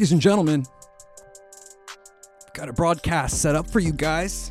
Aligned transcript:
Ladies 0.00 0.12
and 0.12 0.20
gentlemen, 0.22 0.64
got 2.54 2.70
a 2.70 2.72
broadcast 2.72 3.42
set 3.42 3.54
up 3.54 3.68
for 3.68 3.80
you 3.80 3.92
guys. 3.92 4.50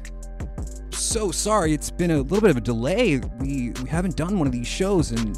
So 0.92 1.32
sorry, 1.32 1.74
it's 1.74 1.90
been 1.90 2.12
a 2.12 2.22
little 2.22 2.42
bit 2.42 2.52
of 2.52 2.58
a 2.58 2.62
delay. 2.62 3.18
We 3.40 3.72
we 3.82 3.90
haven't 3.90 4.16
done 4.16 4.38
one 4.38 4.46
of 4.46 4.54
these 4.54 4.68
shows 4.68 5.12
in 5.12 5.34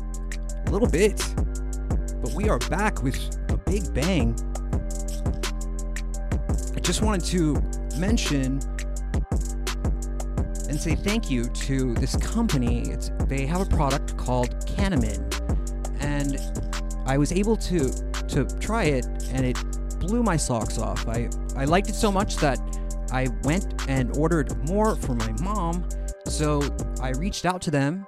a 0.67 0.69
little 0.69 0.89
bit, 0.89 1.23
but 2.21 2.33
we 2.33 2.49
are 2.49 2.59
back 2.59 3.01
with 3.01 3.15
a 3.51 3.55
big 3.55 3.93
bang. 3.93 4.35
I 6.75 6.81
just 6.81 7.01
wanted 7.01 7.23
to 7.27 7.53
mention 7.97 8.59
and 10.67 10.77
say 10.77 10.93
thank 10.93 11.31
you 11.31 11.45
to 11.45 11.93
this 11.93 12.17
company. 12.17 12.81
It's 12.89 13.11
they 13.27 13.45
have 13.45 13.61
a 13.61 13.65
product 13.77 14.17
called 14.17 14.49
Canamin, 14.65 15.21
and 16.01 16.37
I 17.05 17.17
was 17.17 17.31
able 17.31 17.55
to 17.55 17.91
to 18.27 18.43
try 18.59 18.83
it, 18.83 19.05
and 19.31 19.45
it 19.45 19.57
blew 20.01 20.23
my 20.23 20.35
socks 20.35 20.79
off. 20.79 21.07
I, 21.07 21.29
I 21.55 21.65
liked 21.65 21.87
it 21.87 21.95
so 21.95 22.11
much 22.11 22.37
that 22.37 22.59
I 23.11 23.27
went 23.43 23.87
and 23.87 24.17
ordered 24.17 24.67
more 24.67 24.95
for 24.95 25.13
my 25.13 25.31
mom. 25.41 25.87
So 26.25 26.61
I 27.01 27.11
reached 27.11 27.45
out 27.45 27.61
to 27.61 27.71
them, 27.71 28.05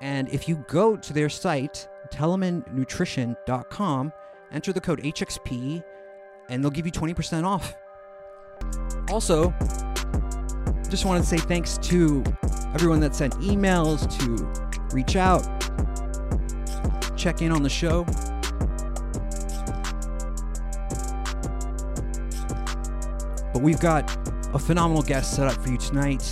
and 0.00 0.28
if 0.30 0.48
you 0.48 0.64
go 0.68 0.96
to 0.96 1.12
their 1.12 1.28
site, 1.28 1.88
telemannutrition.com, 2.10 4.12
enter 4.52 4.72
the 4.72 4.80
code 4.80 5.02
HXP, 5.02 5.82
and 6.48 6.62
they'll 6.62 6.70
give 6.70 6.86
you 6.86 6.92
20% 6.92 7.44
off. 7.44 7.74
Also, 9.10 9.54
just 10.88 11.04
wanted 11.04 11.20
to 11.20 11.26
say 11.26 11.38
thanks 11.38 11.78
to 11.78 12.24
everyone 12.74 13.00
that 13.00 13.14
sent 13.14 13.34
emails 13.34 14.08
to 14.18 14.94
reach 14.94 15.16
out, 15.16 15.42
check 17.16 17.42
in 17.42 17.52
on 17.52 17.62
the 17.62 17.70
show. 17.70 18.06
But 23.58 23.64
we've 23.64 23.80
got 23.80 24.08
a 24.54 24.58
phenomenal 24.60 25.02
guest 25.02 25.34
set 25.34 25.48
up 25.48 25.60
for 25.60 25.68
you 25.68 25.78
tonight. 25.78 26.22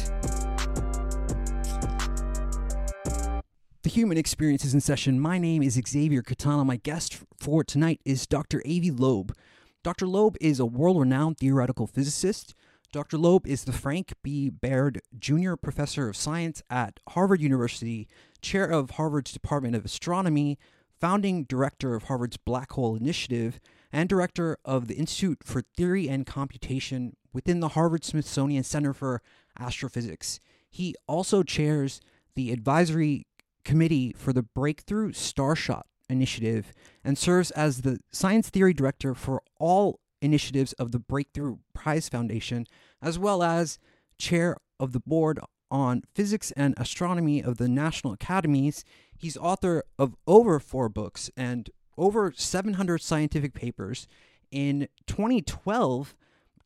The 3.82 3.90
Human 3.90 4.16
Experience 4.16 4.64
is 4.64 4.74
in 4.74 4.80
session. 4.80 5.18
My 5.18 5.36
name 5.36 5.60
is 5.60 5.74
Xavier 5.88 6.22
Katana. 6.22 6.64
My 6.64 6.76
guest 6.76 7.18
for 7.36 7.64
tonight 7.64 8.00
is 8.04 8.28
Dr. 8.28 8.62
Avi 8.64 8.92
Loeb. 8.92 9.34
Dr. 9.82 10.06
Loeb 10.06 10.36
is 10.40 10.60
a 10.60 10.66
world 10.66 11.00
renowned 11.00 11.38
theoretical 11.38 11.88
physicist. 11.88 12.54
Dr. 12.92 13.18
Loeb 13.18 13.44
is 13.44 13.64
the 13.64 13.72
Frank 13.72 14.14
B. 14.22 14.48
Baird 14.48 15.00
Jr. 15.18 15.56
Professor 15.56 16.08
of 16.08 16.16
Science 16.16 16.62
at 16.70 17.00
Harvard 17.08 17.40
University, 17.40 18.06
chair 18.40 18.66
of 18.66 18.90
Harvard's 18.90 19.32
Department 19.32 19.74
of 19.74 19.84
Astronomy, 19.84 20.60
founding 21.00 21.42
director 21.42 21.96
of 21.96 22.04
Harvard's 22.04 22.36
Black 22.36 22.70
Hole 22.74 22.94
Initiative, 22.94 23.58
and 23.96 24.10
director 24.10 24.58
of 24.62 24.88
the 24.88 24.94
Institute 24.96 25.38
for 25.42 25.62
Theory 25.74 26.06
and 26.06 26.26
Computation 26.26 27.16
within 27.32 27.60
the 27.60 27.68
Harvard 27.68 28.04
Smithsonian 28.04 28.62
Center 28.62 28.92
for 28.92 29.22
Astrophysics. 29.58 30.38
He 30.68 30.94
also 31.08 31.42
chairs 31.42 32.02
the 32.34 32.52
advisory 32.52 33.26
committee 33.64 34.12
for 34.14 34.34
the 34.34 34.42
Breakthrough 34.42 35.12
Starshot 35.12 35.84
Initiative 36.10 36.74
and 37.02 37.16
serves 37.16 37.50
as 37.52 37.80
the 37.80 37.98
science 38.12 38.50
theory 38.50 38.74
director 38.74 39.14
for 39.14 39.40
all 39.58 40.00
initiatives 40.20 40.74
of 40.74 40.92
the 40.92 40.98
Breakthrough 40.98 41.56
Prize 41.72 42.10
Foundation, 42.10 42.66
as 43.00 43.18
well 43.18 43.42
as 43.42 43.78
chair 44.18 44.58
of 44.78 44.92
the 44.92 45.00
board 45.00 45.40
on 45.70 46.02
physics 46.14 46.52
and 46.52 46.74
astronomy 46.76 47.42
of 47.42 47.56
the 47.56 47.66
National 47.66 48.12
Academies. 48.12 48.84
He's 49.16 49.38
author 49.38 49.84
of 49.98 50.16
over 50.26 50.60
four 50.60 50.90
books 50.90 51.30
and 51.34 51.70
over 51.96 52.32
700 52.34 53.00
scientific 53.00 53.54
papers. 53.54 54.06
In 54.50 54.88
2012, 55.06 56.14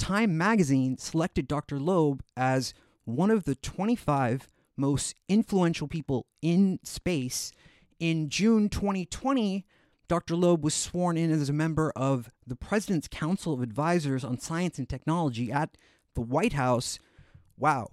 Time 0.00 0.38
magazine 0.38 0.96
selected 0.96 1.46
Dr. 1.46 1.78
Loeb 1.78 2.22
as 2.34 2.72
one 3.04 3.30
of 3.30 3.44
the 3.44 3.54
25 3.54 4.48
most 4.74 5.14
influential 5.28 5.88
people 5.88 6.24
in 6.41 6.80
space. 6.82 7.52
In 7.98 8.30
June 8.30 8.70
2020, 8.70 9.66
Dr. 10.08 10.36
Loeb 10.36 10.64
was 10.64 10.72
sworn 10.72 11.18
in 11.18 11.30
as 11.30 11.50
a 11.50 11.52
member 11.52 11.92
of 11.94 12.30
the 12.47 12.56
President's 12.56 13.08
Council 13.08 13.52
of 13.52 13.60
Advisors 13.60 14.24
on 14.24 14.38
Science 14.38 14.78
and 14.78 14.88
Technology 14.88 15.52
at 15.52 15.76
the 16.14 16.22
White 16.22 16.54
House. 16.54 16.98
Wow. 17.58 17.88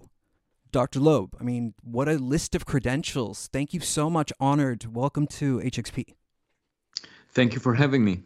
Dr. 0.72 1.00
Loeb, 1.00 1.36
I 1.38 1.44
mean, 1.44 1.74
what 1.82 2.08
a 2.08 2.14
list 2.14 2.54
of 2.54 2.64
credentials. 2.64 3.50
Thank 3.52 3.74
you 3.74 3.80
so 3.80 4.08
much. 4.08 4.32
Honored. 4.40 4.94
Welcome 4.94 5.26
to 5.26 5.58
HXP. 5.58 6.17
Thank 7.32 7.54
you 7.54 7.60
for 7.60 7.74
having 7.74 8.04
me. 8.04 8.22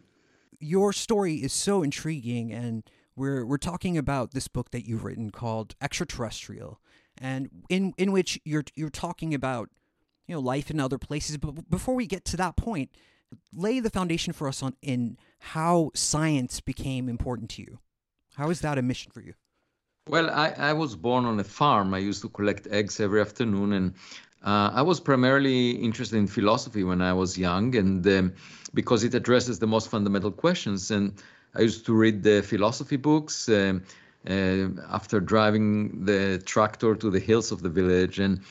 Your 0.59 0.93
story 0.93 1.35
is 1.35 1.53
so 1.53 1.83
intriguing, 1.83 2.51
and 2.51 2.83
we're 3.15 3.45
we're 3.45 3.57
talking 3.57 3.97
about 3.97 4.31
this 4.31 4.47
book 4.47 4.71
that 4.71 4.87
you've 4.87 5.03
written 5.03 5.29
called 5.29 5.75
Extraterrestrial, 5.81 6.79
and 7.17 7.49
in 7.69 7.93
in 7.97 8.11
which 8.11 8.39
you're 8.45 8.63
you're 8.75 8.89
talking 8.89 9.33
about 9.33 9.69
you 10.27 10.35
know 10.35 10.41
life 10.41 10.71
in 10.71 10.79
other 10.79 10.97
places. 10.97 11.37
But 11.37 11.69
before 11.69 11.95
we 11.95 12.07
get 12.07 12.25
to 12.25 12.37
that 12.37 12.55
point, 12.55 12.91
lay 13.53 13.79
the 13.79 13.89
foundation 13.89 14.33
for 14.33 14.47
us 14.47 14.63
on 14.63 14.75
in 14.81 15.17
how 15.39 15.91
science 15.93 16.61
became 16.61 17.09
important 17.09 17.49
to 17.51 17.61
you. 17.61 17.79
How 18.35 18.49
is 18.49 18.61
that 18.61 18.77
a 18.77 18.81
mission 18.81 19.11
for 19.11 19.21
you? 19.21 19.33
Well, 20.07 20.29
I, 20.29 20.49
I 20.57 20.73
was 20.73 20.95
born 20.95 21.25
on 21.25 21.39
a 21.39 21.43
farm. 21.45 21.93
I 21.93 21.99
used 21.99 22.21
to 22.23 22.29
collect 22.29 22.67
eggs 22.67 22.99
every 22.99 23.21
afternoon, 23.21 23.71
and 23.71 23.93
uh, 24.43 24.71
I 24.73 24.81
was 24.81 24.99
primarily 24.99 25.71
interested 25.71 26.17
in 26.17 26.27
philosophy 26.27 26.83
when 26.83 27.01
I 27.01 27.13
was 27.13 27.37
young, 27.37 27.75
and 27.75 28.05
um, 28.07 28.33
because 28.73 29.03
it 29.03 29.13
addresses 29.13 29.59
the 29.59 29.67
most 29.67 29.89
fundamental 29.89 30.31
questions. 30.31 30.91
And 30.91 31.13
I 31.55 31.61
used 31.61 31.85
to 31.85 31.93
read 31.93 32.23
the 32.23 32.41
philosophy 32.41 32.97
books 32.97 33.47
um, 33.47 33.83
uh, 34.29 34.67
after 34.89 35.19
driving 35.19 36.03
the 36.05 36.41
tractor 36.45 36.95
to 36.95 37.09
the 37.09 37.19
hills 37.19 37.51
of 37.51 37.61
the 37.61 37.69
village. 37.69 38.19
And 38.19 38.41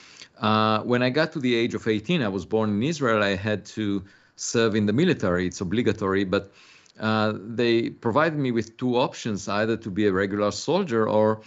uh, 0.41 0.81
when 0.83 1.03
I 1.03 1.11
got 1.11 1.33
to 1.33 1.41
the 1.41 1.55
age 1.55 1.75
of 1.75 1.87
18, 1.87 2.23
I 2.23 2.29
was 2.29 2.47
born 2.47 2.71
in 2.71 2.83
Israel. 2.83 3.23
I 3.23 3.37
had 3.37 3.67
to 3.67 4.03
serve 4.37 4.75
in 4.75 4.87
the 4.87 4.93
military. 4.95 5.47
It's 5.47 5.61
obligatory, 5.61 6.25
but 6.25 6.53
uh, 7.01 7.35
they 7.37 7.91
provided 7.91 8.39
me 8.39 8.51
with 8.51 8.79
two 8.79 8.97
options: 8.97 9.47
either 9.47 9.77
to 9.77 9.91
be 9.91 10.07
a 10.07 10.13
regular 10.13 10.53
soldier 10.53 11.07
or 11.07 11.43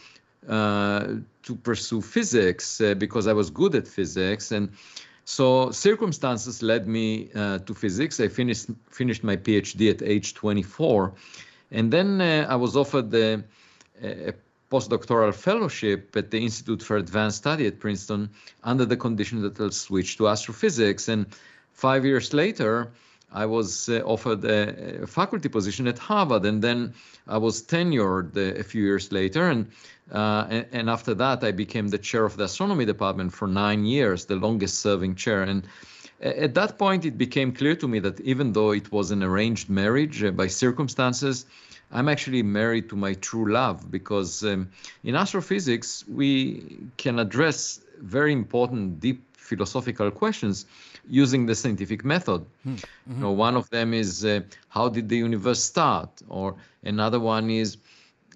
to 0.48 1.56
pursue 1.64 2.02
physics 2.02 2.82
uh, 2.82 2.94
because 2.96 3.28
I 3.28 3.34
was 3.34 3.50
good 3.50 3.76
at 3.76 3.88
physics. 3.88 4.52
And 4.52 4.70
so 5.26 5.72
circumstances 5.72 6.62
led 6.62 6.88
me 6.88 7.30
uh, 7.34 7.60
to 7.60 7.74
physics. 7.74 8.20
I 8.20 8.28
finished 8.28 8.70
finished 8.90 9.24
my 9.24 9.36
PhD 9.36 9.90
at 9.90 10.02
age 10.02 10.36
24, 10.36 11.14
and 11.72 11.92
then 11.92 12.22
uh, 12.22 12.46
I 12.48 12.56
was 12.56 12.76
offered 12.76 13.10
the, 13.10 13.44
a 14.04 14.34
postdoctoral 14.72 15.34
fellowship 15.34 16.16
at 16.16 16.30
the 16.30 16.40
Institute 16.40 16.82
for 16.82 16.98
Advanced 16.98 17.38
Study 17.38 17.66
at 17.66 17.80
Princeton 17.80 18.30
under 18.64 18.86
the 18.86 18.98
condition 18.98 19.42
that 19.42 19.60
I'll 19.60 19.72
switch 19.72 20.18
to 20.18 20.28
astrophysics. 20.28 21.08
And 21.08 21.26
five 21.74 22.06
years 22.06 22.34
later, 22.34 22.92
I 23.32 23.46
was 23.46 23.90
uh, 23.90 24.02
offered 24.06 24.46
a, 24.46 25.04
a, 25.04 25.08
faculty 25.08 25.50
position 25.50 25.88
at 25.88 25.98
Harvard, 25.98 26.46
and 26.46 26.62
then 26.62 26.94
I 27.28 27.38
was 27.38 27.62
tenured 27.64 28.38
uh, 28.38 28.60
a 28.60 28.64
few 28.64 28.84
years 28.84 29.12
later, 29.12 29.50
and, 29.50 29.68
uh, 30.12 30.48
and, 30.50 30.66
and 30.72 30.90
after 30.90 31.14
that 31.16 31.44
I 31.44 31.52
became 31.52 31.88
the 31.88 31.98
chair 31.98 32.26
of 32.26 32.38
the 32.38 32.44
astronomy 32.44 32.86
department 32.86 33.34
for 33.34 33.48
nine 33.48 33.86
years, 33.86 34.26
the 34.26 34.36
longest-serving 34.36 35.16
chair. 35.16 35.44
And 35.44 35.68
at 36.22 36.54
that 36.54 36.78
point, 36.78 37.06
it 37.06 37.18
became 37.18 37.52
clear 37.52 37.76
to 37.76 37.88
me 37.88 38.00
that 38.00 38.20
even 38.22 38.54
though 38.54 38.72
it 38.72 38.92
was 38.92 39.12
an 39.12 39.24
arranged 39.24 39.70
marriage 39.70 40.24
uh, 40.24 40.32
by 40.32 40.48
circumstances, 40.48 41.46
I'm 41.92 42.10
actually 42.10 42.44
married 42.44 42.90
to 42.90 42.96
my 42.96 43.14
true 43.14 43.52
love 43.52 43.92
because 43.92 44.44
um, 44.44 44.70
in 45.04 45.16
astrophysics 45.16 46.04
we 46.08 46.78
can 46.98 47.20
address 47.20 47.82
very 48.00 48.34
important, 48.34 49.00
deep 49.00 49.24
philosophical 49.38 50.10
questions 50.12 50.66
using 51.08 51.46
the 51.46 51.54
scientific 51.54 52.04
method. 52.04 52.46
Mm-hmm. 52.68 53.14
You 53.14 53.22
know, 53.22 53.32
one 53.32 53.56
of 53.56 53.70
them 53.70 53.94
is 53.94 54.26
uh, 54.26 54.42
how 54.70 54.90
did 54.90 55.10
the 55.10 55.18
universe 55.18 55.64
start, 55.64 56.10
or 56.28 56.56
another 56.84 57.20
one 57.20 57.50
is 57.50 57.78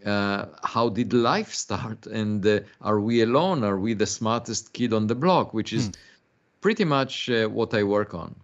uh, 0.06 0.46
how 0.63 0.90
did 0.90 1.13
life 1.13 1.54
start, 1.54 2.06
and 2.19 2.46
uh, 2.46 2.60
are 2.81 3.00
we 3.00 3.22
alone? 3.22 3.63
Are 3.63 3.78
we 3.78 3.94
the 3.94 4.06
smartest 4.06 4.74
kid 4.74 4.94
on 4.94 5.07
the 5.07 5.16
block? 5.16 5.54
Which 5.54 5.74
is 5.74 5.90
mm. 5.90 5.96
pretty 6.62 6.86
much 6.86 7.30
uh, 7.30 7.48
what 7.48 7.74
I 7.74 7.84
work 7.84 8.13
on. 8.13 8.36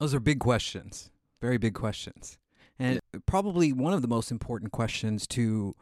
Those 0.00 0.14
are 0.14 0.20
big 0.20 0.38
questions, 0.38 1.10
very 1.40 1.58
big 1.58 1.74
questions, 1.74 2.38
and 2.78 3.00
probably 3.26 3.72
one 3.72 3.92
of 3.92 4.02
the 4.02 4.08
most 4.08 4.30
important 4.30 4.70
questions 4.70 5.26
to 5.28 5.74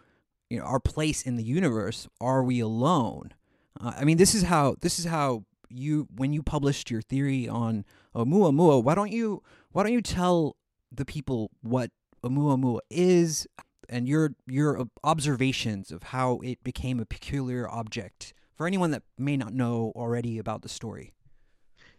you 0.49 0.59
know 0.59 0.65
our 0.65 0.81
place 0.81 1.23
in 1.23 1.37
the 1.37 1.45
universe. 1.45 2.09
Are 2.21 2.43
we 2.43 2.61
alone? 2.61 3.35
Uh, 3.79 3.93
I 3.97 4.05
mean, 4.05 4.17
this 4.17 4.35
is 4.35 4.45
how 4.45 4.77
this 4.81 4.99
is 4.99 5.05
how 5.05 5.45
you 5.69 6.09
when 6.15 6.33
you 6.33 6.43
published 6.43 6.91
your 6.91 7.03
theory 7.03 7.49
on 7.49 7.85
Oumuamua. 8.15 8.83
Why 8.83 8.95
don't 8.95 9.13
you 9.13 9.43
why 9.73 9.83
don't 9.83 9.93
you 9.93 10.03
tell 10.03 10.57
the 10.91 11.05
people 11.05 11.51
what 11.63 11.91
Oumuamua 12.25 12.81
is 12.91 13.47
and 13.89 14.09
your 14.09 14.35
your 14.47 14.87
observations 15.05 15.91
of 15.91 16.03
how 16.05 16.41
it 16.43 16.63
became 16.63 17.01
a 17.01 17.07
peculiar 17.07 17.69
object 17.71 18.35
for 18.55 18.67
anyone 18.67 18.91
that 18.91 19.03
may 19.19 19.37
not 19.37 19.53
know 19.53 19.93
already 19.95 20.39
about 20.39 20.63
the 20.63 20.69
story? 20.69 21.13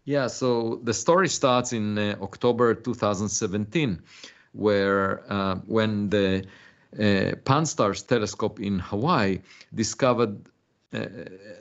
Yeah, 0.04 0.26
so 0.26 0.80
the 0.84 0.94
story 0.94 1.28
starts 1.28 1.72
in 1.72 1.98
uh, 1.98 2.16
October 2.22 2.74
2017, 2.74 4.00
where 4.52 5.22
uh, 5.30 5.56
when 5.66 6.08
the 6.08 6.46
uh, 6.94 7.36
Pan-STARRS 7.44 8.06
telescope 8.06 8.58
in 8.58 8.78
Hawaii 8.78 9.40
discovered 9.74 10.40
uh, 10.94 11.04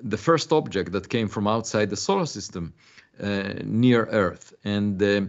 the 0.02 0.18
first 0.18 0.54
object 0.54 0.94
that 0.94 1.10
came 1.10 1.28
from 1.28 1.48
outside 1.48 1.90
the 1.90 1.98
solar 1.98 2.26
system 2.26 2.74
near 3.20 4.06
Earth. 4.06 4.54
And 4.64 5.02
uh, 5.02 5.22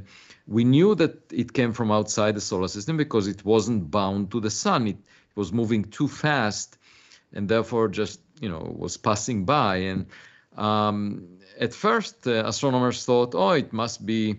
we 0.46 0.64
knew 0.64 0.94
that 0.94 1.32
it 1.32 1.52
came 1.52 1.72
from 1.72 1.90
outside 1.90 2.34
the 2.34 2.40
solar 2.40 2.68
system 2.68 2.96
because 2.96 3.28
it 3.28 3.44
wasn't 3.44 3.90
bound 3.90 4.30
to 4.30 4.40
the 4.40 4.50
sun. 4.50 4.88
It, 4.88 4.96
it 4.96 5.36
was 5.36 5.52
moving 5.52 5.84
too 5.84 6.08
fast 6.08 6.78
and 7.32 7.48
therefore 7.48 7.88
just, 7.88 8.20
you 8.40 8.48
know, 8.48 8.74
was 8.78 8.96
passing 8.96 9.44
by. 9.44 9.76
And 9.76 10.06
um, 10.56 11.38
at 11.60 11.74
first, 11.74 12.26
uh, 12.26 12.44
astronomers 12.46 13.04
thought, 13.04 13.34
oh, 13.34 13.50
it 13.50 13.72
must 13.72 14.06
be 14.06 14.36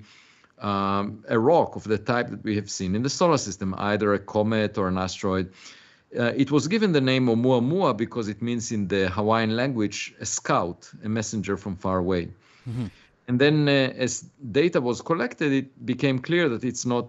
um, 0.59 1.23
a 1.27 1.37
rock 1.37 1.75
of 1.75 1.83
the 1.83 1.97
type 1.97 2.29
that 2.29 2.43
we 2.43 2.55
have 2.55 2.69
seen 2.69 2.95
in 2.95 3.03
the 3.03 3.09
solar 3.09 3.37
system, 3.37 3.75
either 3.77 4.13
a 4.13 4.19
comet 4.19 4.77
or 4.77 4.87
an 4.87 4.97
asteroid. 4.97 5.53
Uh, 6.17 6.33
it 6.35 6.49
was 6.49 6.67
given 6.67 6.91
the 6.91 7.01
name 7.01 7.27
Oumuamua 7.27 7.95
because 7.95 8.29
it 8.29 8.41
means 8.41 8.71
in 8.71 8.87
the 8.87 9.09
Hawaiian 9.09 9.55
language 9.55 10.13
a 10.19 10.25
scout, 10.25 10.89
a 11.03 11.09
messenger 11.09 11.55
from 11.55 11.75
far 11.75 11.99
away. 11.99 12.29
Mm-hmm. 12.67 12.87
And 13.29 13.39
then, 13.39 13.69
uh, 13.69 13.93
as 13.95 14.25
data 14.51 14.81
was 14.81 15.01
collected, 15.03 15.53
it 15.53 15.85
became 15.85 16.17
clear 16.17 16.49
that 16.49 16.63
it's 16.63 16.83
not 16.83 17.07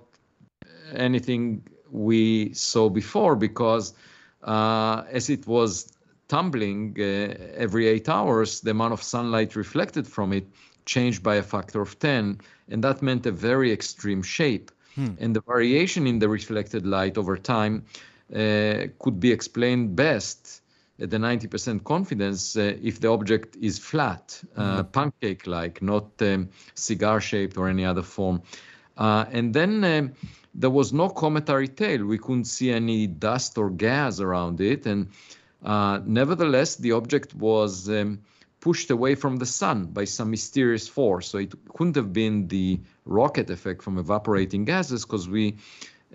anything 0.93 1.67
we 1.91 2.53
saw 2.53 2.91
before 2.91 3.35
because 3.37 3.95
uh, 4.43 5.05
as 5.11 5.31
it 5.31 5.47
was 5.47 5.91
tumbling 6.29 6.95
uh, 6.99 7.35
every 7.57 7.89
eight 7.89 8.11
hours, 8.11 8.61
the 8.61 8.73
amount 8.73 8.93
of 8.93 9.03
sunlight 9.03 9.57
reflected 9.57 10.07
from 10.07 10.35
it 10.35 10.47
changed 10.85 11.23
by 11.23 11.37
a 11.37 11.43
factor 11.43 11.81
of 11.81 11.99
10. 11.99 12.39
And 12.69 12.85
that 12.85 13.01
meant 13.01 13.25
a 13.25 13.33
very 13.33 13.73
extreme 13.73 14.23
shape. 14.23 14.71
Hmm. 14.97 15.15
And 15.21 15.35
the 15.35 15.41
variation 15.41 16.07
in 16.07 16.19
the 16.19 16.29
reflected 16.29 16.87
light 16.87 17.17
over 17.17 17.39
time 17.39 17.87
uh, 18.35 18.89
could 18.99 19.21
be 19.21 19.33
explained 19.33 19.97
best 19.97 20.60
the 21.07 21.17
90% 21.17 21.85
confidence 21.85 22.57
uh, 22.57 22.77
if 22.83 23.01
the 23.01 23.09
object 23.09 23.57
is 23.57 23.79
flat, 23.79 24.41
uh, 24.57 24.83
mm-hmm. 24.83 24.91
pancake 24.91 25.47
like, 25.47 25.81
not 25.81 26.11
um, 26.21 26.49
cigar 26.75 27.21
shaped 27.21 27.57
or 27.57 27.69
any 27.69 27.85
other 27.85 28.03
form. 28.03 28.43
Uh, 28.97 29.25
and 29.33 29.55
then 29.55 29.83
um, 29.83 30.13
there 30.55 30.71
was 30.71 30.93
no 30.93 31.09
cometary 31.09 31.69
tail. 31.69 32.05
We 32.05 32.19
couldn't 32.19 32.45
see 32.45 32.71
any 32.71 33.07
dust 33.07 33.57
or 33.57 33.71
gas 33.71 34.21
around 34.21 34.61
it. 34.61 34.87
And 34.87 35.09
uh, 35.65 36.01
nevertheless, 36.05 36.77
the 36.77 36.93
object 36.93 37.35
was 37.35 37.89
um, 37.89 38.21
pushed 38.61 38.91
away 38.91 39.15
from 39.15 39.39
the 39.39 39.47
sun 39.47 39.87
by 39.87 40.05
some 40.05 40.31
mysterious 40.31 40.87
force. 40.87 41.29
So 41.29 41.39
it 41.39 41.55
couldn't 41.75 41.97
have 41.97 42.13
been 42.13 42.49
the 42.49 42.81
rocket 43.07 43.49
effect 43.49 43.83
from 43.83 43.99
evaporating 43.99 44.67
gases 44.67 45.05
because 45.05 45.29
we 45.29 45.57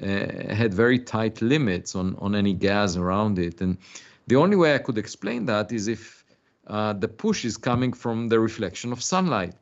uh, 0.02 0.06
had 0.54 0.74
very 0.74 1.00
tight 1.00 1.42
limits 1.42 1.96
on, 1.96 2.16
on 2.20 2.36
any 2.36 2.54
gas 2.54 2.98
around 2.98 3.40
it. 3.40 3.62
And 3.62 3.78
the 4.27 4.36
only 4.36 4.56
way 4.56 4.75
I 4.75 4.80
could 4.80 4.98
explain 4.98 5.45
that 5.45 5.72
is 5.72 5.88
if 5.88 6.24
uh, 6.68 6.94
the 6.94 7.07
push 7.07 7.45
is 7.45 7.57
coming 7.57 7.94
from 7.94 8.27
the 8.27 8.39
reflection 8.39 8.92
of 8.92 9.01
sunlight. 9.01 9.54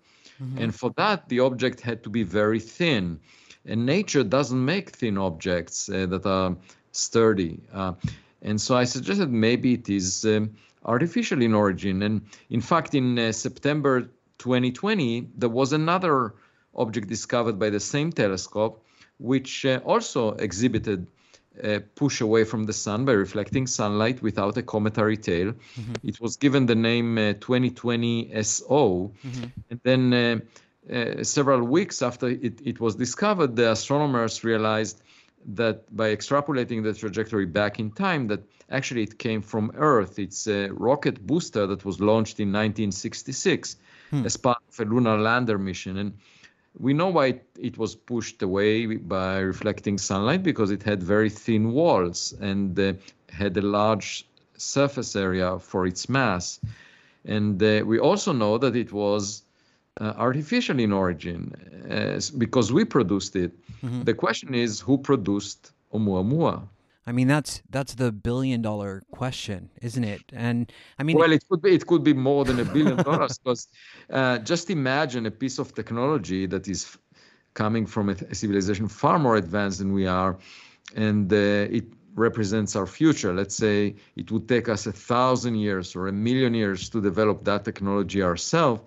Mm-hmm. 0.42 0.58
And 0.58 0.76
for 0.76 0.92
that, 0.98 1.30
the 1.30 1.40
object 1.42 1.82
had 1.82 2.04
to 2.04 2.10
be 2.10 2.24
very 2.24 2.60
thin. 2.60 3.20
And 3.66 3.86
nature 3.86 4.24
doesn't 4.24 4.64
make 4.64 4.90
thin 4.92 5.18
objects 5.18 5.90
uh, 5.90 6.06
that 6.08 6.26
are 6.26 6.56
sturdy. 6.92 7.60
Uh, 7.74 7.94
and 8.42 8.60
so 8.60 8.76
I 8.76 8.84
suggested 8.84 9.32
maybe 9.32 9.74
it 9.74 9.90
is 9.90 10.26
um, 10.26 10.52
artificial 10.86 11.42
in 11.42 11.54
origin. 11.54 12.02
And 12.04 12.22
in 12.50 12.62
fact, 12.62 12.94
in 12.96 13.18
uh, 13.18 13.32
September 13.32 14.02
2020, 14.40 15.30
there 15.38 15.50
was 15.50 15.74
another 15.74 16.36
object 16.76 17.08
discovered 17.08 17.58
by 17.60 17.70
the 17.70 17.80
same 17.80 18.12
telescope, 18.12 18.86
which 19.20 19.66
uh, 19.66 19.80
also 19.86 20.32
exhibited 20.34 21.08
uh, 21.62 21.80
push 21.96 22.22
away 22.22 22.44
from 22.44 22.64
the 22.66 22.74
sun 22.74 23.06
by 23.06 23.12
reflecting 23.12 23.68
sunlight 23.68 24.22
without 24.22 24.58
a 24.58 24.64
cometary 24.64 25.18
tail. 25.18 25.54
Mm-hmm. 25.54 26.08
It 26.08 26.20
was 26.20 26.38
given 26.38 26.66
the 26.66 26.76
name 26.76 27.18
uh, 27.18 27.34
2020 27.34 28.44
SO. 28.44 29.12
Mm-hmm. 29.26 29.44
And 29.70 29.80
then 29.84 30.14
uh, 30.14 30.94
uh, 30.94 31.24
several 31.24 31.64
weeks 31.64 32.02
after 32.02 32.28
it, 32.28 32.60
it 32.66 32.80
was 32.80 32.96
discovered, 32.96 33.56
the 33.56 33.72
astronomers 33.72 34.44
realized 34.44 35.02
that 35.46 35.96
by 35.96 36.16
extrapolating 36.16 36.84
the 36.84 36.94
trajectory 36.94 37.46
back 37.46 37.80
in 37.80 37.92
time, 37.92 38.28
that 38.28 38.42
actually 38.72 39.04
it 39.04 39.20
came 39.20 39.42
from 39.42 39.72
Earth. 39.76 40.18
It's 40.18 40.48
a 40.48 40.70
rocket 40.70 41.26
booster 41.26 41.68
that 41.68 41.86
was 41.86 42.00
launched 42.00 42.40
in 42.40 42.48
1966 42.48 43.78
hmm. 44.10 44.26
as 44.26 44.38
part 44.38 44.58
of 44.72 44.80
a 44.80 44.90
lunar 44.90 45.18
lander 45.18 45.58
mission. 45.58 45.98
And 45.98 46.14
we 46.80 46.94
know 46.94 47.08
why 47.08 47.40
it, 47.60 47.78
was 47.78 47.96
pushed 47.96 48.42
away 48.42 48.86
by 48.86 49.40
reflecting 49.40 49.98
sunlight 49.98 50.44
because 50.44 50.72
it 50.72 50.84
had 50.84 51.04
very 51.04 51.30
thin 51.30 51.72
walls 51.72 52.34
and 52.42 52.80
uh, 52.80 52.94
had 53.30 53.56
a 53.58 53.62
large 53.62 54.26
surface 54.58 55.16
area 55.16 55.60
for 55.60 55.86
its 55.86 56.10
mass. 56.10 56.60
And 57.26 57.62
uh, 57.62 57.84
we 57.86 58.00
also 58.00 58.34
know 58.34 58.58
that 58.58 58.76
it 58.76 58.92
was 58.92 59.44
uh, 60.02 60.14
artificial 60.18 60.80
in 60.80 60.92
origin 60.92 61.54
uh, 61.90 62.20
because 62.38 62.74
we 62.74 62.86
produced 62.86 63.36
it. 63.36 63.52
Mm-hmm. 63.84 64.04
The 64.04 64.14
question 64.14 64.56
is 64.56 64.80
who 64.80 64.98
produced 64.98 65.72
Oumuamua? 65.94 66.68
I 67.06 67.12
mean 67.12 67.28
that's 67.28 67.62
that's 67.70 67.96
the 67.96 68.12
billion 68.12 68.62
dollar 68.62 69.04
question, 69.12 69.70
isn't 69.82 70.04
it? 70.04 70.22
And 70.32 70.72
I 70.98 71.04
mean, 71.04 71.18
well, 71.18 71.32
it 71.32 71.44
could 71.50 71.62
be 71.62 71.76
it 71.76 71.86
could 71.86 72.04
be 72.04 72.14
more 72.14 72.46
than 72.46 72.60
a 72.60 72.66
billion 72.66 72.98
dollars 72.98 73.38
because 73.38 73.68
uh, 74.10 74.38
just 74.40 74.70
imagine 74.70 75.26
a 75.26 75.32
piece 75.32 75.60
of 75.60 75.74
technology 75.74 76.46
that 76.46 76.68
is 76.68 76.98
coming 77.54 77.86
from 77.86 78.10
a, 78.10 78.36
civilization 78.36 78.88
far 78.88 79.20
more 79.20 79.36
advanced 79.36 79.80
than 79.80 79.94
we 79.94 80.08
are, 80.08 80.38
and 80.96 81.32
uh, 81.34 81.78
it 81.78 81.86
represents 82.16 82.76
our 82.76 82.86
future. 82.86 83.34
Let's 83.34 83.56
say 83.56 83.96
it 84.16 84.32
would 84.32 84.48
take 84.48 84.70
us 84.70 84.86
a 84.88 84.92
thousand 84.92 85.56
years 85.56 85.96
or 85.96 86.08
a 86.08 86.14
million 86.14 86.54
years 86.54 86.90
to 86.90 87.02
develop 87.02 87.44
that 87.44 87.66
technology 87.66 88.24
ourselves. 88.24 88.82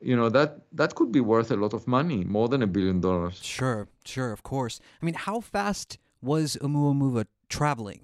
You 0.00 0.16
know 0.16 0.28
that 0.30 0.62
that 0.72 0.96
could 0.96 1.12
be 1.12 1.20
worth 1.20 1.52
a 1.52 1.56
lot 1.56 1.72
of 1.72 1.86
money, 1.86 2.24
more 2.24 2.48
than 2.48 2.62
a 2.62 2.66
billion 2.66 3.00
dollars. 3.00 3.38
Sure, 3.42 3.86
sure, 4.04 4.32
of 4.32 4.42
course. 4.42 4.80
I 5.00 5.04
mean, 5.04 5.14
how 5.14 5.40
fast 5.40 5.98
was 6.20 6.56
Oumuamua 6.60 7.26
traveling? 7.50 8.00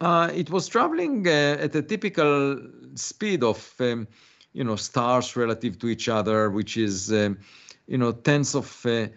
Uh, 0.00 0.30
it 0.34 0.48
was 0.48 0.66
traveling 0.66 1.26
uh, 1.28 1.58
at 1.60 1.76
a 1.76 1.82
typical 1.82 2.58
speed 2.94 3.44
of, 3.44 3.74
um, 3.80 4.08
you 4.54 4.64
know, 4.64 4.76
stars 4.76 5.36
relative 5.36 5.78
to 5.78 5.88
each 5.88 6.08
other, 6.08 6.48
which 6.48 6.78
is, 6.78 7.12
um, 7.12 7.38
you 7.86 7.98
know, 7.98 8.12
tens 8.12 8.54
of 8.54 8.86
uh, 8.86 9.08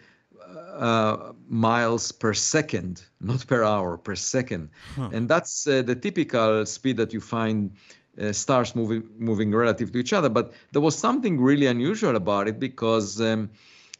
uh 0.75 1.31
miles 1.47 2.11
per 2.11 2.33
second, 2.33 3.03
not 3.21 3.47
per 3.47 3.63
hour, 3.63 3.97
per 3.97 4.15
second. 4.15 4.69
Huh. 4.95 5.09
And 5.13 5.29
that's 5.29 5.65
uh, 5.67 5.83
the 5.83 5.95
typical 5.95 6.65
speed 6.65 6.97
that 6.97 7.13
you 7.13 7.21
find 7.21 7.71
uh, 8.21 8.33
stars 8.33 8.75
moving 8.75 9.03
moving 9.17 9.51
relative 9.51 9.91
to 9.93 9.99
each 9.99 10.11
other. 10.11 10.29
But 10.29 10.51
there 10.73 10.81
was 10.81 10.97
something 10.97 11.39
really 11.39 11.67
unusual 11.67 12.15
about 12.15 12.47
it 12.47 12.59
because 12.59 13.21
um, 13.21 13.49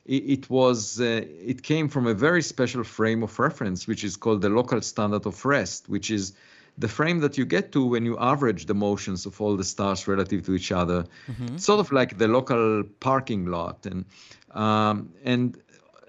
it, 0.05 0.23
it 0.23 0.49
was 0.49 0.99
uh, 0.99 1.21
it 1.25 1.63
came 1.63 1.87
from 1.87 2.07
a 2.07 2.13
very 2.13 2.41
special 2.41 2.83
frame 2.83 3.23
of 3.23 3.37
reference, 3.39 3.87
which 3.87 4.03
is 4.03 4.17
called 4.17 4.41
the 4.41 4.49
local 4.49 4.81
standard 4.81 5.25
of 5.25 5.45
rest, 5.45 5.87
which 5.89 6.11
is 6.11 6.33
the 6.77 6.87
frame 6.87 7.19
that 7.19 7.37
you 7.37 7.45
get 7.45 7.71
to 7.71 7.85
when 7.85 8.05
you 8.05 8.17
average 8.17 8.65
the 8.65 8.73
motions 8.73 9.25
of 9.25 9.39
all 9.39 9.55
the 9.55 9.63
stars 9.63 10.07
relative 10.07 10.43
to 10.45 10.55
each 10.55 10.71
other. 10.71 11.05
Mm-hmm. 11.27 11.57
Sort 11.57 11.79
of 11.79 11.91
like 11.91 12.17
the 12.17 12.27
local 12.27 12.83
parking 12.99 13.45
lot, 13.45 13.85
and 13.85 14.05
um, 14.51 15.13
and 15.23 15.57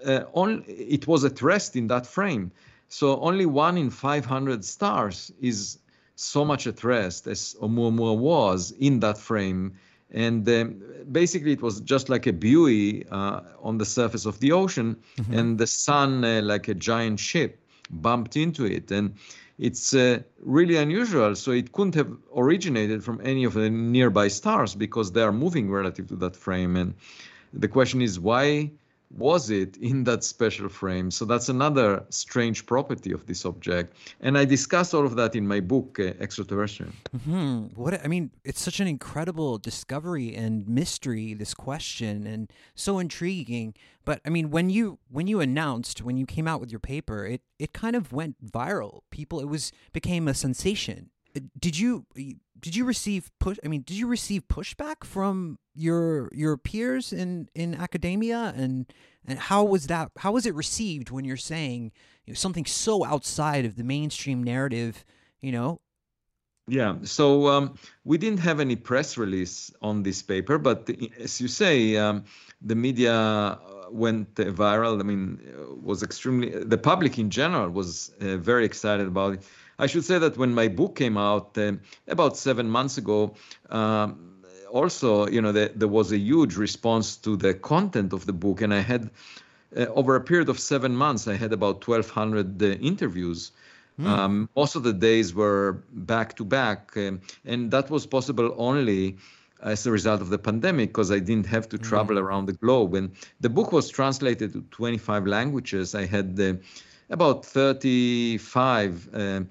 uh, 0.05 0.25
on, 0.33 0.63
it 0.67 1.07
was 1.07 1.23
at 1.23 1.41
rest 1.41 1.75
in 1.75 1.87
that 1.87 2.05
frame. 2.05 2.51
So 2.87 3.19
only 3.19 3.45
one 3.45 3.77
in 3.77 3.89
500 3.89 4.63
stars 4.63 5.31
is 5.41 5.79
so 6.15 6.45
much 6.45 6.67
at 6.67 6.83
rest 6.83 7.27
as 7.27 7.55
Oumuamua 7.61 8.17
was 8.17 8.71
in 8.71 8.99
that 9.01 9.17
frame 9.17 9.73
and 10.11 10.47
um, 10.49 10.81
basically 11.11 11.51
it 11.51 11.61
was 11.61 11.81
just 11.81 12.09
like 12.09 12.27
a 12.27 12.33
buoy 12.33 13.05
uh, 13.11 13.41
on 13.61 13.77
the 13.77 13.85
surface 13.85 14.25
of 14.25 14.39
the 14.39 14.51
ocean. 14.51 14.95
Mm-hmm. 15.17 15.33
and 15.37 15.57
the 15.57 15.67
sun 15.67 16.23
uh, 16.23 16.41
like 16.43 16.67
a 16.67 16.73
giant 16.73 17.19
ship 17.19 17.59
bumped 17.89 18.35
into 18.35 18.65
it. 18.65 18.91
And 18.91 19.15
it's 19.57 19.93
uh, 19.93 20.21
really 20.41 20.75
unusual. 20.75 21.35
So 21.35 21.51
it 21.51 21.71
couldn't 21.71 21.95
have 21.95 22.11
originated 22.35 23.03
from 23.03 23.21
any 23.23 23.43
of 23.43 23.53
the 23.53 23.69
nearby 23.69 24.27
stars 24.27 24.75
because 24.75 25.11
they 25.11 25.21
are 25.21 25.31
moving 25.31 25.71
relative 25.71 26.07
to 26.07 26.15
that 26.17 26.35
frame. 26.35 26.75
And 26.75 26.93
the 27.53 27.67
question 27.67 28.01
is 28.01 28.19
why 28.19 28.71
was 29.15 29.49
it 29.49 29.77
in 29.81 30.03
that 30.05 30.23
special 30.23 30.69
frame? 30.69 31.11
So 31.11 31.25
that's 31.25 31.49
another 31.49 32.05
strange 32.09 32.65
property 32.65 33.11
of 33.11 33.25
this 33.25 33.45
object. 33.45 33.95
And 34.21 34.37
I 34.37 34.45
discuss 34.45 34.93
all 34.93 35.05
of 35.05 35.15
that 35.15 35.35
in 35.35 35.47
my 35.47 35.59
book, 35.59 35.99
uh, 35.99 36.13
Extraterrestrial. 36.19 36.91
Hmm. 37.25 37.65
What 37.75 38.03
I 38.03 38.07
mean, 38.07 38.31
it's 38.43 38.61
such 38.61 38.79
an 38.79 38.87
incredible 38.87 39.57
discovery 39.57 40.35
and 40.35 40.67
mystery. 40.67 41.33
This 41.33 41.53
question 41.53 42.27
and 42.27 42.51
so 42.75 42.99
intriguing. 42.99 43.73
But 44.03 44.21
I 44.25 44.29
mean, 44.29 44.51
when 44.51 44.69
you 44.69 44.99
when 45.09 45.27
you 45.27 45.39
announced 45.39 46.01
when 46.01 46.17
you 46.17 46.25
came 46.25 46.47
out 46.47 46.61
with 46.61 46.71
your 46.71 46.79
paper, 46.79 47.25
it 47.25 47.41
it 47.57 47.73
kind 47.73 47.95
of 47.95 48.11
went 48.11 48.35
viral. 48.45 49.01
People, 49.11 49.39
it 49.39 49.45
was 49.45 49.71
became 49.93 50.27
a 50.27 50.33
sensation. 50.33 51.09
Uh, 51.35 51.41
did 51.59 51.77
you 51.77 52.05
did 52.59 52.75
you 52.75 52.85
receive 52.85 53.31
push? 53.39 53.57
I 53.63 53.67
mean, 53.67 53.81
did 53.81 53.97
you 53.97 54.07
receive 54.07 54.47
pushback 54.47 55.03
from 55.03 55.59
your 55.73 56.29
your 56.33 56.57
peers 56.57 57.11
in 57.13 57.49
in 57.53 57.75
academia, 57.75 58.53
and 58.55 58.91
and 59.25 59.39
how 59.39 59.63
was 59.63 59.87
that? 59.87 60.11
How 60.17 60.31
was 60.31 60.45
it 60.45 60.55
received 60.55 61.11
when 61.11 61.25
you're 61.25 61.37
saying 61.37 61.91
you 62.25 62.31
know, 62.31 62.35
something 62.35 62.65
so 62.65 63.05
outside 63.05 63.65
of 63.65 63.75
the 63.75 63.83
mainstream 63.83 64.43
narrative? 64.43 65.05
You 65.41 65.51
know. 65.51 65.81
Yeah, 66.67 66.95
so 67.03 67.47
um, 67.47 67.75
we 68.05 68.17
didn't 68.17 68.39
have 68.39 68.59
any 68.59 68.75
press 68.75 69.17
release 69.17 69.71
on 69.83 70.01
this 70.01 70.23
paper, 70.23 70.57
but 70.57 70.89
as 71.19 71.39
you 71.39 71.47
say, 71.47 71.95
um, 71.95 72.23
the 72.59 72.73
media 72.73 73.59
went 73.91 74.33
viral. 74.33 74.99
I 74.99 75.03
mean, 75.03 75.39
was 75.83 76.01
extremely 76.01 76.49
the 76.63 76.77
public 76.77 77.19
in 77.19 77.29
general 77.29 77.69
was 77.69 78.11
uh, 78.21 78.37
very 78.37 78.65
excited 78.65 79.07
about 79.07 79.33
it. 79.33 79.43
I 79.77 79.87
should 79.87 80.05
say 80.05 80.19
that 80.19 80.37
when 80.37 80.53
my 80.53 80.67
book 80.67 80.95
came 80.95 81.17
out 81.17 81.57
uh, 81.57 81.73
about 82.07 82.37
seven 82.37 82.69
months 82.69 82.97
ago, 82.97 83.35
um, 83.69 84.35
also, 84.71 85.27
you 85.27 85.41
know, 85.41 85.51
the, 85.51 85.71
there 85.75 85.87
was 85.87 86.11
a 86.11 86.17
huge 86.17 86.55
response 86.55 87.17
to 87.17 87.35
the 87.37 87.53
content 87.53 88.13
of 88.13 88.25
the 88.25 88.33
book, 88.33 88.61
and 88.61 88.73
I 88.73 88.79
had 88.79 89.09
uh, 89.75 89.85
over 89.87 90.15
a 90.15 90.21
period 90.21 90.49
of 90.49 90.59
seven 90.59 90.95
months, 90.95 91.27
I 91.27 91.35
had 91.35 91.53
about 91.53 91.85
1,200 91.87 92.61
uh, 92.61 92.65
interviews. 92.65 93.51
Mm. 93.99 94.05
Um, 94.05 94.49
most 94.55 94.75
of 94.75 94.83
the 94.83 94.93
days 94.93 95.33
were 95.33 95.83
back 95.91 96.35
to 96.37 96.45
back, 96.45 96.95
um, 96.97 97.21
and 97.45 97.71
that 97.71 97.89
was 97.89 98.05
possible 98.05 98.53
only 98.57 99.17
as 99.61 99.85
a 99.85 99.91
result 99.91 100.21
of 100.21 100.29
the 100.29 100.37
pandemic 100.37 100.89
because 100.89 101.11
I 101.11 101.19
didn't 101.19 101.47
have 101.47 101.69
to 101.69 101.77
travel 101.77 102.17
mm. 102.17 102.21
around 102.21 102.45
the 102.45 102.53
globe. 102.53 102.93
And 102.93 103.11
the 103.39 103.49
book 103.49 103.71
was 103.71 103.89
translated 103.89 104.53
to 104.53 104.61
25 104.71 105.25
languages. 105.25 105.95
I 105.95 106.05
had 106.05 106.39
uh, 106.39 106.53
about 107.09 107.45
35 107.45 109.09
uh, 109.13 109.41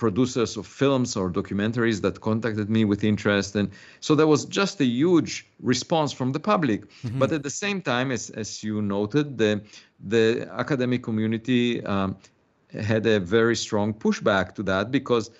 producers 0.00 0.56
of 0.56 0.66
films 0.66 1.10
or 1.16 1.30
documentaries 1.30 2.00
that 2.00 2.20
contacted 2.20 2.68
me 2.70 2.82
with 2.84 3.04
interest. 3.04 3.54
And 3.54 3.70
so 4.00 4.14
there 4.14 4.26
was 4.34 4.46
just 4.46 4.80
a 4.80 4.88
huge 5.02 5.46
response 5.72 6.10
from 6.18 6.32
the 6.32 6.40
public. 6.40 6.80
Mm-hmm. 6.82 7.18
But 7.20 7.32
at 7.32 7.42
the 7.42 7.54
same 7.64 7.82
time, 7.82 8.10
as, 8.10 8.30
as 8.30 8.64
you 8.64 8.80
noted, 8.80 9.36
the, 9.36 9.62
the 10.14 10.48
academic 10.62 11.02
community 11.02 11.84
um, 11.84 12.16
had 12.72 13.06
a 13.06 13.20
very 13.20 13.54
strong 13.54 13.92
pushback 13.92 14.54
to 14.56 14.62
that 14.64 14.90
because 14.90 15.30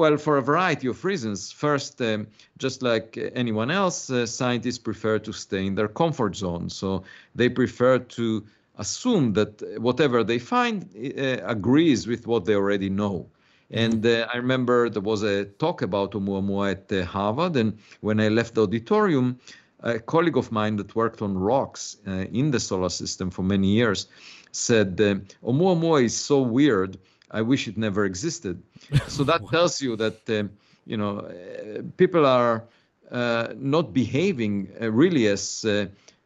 well, 0.00 0.16
for 0.18 0.36
a 0.36 0.42
variety 0.42 0.88
of 0.88 1.04
reasons. 1.04 1.50
First, 1.52 2.02
um, 2.02 2.26
just 2.58 2.82
like 2.82 3.18
anyone 3.34 3.70
else, 3.70 4.10
uh, 4.10 4.26
scientists 4.26 4.78
prefer 4.78 5.18
to 5.20 5.32
stay 5.32 5.64
in 5.66 5.74
their 5.74 5.88
comfort 5.88 6.36
zone. 6.36 6.68
So 6.68 7.02
they 7.34 7.48
prefer 7.48 7.98
to 7.98 8.44
assume 8.76 9.32
that 9.34 9.52
whatever 9.80 10.22
they 10.22 10.38
find 10.38 10.76
uh, 10.96 11.56
agrees 11.56 12.06
with 12.06 12.26
what 12.26 12.44
they 12.44 12.54
already 12.54 12.90
know. 12.90 13.26
And 13.70 14.04
uh, 14.04 14.26
I 14.32 14.36
remember 14.38 14.90
there 14.90 15.02
was 15.02 15.22
a 15.22 15.44
talk 15.44 15.82
about 15.82 16.12
Oumuamua 16.12 16.72
at 16.72 16.92
uh, 16.92 17.04
Harvard, 17.04 17.56
and 17.56 17.78
when 18.00 18.20
I 18.20 18.28
left 18.28 18.54
the 18.54 18.62
auditorium, 18.62 19.38
a 19.80 19.98
colleague 19.98 20.36
of 20.36 20.52
mine 20.52 20.76
that 20.76 20.94
worked 20.94 21.22
on 21.22 21.38
rocks 21.38 21.96
uh, 22.06 22.26
in 22.32 22.50
the 22.50 22.60
solar 22.60 22.88
system 22.88 23.30
for 23.30 23.42
many 23.42 23.68
years 23.68 24.08
said, 24.52 25.00
uh, 25.00 25.14
Oumuamua 25.46 26.04
is 26.04 26.16
so 26.16 26.40
weird, 26.40 26.98
I 27.30 27.42
wish 27.42 27.68
it 27.68 27.78
never 27.78 28.04
existed. 28.04 28.62
So 29.08 29.24
that 29.24 29.48
tells 29.48 29.80
you 29.80 29.96
that, 29.96 30.28
uh, 30.28 30.48
you 30.84 30.96
know, 30.96 31.20
uh, 31.20 31.82
people 31.96 32.26
are 32.26 32.64
uh, 33.10 33.48
not 33.56 33.92
behaving 33.92 34.72
uh, 34.80 34.90
really 34.90 35.26
as 35.28 35.64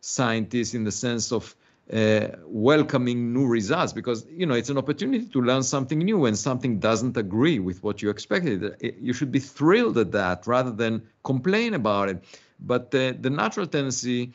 scientists 0.00 0.74
in 0.74 0.84
the 0.84 0.92
sense 0.92 1.32
of 1.32 1.54
uh, 1.92 2.28
welcoming 2.46 3.32
new 3.32 3.46
results 3.46 3.92
because 3.92 4.26
you 4.30 4.46
know 4.46 4.54
it's 4.54 4.70
an 4.70 4.78
opportunity 4.78 5.26
to 5.26 5.40
learn 5.42 5.62
something 5.62 5.98
new 5.98 6.18
when 6.18 6.34
something 6.34 6.78
doesn't 6.78 7.16
agree 7.16 7.58
with 7.58 7.82
what 7.82 8.00
you 8.00 8.08
expected. 8.08 8.74
You 8.80 9.12
should 9.12 9.30
be 9.30 9.40
thrilled 9.40 9.98
at 9.98 10.12
that 10.12 10.46
rather 10.46 10.70
than 10.70 11.02
complain 11.24 11.74
about 11.74 12.08
it. 12.08 12.24
But 12.60 12.90
the, 12.90 13.16
the 13.20 13.30
natural 13.30 13.66
tendency 13.66 14.32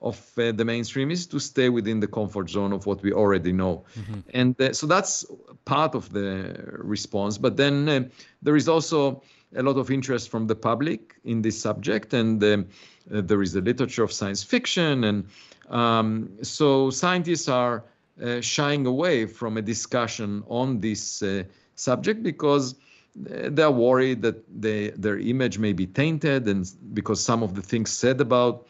of 0.00 0.16
uh, 0.38 0.52
the 0.52 0.64
mainstream 0.64 1.10
is 1.10 1.26
to 1.26 1.38
stay 1.40 1.68
within 1.68 2.00
the 2.00 2.06
comfort 2.06 2.48
zone 2.48 2.72
of 2.72 2.86
what 2.86 3.02
we 3.02 3.12
already 3.12 3.52
know. 3.52 3.84
Mm-hmm. 3.98 4.20
and 4.32 4.60
uh, 4.60 4.72
so 4.72 4.86
that's 4.86 5.26
part 5.64 5.94
of 5.94 6.12
the 6.12 6.54
response. 6.78 7.36
But 7.36 7.56
then 7.56 7.88
uh, 7.88 8.04
there 8.40 8.56
is 8.56 8.68
also 8.68 9.22
a 9.56 9.62
lot 9.62 9.76
of 9.76 9.90
interest 9.90 10.30
from 10.30 10.46
the 10.46 10.54
public 10.54 11.14
in 11.24 11.42
this 11.42 11.60
subject. 11.60 12.12
And 12.14 12.42
uh, 12.42 12.62
there 13.06 13.42
is 13.42 13.52
the 13.52 13.60
literature 13.60 14.02
of 14.02 14.12
science 14.12 14.42
fiction 14.42 15.04
and 15.04 15.26
um, 15.70 16.30
so 16.42 16.90
scientists 16.90 17.48
are 17.48 17.84
uh, 18.22 18.40
shying 18.40 18.86
away 18.86 19.26
from 19.26 19.56
a 19.56 19.62
discussion 19.62 20.42
on 20.48 20.80
this 20.80 21.22
uh, 21.22 21.44
subject 21.74 22.22
because 22.22 22.74
they're 23.14 23.70
worried 23.70 24.22
that 24.22 24.44
they, 24.60 24.90
their 24.90 25.18
image 25.18 25.58
may 25.58 25.72
be 25.72 25.86
tainted 25.86 26.46
and 26.48 26.70
because 26.94 27.22
some 27.22 27.42
of 27.42 27.54
the 27.54 27.62
things 27.62 27.90
said 27.90 28.20
about 28.20 28.66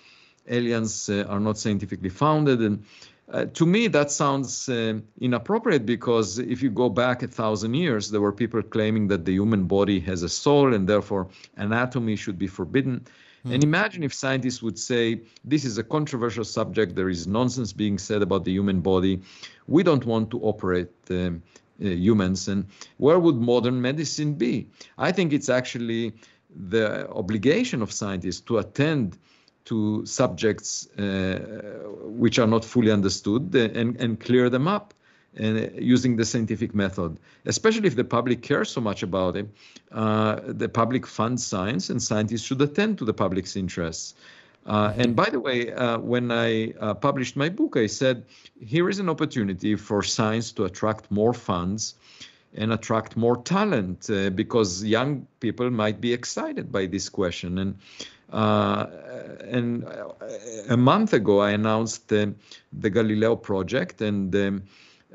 aliens 0.48 1.08
uh, 1.08 1.24
are 1.28 1.40
not 1.40 1.58
scientifically 1.58 2.08
founded 2.08 2.60
and 2.60 2.84
uh, 3.30 3.44
to 3.44 3.66
me, 3.66 3.88
that 3.88 4.10
sounds 4.10 4.70
uh, 4.70 4.98
inappropriate 5.20 5.84
because 5.84 6.38
if 6.38 6.62
you 6.62 6.70
go 6.70 6.88
back 6.88 7.22
a 7.22 7.26
thousand 7.28 7.74
years, 7.74 8.10
there 8.10 8.22
were 8.22 8.32
people 8.32 8.62
claiming 8.62 9.08
that 9.08 9.26
the 9.26 9.32
human 9.32 9.64
body 9.64 10.00
has 10.00 10.22
a 10.22 10.28
soul 10.30 10.72
and 10.72 10.88
therefore 10.88 11.28
anatomy 11.56 12.16
should 12.16 12.38
be 12.38 12.46
forbidden. 12.46 13.04
Mm. 13.48 13.54
And 13.54 13.64
imagine 13.64 14.02
if 14.02 14.12
scientists 14.12 14.62
would 14.62 14.78
say, 14.78 15.22
this 15.44 15.64
is 15.64 15.78
a 15.78 15.82
controversial 15.82 16.44
subject, 16.44 16.94
there 16.94 17.08
is 17.08 17.26
nonsense 17.26 17.72
being 17.72 17.98
said 17.98 18.22
about 18.22 18.44
the 18.44 18.52
human 18.52 18.80
body. 18.80 19.22
We 19.66 19.82
don't 19.82 20.04
want 20.04 20.30
to 20.30 20.40
operate 20.40 20.90
um, 21.10 21.42
uh, 21.82 21.88
humans. 21.88 22.48
And 22.48 22.66
where 22.98 23.18
would 23.18 23.36
modern 23.36 23.80
medicine 23.80 24.34
be? 24.34 24.68
I 24.98 25.12
think 25.12 25.32
it's 25.32 25.48
actually 25.48 26.12
the 26.54 27.08
obligation 27.10 27.82
of 27.82 27.90
scientists 27.92 28.40
to 28.42 28.58
attend 28.58 29.18
to 29.66 30.04
subjects 30.06 30.88
uh, 30.98 31.38
which 32.04 32.38
are 32.38 32.46
not 32.46 32.64
fully 32.64 32.90
understood 32.90 33.54
and, 33.54 33.96
and 34.00 34.18
clear 34.18 34.48
them 34.48 34.66
up 34.66 34.94
and 35.38 35.58
uh, 35.58 35.68
using 35.80 36.16
the 36.16 36.24
scientific 36.24 36.74
method, 36.74 37.18
especially 37.46 37.86
if 37.86 37.96
the 37.96 38.04
public 38.04 38.42
cares 38.42 38.70
so 38.70 38.80
much 38.80 39.02
about 39.02 39.36
it. 39.36 39.48
Uh, 39.92 40.40
the 40.44 40.68
public 40.68 41.06
funds 41.06 41.46
science, 41.46 41.90
and 41.90 42.02
scientists 42.02 42.42
should 42.42 42.60
attend 42.60 42.98
to 42.98 43.04
the 43.04 43.14
public's 43.14 43.56
interests. 43.56 44.14
Uh, 44.66 44.92
and 44.96 45.16
by 45.16 45.30
the 45.30 45.40
way, 45.40 45.72
uh, 45.72 45.98
when 45.98 46.30
I 46.30 46.72
uh, 46.72 46.92
published 46.92 47.36
my 47.36 47.48
book, 47.48 47.76
I 47.76 47.86
said 47.86 48.24
here 48.60 48.90
is 48.90 48.98
an 48.98 49.08
opportunity 49.08 49.76
for 49.76 50.02
science 50.02 50.52
to 50.52 50.64
attract 50.64 51.10
more 51.10 51.32
funds 51.32 51.94
and 52.54 52.72
attract 52.72 53.16
more 53.16 53.36
talent 53.36 54.10
uh, 54.10 54.30
because 54.30 54.84
young 54.84 55.26
people 55.40 55.70
might 55.70 56.00
be 56.00 56.12
excited 56.12 56.70
by 56.70 56.86
this 56.86 57.08
question. 57.08 57.58
And 57.58 57.78
and 58.30 59.86
a 60.68 60.76
month 60.76 61.14
ago, 61.14 61.40
I 61.40 61.52
announced 61.52 62.08
the 62.08 62.34
Galileo 62.78 63.36
project, 63.36 64.02
and 64.02 64.36
um, 64.36 64.62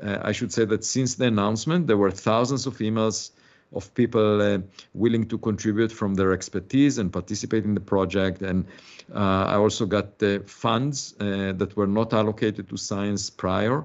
uh, 0.02 0.18
I 0.22 0.32
should 0.32 0.52
say 0.52 0.64
that 0.64 0.84
since 0.84 1.14
the 1.14 1.26
announcement, 1.26 1.86
there 1.86 1.96
were 1.96 2.10
thousands 2.10 2.66
of 2.66 2.78
emails 2.78 3.30
of 3.74 3.92
people 3.94 4.40
uh, 4.40 4.58
willing 4.92 5.26
to 5.28 5.38
contribute 5.38 5.90
from 5.90 6.14
their 6.14 6.32
expertise 6.32 6.98
and 6.98 7.12
participate 7.12 7.64
in 7.64 7.74
the 7.74 7.80
project. 7.80 8.42
And 8.42 8.66
uh, 9.14 9.46
I 9.48 9.56
also 9.56 9.86
got 9.86 10.18
the 10.18 10.42
funds 10.46 11.14
uh, 11.20 11.52
that 11.52 11.76
were 11.76 11.86
not 11.86 12.12
allocated 12.12 12.68
to 12.68 12.76
science 12.76 13.30
prior. 13.30 13.84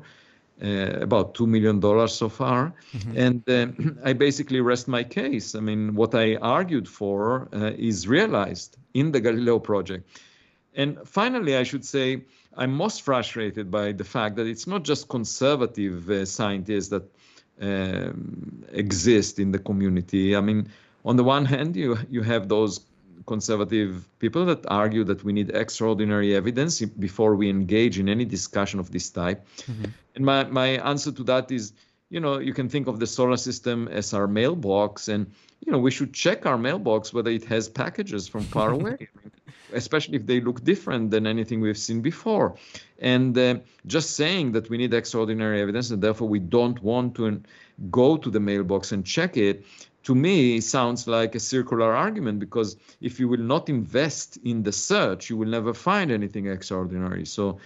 Uh, 0.61 0.99
about 0.99 1.35
$2 1.35 1.47
million 1.47 1.79
so 2.09 2.27
far. 2.27 2.73
Mm-hmm. 2.91 3.17
And 3.17 3.49
uh, 3.49 3.91
I 4.09 4.11
basically 4.11 4.59
rest 4.59 4.89
my 4.89 5.05
case. 5.05 5.55
I 5.55 5.61
mean, 5.61 5.95
what 5.95 6.13
I 6.13 6.35
argued 6.35 6.85
for 6.85 7.47
is 7.53 8.09
realized 8.09 8.75
in 8.93 9.13
the 9.13 9.21
Galileo 9.21 9.59
project. 9.59 10.19
And 10.75 10.97
finally, 11.05 11.55
I 11.55 11.63
should 11.63 11.85
say, 11.85 12.23
I'm 12.57 12.73
most 12.73 13.03
frustrated 13.03 13.71
by 13.71 13.91
the 13.91 14.03
fact 14.03 14.35
that 14.37 14.47
it's 14.47 14.67
not 14.67 14.83
just 14.83 15.07
conservative 15.07 16.09
uh, 16.09 16.25
scientists 16.25 16.89
that 16.89 17.03
um, 17.61 18.63
exist 18.71 19.39
in 19.39 19.51
the 19.51 19.59
community. 19.59 20.35
I 20.35 20.41
mean, 20.41 20.69
on 21.05 21.15
the 21.15 21.23
one 21.23 21.45
hand, 21.45 21.75
you 21.75 21.97
you 22.09 22.21
have 22.23 22.49
those 22.49 22.81
conservative 23.29 24.09
people 24.19 24.43
that 24.45 24.61
argue 24.67 25.03
that 25.03 25.23
we 25.23 25.31
need 25.31 25.49
extraordinary 25.63 26.35
evidence 26.35 26.81
before 27.07 27.35
we 27.35 27.47
engage 27.49 27.99
in 27.99 28.09
any 28.09 28.25
discussion 28.25 28.79
of 28.79 28.91
this 28.91 29.09
type. 29.09 29.39
Mm-hmm. 29.45 29.85
And 30.15 30.25
my, 30.25 30.43
my 30.45 30.67
answer 30.91 31.11
to 31.11 31.23
that 31.25 31.51
is, 31.51 31.73
you 32.09 32.19
know, 32.19 32.39
you 32.39 32.53
can 32.53 32.67
think 32.69 32.87
of 32.87 32.99
the 32.99 33.07
solar 33.07 33.37
system 33.37 33.87
as 33.99 34.13
our 34.13 34.27
mailbox, 34.27 35.07
and 35.07 35.21
you 35.63 35.71
know, 35.71 35.77
we 35.77 35.91
should 35.91 36.11
check 36.13 36.45
our 36.45 36.57
mailbox 36.57 37.13
whether 37.13 37.29
it 37.29 37.45
has 37.45 37.69
packages 37.69 38.27
from 38.27 38.43
far 38.55 38.71
away. 38.71 38.97
especially 39.73 40.15
if 40.15 40.25
they 40.25 40.41
look 40.41 40.63
different 40.63 41.11
than 41.11 41.27
anything 41.27 41.61
we've 41.61 41.77
seen 41.77 42.01
before. 42.01 42.55
And 42.99 43.37
uh, 43.37 43.59
just 43.85 44.15
saying 44.15 44.51
that 44.53 44.69
we 44.69 44.77
need 44.77 44.93
extraordinary 44.93 45.61
evidence 45.61 45.91
and 45.91 46.01
therefore 46.01 46.27
we 46.27 46.39
don't 46.39 46.81
want 46.81 47.15
to 47.15 47.41
go 47.89 48.17
to 48.17 48.29
the 48.29 48.39
mailbox 48.39 48.91
and 48.91 49.05
check 49.05 49.37
it, 49.37 49.65
to 50.03 50.15
me 50.15 50.61
sounds 50.61 51.07
like 51.07 51.35
a 51.35 51.39
circular 51.39 51.93
argument 51.95 52.39
because 52.39 52.77
if 53.01 53.19
you 53.19 53.27
will 53.27 53.39
not 53.39 53.69
invest 53.69 54.37
in 54.43 54.63
the 54.63 54.71
search, 54.71 55.29
you 55.29 55.37
will 55.37 55.47
never 55.47 55.73
find 55.73 56.11
anything 56.11 56.47
extraordinary. 56.47 57.25
So, 57.25 57.59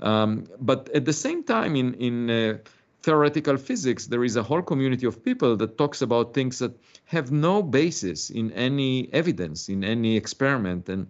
um, 0.00 0.46
but 0.60 0.88
at 0.90 1.04
the 1.04 1.12
same 1.12 1.42
time, 1.42 1.74
in 1.74 1.94
in 1.94 2.30
uh, 2.30 2.58
theoretical 3.02 3.56
physics, 3.56 4.06
there 4.06 4.24
is 4.24 4.36
a 4.36 4.42
whole 4.42 4.62
community 4.62 5.06
of 5.06 5.24
people 5.24 5.56
that 5.56 5.78
talks 5.78 6.02
about 6.02 6.34
things 6.34 6.58
that 6.58 6.72
have 7.06 7.32
no 7.32 7.62
basis 7.62 8.30
in 8.30 8.52
any 8.52 9.08
evidence, 9.12 9.68
in 9.68 9.82
any 9.82 10.16
experiment, 10.16 10.88
and 10.88 11.06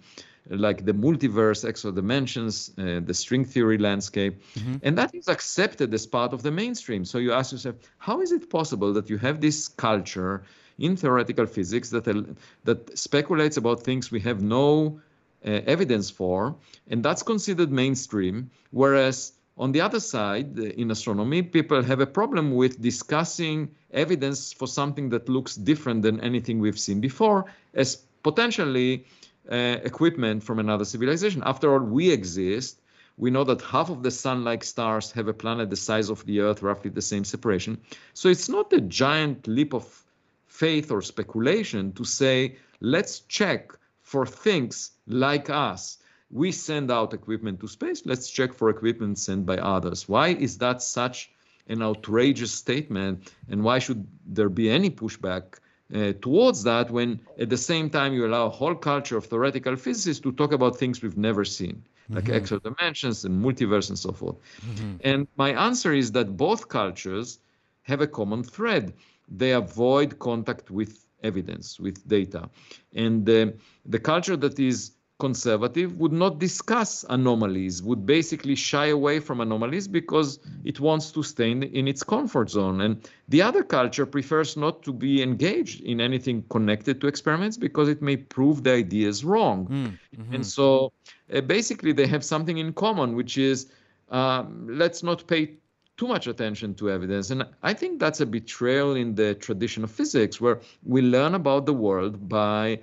like 0.50 0.84
the 0.84 0.92
multiverse, 0.92 1.68
extra 1.68 1.92
dimensions, 1.92 2.72
uh, 2.78 3.00
the 3.04 3.14
string 3.14 3.44
theory 3.44 3.78
landscape, 3.78 4.42
mm-hmm. 4.54 4.76
and 4.82 4.96
that 4.96 5.14
is 5.14 5.28
accepted 5.28 5.92
as 5.94 6.06
part 6.06 6.32
of 6.32 6.42
the 6.42 6.50
mainstream. 6.50 7.04
So 7.04 7.18
you 7.18 7.32
ask 7.32 7.52
yourself, 7.52 7.76
how 7.98 8.20
is 8.20 8.32
it 8.32 8.48
possible 8.50 8.92
that 8.94 9.10
you 9.10 9.18
have 9.18 9.40
this 9.40 9.68
culture 9.68 10.42
in 10.78 10.96
theoretical 10.96 11.46
physics 11.46 11.90
that 11.90 12.06
uh, 12.08 12.22
that 12.64 12.98
speculates 12.98 13.56
about 13.56 13.82
things 13.82 14.10
we 14.10 14.20
have 14.20 14.42
no 14.42 15.00
uh, 15.44 15.50
evidence 15.66 16.10
for, 16.10 16.54
and 16.90 17.02
that's 17.02 17.22
considered 17.22 17.70
mainstream, 17.70 18.50
whereas 18.70 19.32
on 19.58 19.72
the 19.72 19.80
other 19.80 20.00
side, 20.00 20.56
in 20.56 20.90
astronomy, 20.90 21.42
people 21.42 21.82
have 21.82 22.00
a 22.00 22.06
problem 22.06 22.54
with 22.54 22.80
discussing 22.80 23.68
evidence 23.92 24.52
for 24.52 24.68
something 24.68 25.08
that 25.08 25.28
looks 25.28 25.56
different 25.56 26.02
than 26.02 26.20
anything 26.20 26.60
we've 26.60 26.78
seen 26.78 27.00
before 27.00 27.44
as 27.74 27.96
potentially 28.22 29.04
uh, 29.50 29.78
equipment 29.84 30.42
from 30.42 30.58
another 30.58 30.84
civilization. 30.84 31.42
After 31.44 31.72
all, 31.72 31.80
we 31.80 32.10
exist. 32.10 32.80
We 33.16 33.30
know 33.30 33.44
that 33.44 33.62
half 33.62 33.90
of 33.90 34.02
the 34.02 34.10
sun 34.10 34.44
like 34.44 34.62
stars 34.62 35.10
have 35.12 35.28
a 35.28 35.34
planet 35.34 35.70
the 35.70 35.76
size 35.76 36.08
of 36.08 36.24
the 36.26 36.40
Earth, 36.40 36.62
roughly 36.62 36.90
the 36.90 37.02
same 37.02 37.24
separation. 37.24 37.78
So 38.14 38.28
it's 38.28 38.48
not 38.48 38.72
a 38.72 38.80
giant 38.80 39.48
leap 39.48 39.74
of 39.74 40.04
faith 40.46 40.90
or 40.90 41.02
speculation 41.02 41.92
to 41.94 42.04
say, 42.04 42.56
let's 42.80 43.20
check 43.20 43.72
for 44.02 44.24
things 44.24 44.92
like 45.06 45.50
us 45.50 45.98
we 46.30 46.52
send 46.52 46.90
out 46.90 47.14
equipment 47.14 47.60
to 47.60 47.68
space. 47.68 48.04
Let's 48.04 48.28
check 48.30 48.52
for 48.52 48.68
equipment 48.68 49.18
sent 49.18 49.46
by 49.46 49.56
others. 49.56 50.08
Why 50.08 50.28
is 50.28 50.58
that 50.58 50.82
such 50.82 51.30
an 51.68 51.82
outrageous 51.82 52.52
statement? 52.52 53.32
And 53.48 53.64
why 53.64 53.78
should 53.78 54.06
there 54.26 54.48
be 54.48 54.70
any 54.70 54.90
pushback 54.90 55.58
uh, 55.94 56.12
towards 56.20 56.62
that 56.64 56.90
when 56.90 57.20
at 57.38 57.48
the 57.48 57.56
same 57.56 57.88
time 57.88 58.12
you 58.12 58.26
allow 58.26 58.46
a 58.46 58.50
whole 58.50 58.74
culture 58.74 59.16
of 59.16 59.26
theoretical 59.26 59.76
physicists 59.76 60.22
to 60.22 60.32
talk 60.32 60.52
about 60.52 60.76
things 60.76 61.02
we've 61.02 61.16
never 61.16 61.44
seen, 61.44 61.82
like 62.10 62.24
mm-hmm. 62.24 62.34
extra 62.34 62.60
dimensions 62.60 63.24
and 63.24 63.42
multiverse 63.42 63.88
and 63.88 63.98
so 63.98 64.12
forth? 64.12 64.36
Mm-hmm. 64.66 64.96
And 65.04 65.28
my 65.36 65.50
answer 65.50 65.92
is 65.92 66.12
that 66.12 66.36
both 66.36 66.68
cultures 66.68 67.38
have 67.82 68.00
a 68.00 68.06
common 68.06 68.42
thread. 68.42 68.92
They 69.28 69.52
avoid 69.52 70.18
contact 70.18 70.70
with 70.70 71.06
evidence, 71.22 71.80
with 71.80 72.06
data. 72.06 72.48
And 72.94 73.28
uh, 73.28 73.46
the 73.86 73.98
culture 73.98 74.36
that 74.36 74.58
is 74.58 74.92
conservative 75.18 75.98
would 75.98 76.12
not 76.12 76.38
discuss 76.38 77.04
anomalies, 77.08 77.82
would 77.82 78.06
basically 78.06 78.54
shy 78.54 78.86
away 78.86 79.18
from 79.18 79.40
anomalies 79.40 79.88
because 79.88 80.38
it 80.64 80.78
wants 80.78 81.10
to 81.10 81.22
stay 81.22 81.50
in, 81.50 81.62
in, 81.64 81.88
its 81.88 82.04
comfort 82.04 82.50
zone. 82.50 82.80
And 82.80 83.08
the 83.28 83.42
other 83.42 83.64
culture 83.64 84.06
prefers 84.06 84.56
not 84.56 84.82
to 84.84 84.92
be 84.92 85.22
engaged 85.22 85.80
in 85.82 86.00
anything 86.00 86.44
connected 86.50 87.00
to 87.00 87.08
experiments 87.08 87.56
because 87.56 87.88
it 87.88 88.00
may 88.00 88.16
prove 88.16 88.62
the 88.62 88.72
ideas 88.72 89.24
wrong. 89.24 89.66
Mm, 89.66 90.20
mm-hmm. 90.20 90.34
And 90.34 90.46
so 90.46 90.92
uh, 91.32 91.40
basically, 91.40 91.92
they 91.92 92.06
have 92.06 92.24
something 92.24 92.58
in 92.58 92.72
common, 92.72 93.16
which 93.16 93.38
is 93.38 93.72
um, 94.10 94.68
let's 94.70 95.02
not 95.02 95.26
pay 95.26 95.56
too 95.96 96.06
much 96.06 96.28
attention 96.28 96.74
to 96.76 96.90
evidence. 96.90 97.30
And 97.30 97.44
I 97.64 97.74
think 97.74 97.98
that's 97.98 98.20
a 98.20 98.26
betrayal 98.26 98.94
in 98.94 99.16
the 99.16 99.34
tradition 99.34 99.82
of 99.82 99.90
physics, 99.90 100.40
where 100.40 100.60
we 100.84 101.02
learn 101.02 101.34
about 101.34 101.66
the 101.66 101.74
world 101.74 102.28
by 102.28 102.78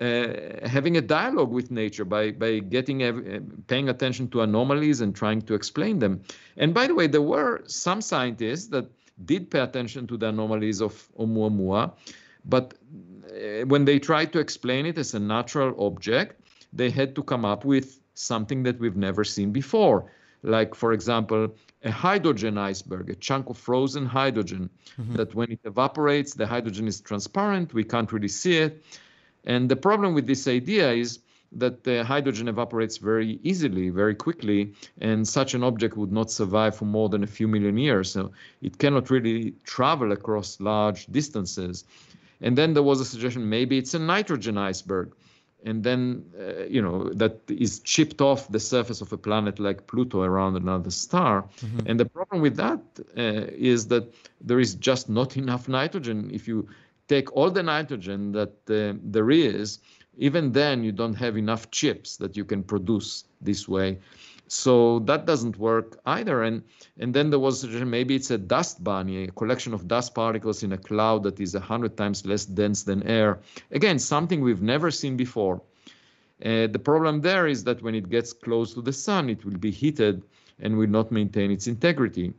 uh, 0.00 0.66
having 0.66 0.96
a 0.96 1.00
dialogue 1.00 1.50
with 1.50 1.70
nature 1.70 2.04
by 2.04 2.32
by 2.32 2.58
getting 2.58 3.02
uh, 3.02 3.40
paying 3.68 3.88
attention 3.88 4.28
to 4.28 4.40
anomalies 4.40 5.00
and 5.00 5.14
trying 5.14 5.40
to 5.42 5.54
explain 5.54 6.00
them. 6.00 6.20
And 6.56 6.74
by 6.74 6.88
the 6.88 6.94
way, 6.94 7.06
there 7.06 7.22
were 7.22 7.62
some 7.66 8.00
scientists 8.00 8.68
that 8.68 8.90
did 9.24 9.50
pay 9.50 9.60
attention 9.60 10.08
to 10.08 10.16
the 10.16 10.28
anomalies 10.28 10.80
of 10.82 11.08
Oumuamua, 11.16 11.92
but 12.44 12.74
uh, 13.30 13.64
when 13.66 13.84
they 13.84 14.00
tried 14.00 14.32
to 14.32 14.40
explain 14.40 14.86
it 14.86 14.98
as 14.98 15.14
a 15.14 15.20
natural 15.20 15.74
object, 15.86 16.40
they 16.72 16.90
had 16.90 17.14
to 17.14 17.22
come 17.22 17.44
up 17.44 17.64
with 17.64 18.00
something 18.14 18.64
that 18.64 18.80
we've 18.80 18.96
never 18.96 19.22
seen 19.22 19.52
before. 19.52 20.10
Like, 20.42 20.74
for 20.74 20.92
example, 20.92 21.54
a 21.84 21.90
hydrogen 21.90 22.58
iceberg, 22.58 23.10
a 23.10 23.14
chunk 23.14 23.48
of 23.48 23.56
frozen 23.56 24.04
hydrogen, 24.04 24.68
mm-hmm. 24.98 25.14
that 25.14 25.34
when 25.34 25.52
it 25.52 25.60
evaporates, 25.64 26.34
the 26.34 26.46
hydrogen 26.46 26.86
is 26.88 27.00
transparent, 27.00 27.72
we 27.72 27.84
can't 27.84 28.12
really 28.12 28.28
see 28.28 28.58
it 28.58 28.84
and 29.44 29.68
the 29.68 29.76
problem 29.76 30.14
with 30.14 30.26
this 30.26 30.48
idea 30.48 30.92
is 30.92 31.20
that 31.56 31.84
the 31.84 32.04
hydrogen 32.04 32.48
evaporates 32.48 32.96
very 32.98 33.38
easily, 33.42 33.88
very 33.90 34.14
quickly, 34.14 34.72
and 35.00 35.26
such 35.26 35.54
an 35.54 35.62
object 35.62 35.96
would 35.96 36.12
not 36.12 36.30
survive 36.30 36.76
for 36.76 36.84
more 36.84 37.08
than 37.08 37.22
a 37.22 37.26
few 37.26 37.46
million 37.46 37.76
years. 37.76 38.10
So 38.10 38.32
it 38.60 38.78
cannot 38.78 39.10
really 39.10 39.54
travel 39.64 40.12
across 40.12 40.60
large 40.60 41.06
distances. 41.06 41.84
And 42.40 42.58
then 42.58 42.74
there 42.74 42.82
was 42.82 43.00
a 43.00 43.04
suggestion 43.04 43.48
maybe 43.48 43.78
it's 43.78 43.94
a 43.94 43.98
nitrogen 43.98 44.58
iceberg. 44.58 45.14
And 45.66 45.82
then, 45.82 46.26
uh, 46.38 46.64
you 46.64 46.82
know, 46.82 47.08
that 47.14 47.40
is 47.48 47.80
chipped 47.80 48.20
off 48.20 48.50
the 48.50 48.60
surface 48.60 49.00
of 49.00 49.10
a 49.14 49.16
planet 49.16 49.58
like 49.58 49.86
Pluto 49.86 50.20
around 50.20 50.56
another 50.56 50.90
star. 50.90 51.42
Mm-hmm. 51.60 51.86
And 51.86 51.98
the 51.98 52.04
problem 52.04 52.42
with 52.42 52.56
that 52.56 52.80
uh, 53.16 53.48
is 53.56 53.86
that 53.86 54.12
there 54.42 54.60
is 54.60 54.74
just 54.74 55.08
not 55.08 55.38
enough 55.38 55.66
nitrogen. 55.66 56.30
If 56.34 56.46
you 56.46 56.68
take 57.08 57.32
all 57.32 57.50
the 57.50 57.62
nitrogen 57.62 58.32
that 58.32 58.52
uh, 58.70 58.98
there 59.02 59.30
is, 59.30 59.80
even 60.16 60.52
then 60.52 60.84
you 60.84 60.92
don't 60.92 61.14
have 61.14 61.36
enough 61.36 61.70
chips 61.70 62.16
that 62.16 62.36
you 62.36 62.44
can 62.44 62.62
produce 62.62 63.24
this 63.40 63.68
way. 63.68 63.98
So 64.46 65.00
that 65.00 65.26
doesn't 65.26 65.58
work 65.58 65.98
either. 66.06 66.42
And 66.42 66.62
and 66.98 67.14
then 67.14 67.30
there 67.30 67.38
was 67.38 67.64
maybe 67.64 68.14
it's 68.14 68.30
a 68.30 68.38
dust 68.38 68.84
bunny, 68.84 69.24
a 69.24 69.30
collection 69.32 69.72
of 69.74 69.88
dust 69.88 70.14
particles 70.14 70.62
in 70.62 70.72
a 70.72 70.78
cloud 70.78 71.22
that 71.22 71.40
is 71.40 71.54
a 71.54 71.60
hundred 71.60 71.96
times 71.96 72.26
less 72.26 72.44
dense 72.44 72.82
than 72.84 73.02
air. 73.04 73.40
Again, 73.70 73.98
something 73.98 74.42
we've 74.42 74.62
never 74.62 74.90
seen 74.90 75.16
before. 75.16 75.62
Uh, 76.44 76.66
the 76.66 76.78
problem 76.78 77.20
there 77.22 77.46
is 77.46 77.64
that 77.64 77.82
when 77.82 77.94
it 77.94 78.10
gets 78.10 78.32
close 78.32 78.74
to 78.74 78.82
the 78.82 78.92
sun, 78.92 79.30
it 79.30 79.44
will 79.44 79.56
be 79.56 79.70
heated 79.70 80.22
and 80.60 80.76
will 80.76 80.88
not 80.88 81.10
maintain 81.10 81.50
its 81.50 81.66
integrity. 81.66 82.34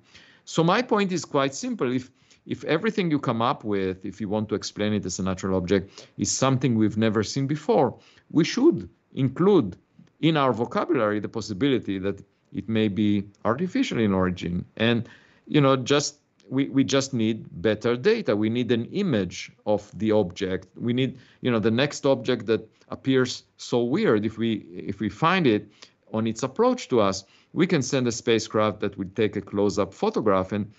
So 0.45 0.63
my 0.63 0.81
point 0.81 1.11
is 1.11 1.25
quite 1.25 1.55
simple. 1.55 1.91
If 1.91 2.11
if 2.45 2.63
everything 2.65 3.09
you 3.09 3.19
come 3.19 3.41
up 3.41 3.63
with, 3.63 4.05
if 4.05 4.21
you 4.21 4.29
want 4.29 4.49
to 4.49 4.55
explain 4.55 4.93
it 4.93 5.05
as 5.05 5.19
a 5.19 5.23
natural 5.23 5.57
object, 5.57 6.07
is 6.17 6.31
something 6.31 6.75
we've 6.75 6.97
never 6.97 7.23
seen 7.23 7.47
before, 7.47 7.97
we 8.31 8.43
should 8.43 8.89
include 9.13 9.77
in 10.21 10.37
our 10.37 10.53
vocabulary 10.53 11.19
the 11.19 11.29
possibility 11.29 11.97
that 11.99 12.23
it 12.53 12.69
may 12.69 12.87
be 12.87 13.23
artificial 13.43 13.99
in 13.99 14.13
origin. 14.13 14.65
And, 14.77 15.09
you 15.47 15.59
know, 15.59 15.75
just 15.75 16.19
we, 16.49 16.69
we 16.69 16.83
just 16.83 17.13
need 17.13 17.47
better 17.61 17.97
data. 17.97 18.35
We 18.35 18.49
need 18.49 18.71
an 18.71 18.85
image 18.85 19.51
of 19.65 19.91
the 19.97 20.11
object. 20.11 20.67
We 20.77 20.93
need, 20.93 21.17
you 21.41 21.51
know, 21.51 21.59
the 21.59 21.71
next 21.71 22.05
object 22.05 22.45
that 22.45 22.69
appears 22.89 23.43
so 23.57 23.83
weird. 23.83 24.25
If 24.25 24.37
we 24.37 24.65
if 24.75 24.99
we 24.99 25.09
find 25.09 25.47
it 25.47 25.69
on 26.13 26.27
its 26.27 26.43
approach 26.43 26.87
to 26.89 27.01
us, 27.01 27.23
we 27.53 27.65
can 27.65 27.81
send 27.81 28.07
a 28.07 28.11
spacecraft 28.11 28.79
that 28.81 28.97
would 28.97 29.15
take 29.15 29.35
a 29.35 29.41
close-up 29.41 29.93
photograph 29.93 30.51
and 30.51 30.71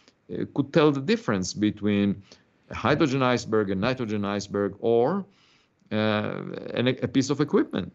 could 0.54 0.72
tell 0.72 0.90
the 0.92 1.00
difference 1.00 1.54
between 1.54 2.22
a 2.70 2.74
hydrogen 2.74 3.22
iceberg, 3.22 3.70
a 3.70 3.74
nitrogen 3.74 4.24
iceberg, 4.24 4.74
or 4.80 5.24
uh, 5.92 6.42
an, 6.74 6.88
a 6.88 7.08
piece 7.08 7.30
of 7.30 7.40
equipment. 7.40 7.92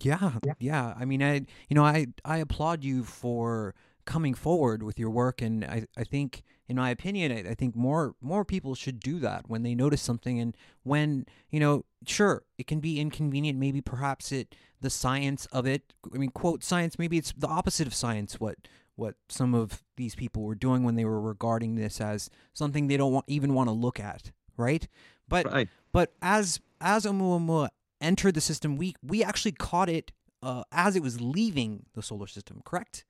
Yeah, 0.00 0.32
yeah. 0.58 0.94
I 0.98 1.04
mean, 1.04 1.22
I 1.22 1.34
you 1.68 1.74
know, 1.74 1.84
I 1.84 2.06
I 2.24 2.38
applaud 2.38 2.84
you 2.84 3.04
for 3.04 3.74
coming 4.04 4.34
forward 4.34 4.82
with 4.82 4.98
your 4.98 5.10
work, 5.10 5.42
and 5.42 5.64
I 5.64 5.86
I 5.96 6.04
think, 6.04 6.42
in 6.68 6.76
my 6.76 6.90
opinion, 6.90 7.30
I, 7.30 7.50
I 7.50 7.54
think 7.54 7.76
more 7.76 8.14
more 8.20 8.44
people 8.44 8.74
should 8.74 8.98
do 8.98 9.18
that 9.20 9.48
when 9.48 9.62
they 9.62 9.74
notice 9.74 10.02
something, 10.02 10.40
and 10.40 10.56
when 10.82 11.26
you 11.50 11.60
know, 11.60 11.84
sure, 12.06 12.44
it 12.58 12.66
can 12.66 12.80
be 12.80 12.98
inconvenient. 12.98 13.58
Maybe 13.58 13.80
perhaps 13.80 14.32
it 14.32 14.54
the 14.80 14.90
science 14.90 15.46
of 15.46 15.66
it. 15.66 15.92
I 16.12 16.18
mean, 16.18 16.30
quote 16.30 16.64
science. 16.64 16.98
Maybe 16.98 17.18
it's 17.18 17.32
the 17.32 17.46
opposite 17.48 17.86
of 17.86 17.94
science. 17.94 18.40
What 18.40 18.56
what 18.96 19.14
some 19.28 19.54
of 19.54 19.82
these 19.96 20.14
people 20.14 20.42
were 20.42 20.54
doing 20.54 20.84
when 20.84 20.96
they 20.96 21.04
were 21.04 21.20
regarding 21.20 21.74
this 21.74 22.00
as 22.00 22.30
something 22.52 22.86
they 22.86 22.96
don't 22.96 23.12
want, 23.12 23.24
even 23.28 23.54
want 23.54 23.68
to 23.68 23.72
look 23.72 23.98
at, 23.98 24.32
right? 24.56 24.86
But 25.28 25.50
right. 25.50 25.68
but 25.92 26.12
as 26.20 26.60
as 26.80 27.04
Oumuamua 27.06 27.68
entered 28.00 28.34
the 28.34 28.40
system, 28.40 28.76
we 28.76 28.94
we 29.02 29.24
actually 29.24 29.52
caught 29.52 29.88
it 29.88 30.12
uh, 30.42 30.64
as 30.72 30.96
it 30.96 31.02
was 31.02 31.20
leaving 31.20 31.86
the 31.94 32.02
solar 32.02 32.26
system, 32.26 32.60
correct? 32.64 33.04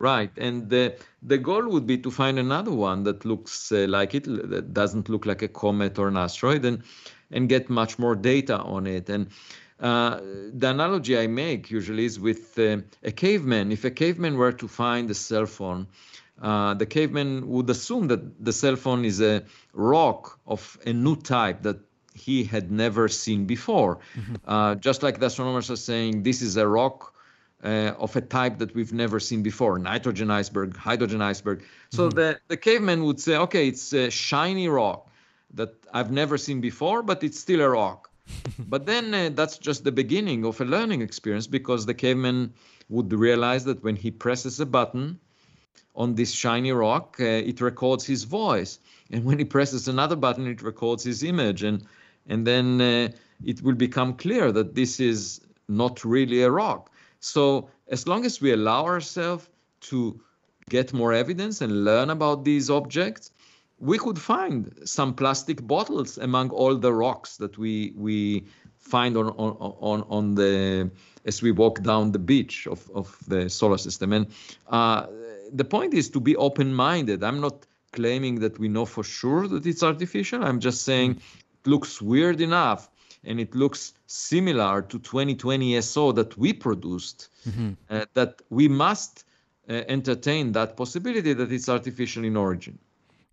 Right, 0.00 0.30
and 0.36 0.70
the 0.70 0.96
the 1.22 1.38
goal 1.38 1.68
would 1.68 1.86
be 1.86 1.98
to 1.98 2.10
find 2.10 2.38
another 2.38 2.72
one 2.72 3.02
that 3.02 3.24
looks 3.24 3.72
uh, 3.72 3.86
like 3.88 4.14
it, 4.14 4.24
that 4.24 4.72
doesn't 4.72 5.08
look 5.08 5.26
like 5.26 5.42
a 5.42 5.48
comet 5.48 5.98
or 5.98 6.06
an 6.06 6.16
asteroid, 6.16 6.64
and 6.64 6.84
and 7.32 7.48
get 7.48 7.68
much 7.68 7.98
more 7.98 8.14
data 8.14 8.58
on 8.58 8.86
it. 8.86 9.08
And 9.08 9.28
uh, 9.80 10.20
the 10.52 10.70
analogy 10.70 11.18
I 11.18 11.26
make 11.26 11.70
usually 11.70 12.04
is 12.04 12.18
with 12.18 12.58
uh, 12.58 12.78
a 13.02 13.12
caveman. 13.12 13.72
If 13.72 13.84
a 13.84 13.90
caveman 13.90 14.36
were 14.36 14.52
to 14.52 14.68
find 14.68 15.10
a 15.10 15.14
cell 15.14 15.46
phone, 15.46 15.86
uh, 16.42 16.74
the 16.74 16.86
caveman 16.86 17.48
would 17.48 17.70
assume 17.70 18.08
that 18.08 18.44
the 18.44 18.52
cell 18.52 18.76
phone 18.76 19.04
is 19.04 19.20
a 19.20 19.44
rock 19.72 20.38
of 20.46 20.78
a 20.86 20.92
new 20.92 21.16
type 21.16 21.62
that 21.62 21.78
he 22.14 22.44
had 22.44 22.70
never 22.70 23.08
seen 23.08 23.46
before. 23.46 23.98
Mm-hmm. 24.16 24.34
Uh, 24.46 24.74
just 24.76 25.02
like 25.02 25.20
the 25.20 25.26
astronomers 25.26 25.70
are 25.70 25.76
saying, 25.76 26.22
this 26.22 26.42
is 26.42 26.56
a 26.56 26.66
rock 26.66 27.14
uh, 27.62 27.92
of 27.98 28.14
a 28.16 28.20
type 28.20 28.58
that 28.58 28.74
we've 28.74 28.92
never 28.92 29.20
seen 29.20 29.42
before 29.42 29.78
nitrogen 29.78 30.30
iceberg, 30.30 30.76
hydrogen 30.76 31.22
iceberg. 31.22 31.64
So 31.90 32.08
mm-hmm. 32.08 32.16
the, 32.16 32.40
the 32.48 32.56
caveman 32.56 33.04
would 33.04 33.20
say, 33.20 33.36
okay, 33.36 33.68
it's 33.68 33.92
a 33.92 34.10
shiny 34.10 34.68
rock 34.68 35.10
that 35.54 35.74
I've 35.92 36.12
never 36.12 36.38
seen 36.38 36.60
before, 36.60 37.02
but 37.02 37.22
it's 37.22 37.38
still 37.38 37.60
a 37.60 37.68
rock. 37.68 38.10
but 38.68 38.86
then 38.86 39.14
uh, 39.14 39.30
that's 39.32 39.58
just 39.58 39.84
the 39.84 39.92
beginning 39.92 40.44
of 40.44 40.60
a 40.60 40.64
learning 40.64 41.02
experience 41.02 41.46
because 41.46 41.86
the 41.86 41.94
caveman 41.94 42.52
would 42.88 43.12
realize 43.12 43.64
that 43.64 43.82
when 43.82 43.96
he 43.96 44.10
presses 44.10 44.60
a 44.60 44.66
button 44.66 45.18
on 45.94 46.14
this 46.14 46.32
shiny 46.32 46.72
rock, 46.72 47.16
uh, 47.20 47.24
it 47.24 47.60
records 47.60 48.06
his 48.06 48.24
voice. 48.24 48.78
And 49.10 49.24
when 49.24 49.38
he 49.38 49.44
presses 49.44 49.88
another 49.88 50.16
button, 50.16 50.46
it 50.46 50.62
records 50.62 51.02
his 51.02 51.22
image. 51.22 51.62
And, 51.62 51.84
and 52.28 52.46
then 52.46 52.80
uh, 52.80 53.08
it 53.44 53.62
will 53.62 53.74
become 53.74 54.14
clear 54.14 54.52
that 54.52 54.74
this 54.74 55.00
is 55.00 55.40
not 55.68 56.04
really 56.04 56.42
a 56.42 56.50
rock. 56.50 56.90
So 57.20 57.68
as 57.88 58.06
long 58.06 58.24
as 58.24 58.40
we 58.40 58.52
allow 58.52 58.84
ourselves 58.84 59.48
to 59.80 60.20
get 60.68 60.92
more 60.92 61.12
evidence 61.12 61.60
and 61.60 61.84
learn 61.84 62.10
about 62.10 62.44
these 62.44 62.70
objects, 62.70 63.30
we 63.80 63.98
could 63.98 64.18
find 64.18 64.72
some 64.84 65.14
plastic 65.14 65.66
bottles 65.66 66.18
among 66.18 66.50
all 66.50 66.74
the 66.74 66.92
rocks 66.92 67.36
that 67.36 67.58
we 67.58 67.92
we 67.96 68.44
find 68.76 69.16
on 69.16 69.28
on 69.30 69.56
on, 69.80 70.02
on 70.08 70.34
the 70.34 70.90
as 71.24 71.42
we 71.42 71.52
walk 71.52 71.82
down 71.82 72.12
the 72.12 72.18
beach 72.18 72.66
of, 72.66 72.90
of 72.94 73.16
the 73.28 73.48
solar 73.50 73.78
system. 73.78 74.12
And 74.12 74.26
uh, 74.68 75.06
the 75.52 75.64
point 75.64 75.94
is 75.94 76.08
to 76.10 76.20
be 76.20 76.34
open-minded. 76.36 77.22
I'm 77.22 77.40
not 77.40 77.66
claiming 77.92 78.40
that 78.40 78.58
we 78.58 78.68
know 78.68 78.86
for 78.86 79.04
sure 79.04 79.46
that 79.48 79.66
it's 79.66 79.82
artificial. 79.82 80.42
I'm 80.44 80.60
just 80.60 80.84
saying 80.84 81.12
it 81.12 81.66
looks 81.68 82.00
weird 82.00 82.40
enough 82.40 82.88
and 83.24 83.40
it 83.40 83.54
looks 83.54 83.94
similar 84.06 84.82
to 84.82 84.98
2020 84.98 85.80
SO 85.82 86.12
that 86.12 86.36
we 86.38 86.52
produced, 86.52 87.28
mm-hmm. 87.46 87.72
uh, 87.90 88.06
that 88.14 88.40
we 88.48 88.68
must 88.68 89.24
uh, 89.68 89.72
entertain 89.88 90.52
that 90.52 90.76
possibility 90.76 91.32
that 91.34 91.52
it's 91.52 91.68
artificial 91.68 92.24
in 92.24 92.36
origin. 92.36 92.78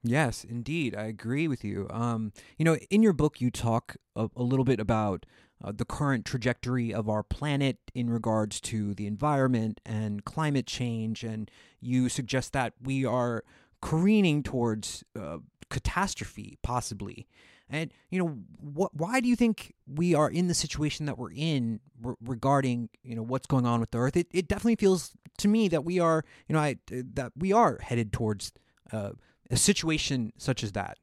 Yes, 0.07 0.43
indeed. 0.43 0.95
I 0.95 1.05
agree 1.05 1.47
with 1.47 1.63
you. 1.63 1.87
Um, 1.89 2.31
you 2.57 2.65
know, 2.65 2.75
in 2.91 3.01
your 3.01 3.13
book, 3.13 3.41
you 3.41 3.49
talk 3.49 3.95
a, 4.15 4.29
a 4.35 4.43
little 4.43 4.65
bit 4.65 4.79
about 4.79 5.25
uh, 5.63 5.71
the 5.75 5.85
current 5.85 6.25
trajectory 6.25 6.93
of 6.93 7.09
our 7.09 7.23
planet 7.23 7.77
in 7.95 8.09
regards 8.11 8.61
to 8.61 8.93
the 8.93 9.07
environment 9.07 9.81
and 9.83 10.23
climate 10.23 10.67
change, 10.67 11.23
and 11.23 11.49
you 11.81 12.07
suggest 12.07 12.53
that 12.53 12.73
we 12.79 13.03
are 13.03 13.43
careening 13.81 14.43
towards 14.43 15.03
uh, 15.19 15.39
catastrophe, 15.71 16.59
possibly. 16.61 17.25
And 17.67 17.91
you 18.11 18.19
know, 18.19 18.37
what? 18.59 18.93
Why 18.93 19.19
do 19.19 19.27
you 19.27 19.35
think 19.35 19.73
we 19.87 20.13
are 20.13 20.29
in 20.29 20.47
the 20.47 20.53
situation 20.53 21.07
that 21.07 21.17
we're 21.17 21.31
in 21.31 21.79
re- 21.99 22.13
regarding 22.23 22.89
you 23.03 23.15
know 23.15 23.23
what's 23.23 23.47
going 23.47 23.65
on 23.65 23.79
with 23.79 23.89
the 23.89 23.97
Earth? 23.97 24.15
It 24.15 24.27
it 24.31 24.47
definitely 24.47 24.75
feels 24.75 25.13
to 25.39 25.47
me 25.47 25.67
that 25.69 25.83
we 25.83 25.99
are 25.99 26.23
you 26.47 26.53
know 26.53 26.59
I, 26.59 26.75
that 26.91 27.31
we 27.35 27.53
are 27.53 27.79
headed 27.81 28.13
towards 28.13 28.51
uh, 28.91 29.11
a 29.49 29.57
situation 29.57 30.33
such 30.37 30.63
as 30.63 30.71
that. 30.73 30.97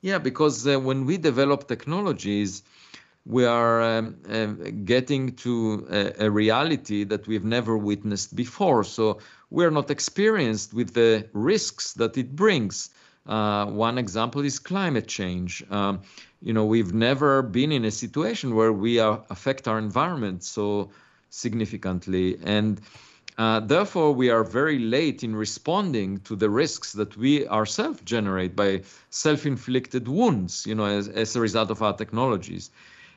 Yeah, 0.00 0.18
because 0.18 0.66
uh, 0.66 0.78
when 0.78 1.06
we 1.06 1.16
develop 1.16 1.68
technologies, 1.68 2.62
we 3.24 3.44
are 3.44 3.82
um, 3.82 4.16
uh, 4.30 4.46
getting 4.84 5.34
to 5.36 5.86
a, 5.90 6.26
a, 6.26 6.30
reality 6.30 7.02
that 7.02 7.26
we've 7.26 7.44
never 7.44 7.76
witnessed 7.76 8.36
before. 8.36 8.84
So 8.84 9.18
we're 9.50 9.72
not 9.72 9.90
experienced 9.90 10.72
with 10.74 10.94
the 10.94 11.28
risks 11.32 11.94
that 11.94 12.16
it 12.16 12.36
brings. 12.36 12.90
Uh, 13.26 13.66
one 13.66 13.98
example 13.98 14.44
is 14.44 14.60
climate 14.60 15.08
change. 15.08 15.64
Um, 15.70 16.02
you 16.40 16.52
know, 16.52 16.64
we've 16.64 16.94
never 16.94 17.42
been 17.42 17.72
in 17.72 17.84
a 17.84 17.90
situation 17.90 18.54
where 18.54 18.72
we 18.72 18.98
affect 18.98 19.66
our 19.66 19.78
environment 19.78 20.44
so 20.44 20.90
significantly. 21.30 22.38
And 22.44 22.80
uh, 23.38 23.60
therefore, 23.60 24.12
we 24.12 24.30
are 24.30 24.44
very 24.44 24.78
late 24.78 25.22
in 25.22 25.36
responding 25.36 26.18
to 26.20 26.36
the 26.36 26.48
risks 26.48 26.92
that 26.92 27.16
we 27.16 27.46
ourselves 27.48 28.00
generate 28.04 28.56
by 28.56 28.82
self-inflicted 29.10 30.08
wounds, 30.08 30.66
you 30.66 30.74
know, 30.74 30.86
as, 30.86 31.08
as 31.08 31.36
a 31.36 31.40
result 31.40 31.70
of 31.70 31.82
our 31.82 31.92
technologies. 31.92 32.70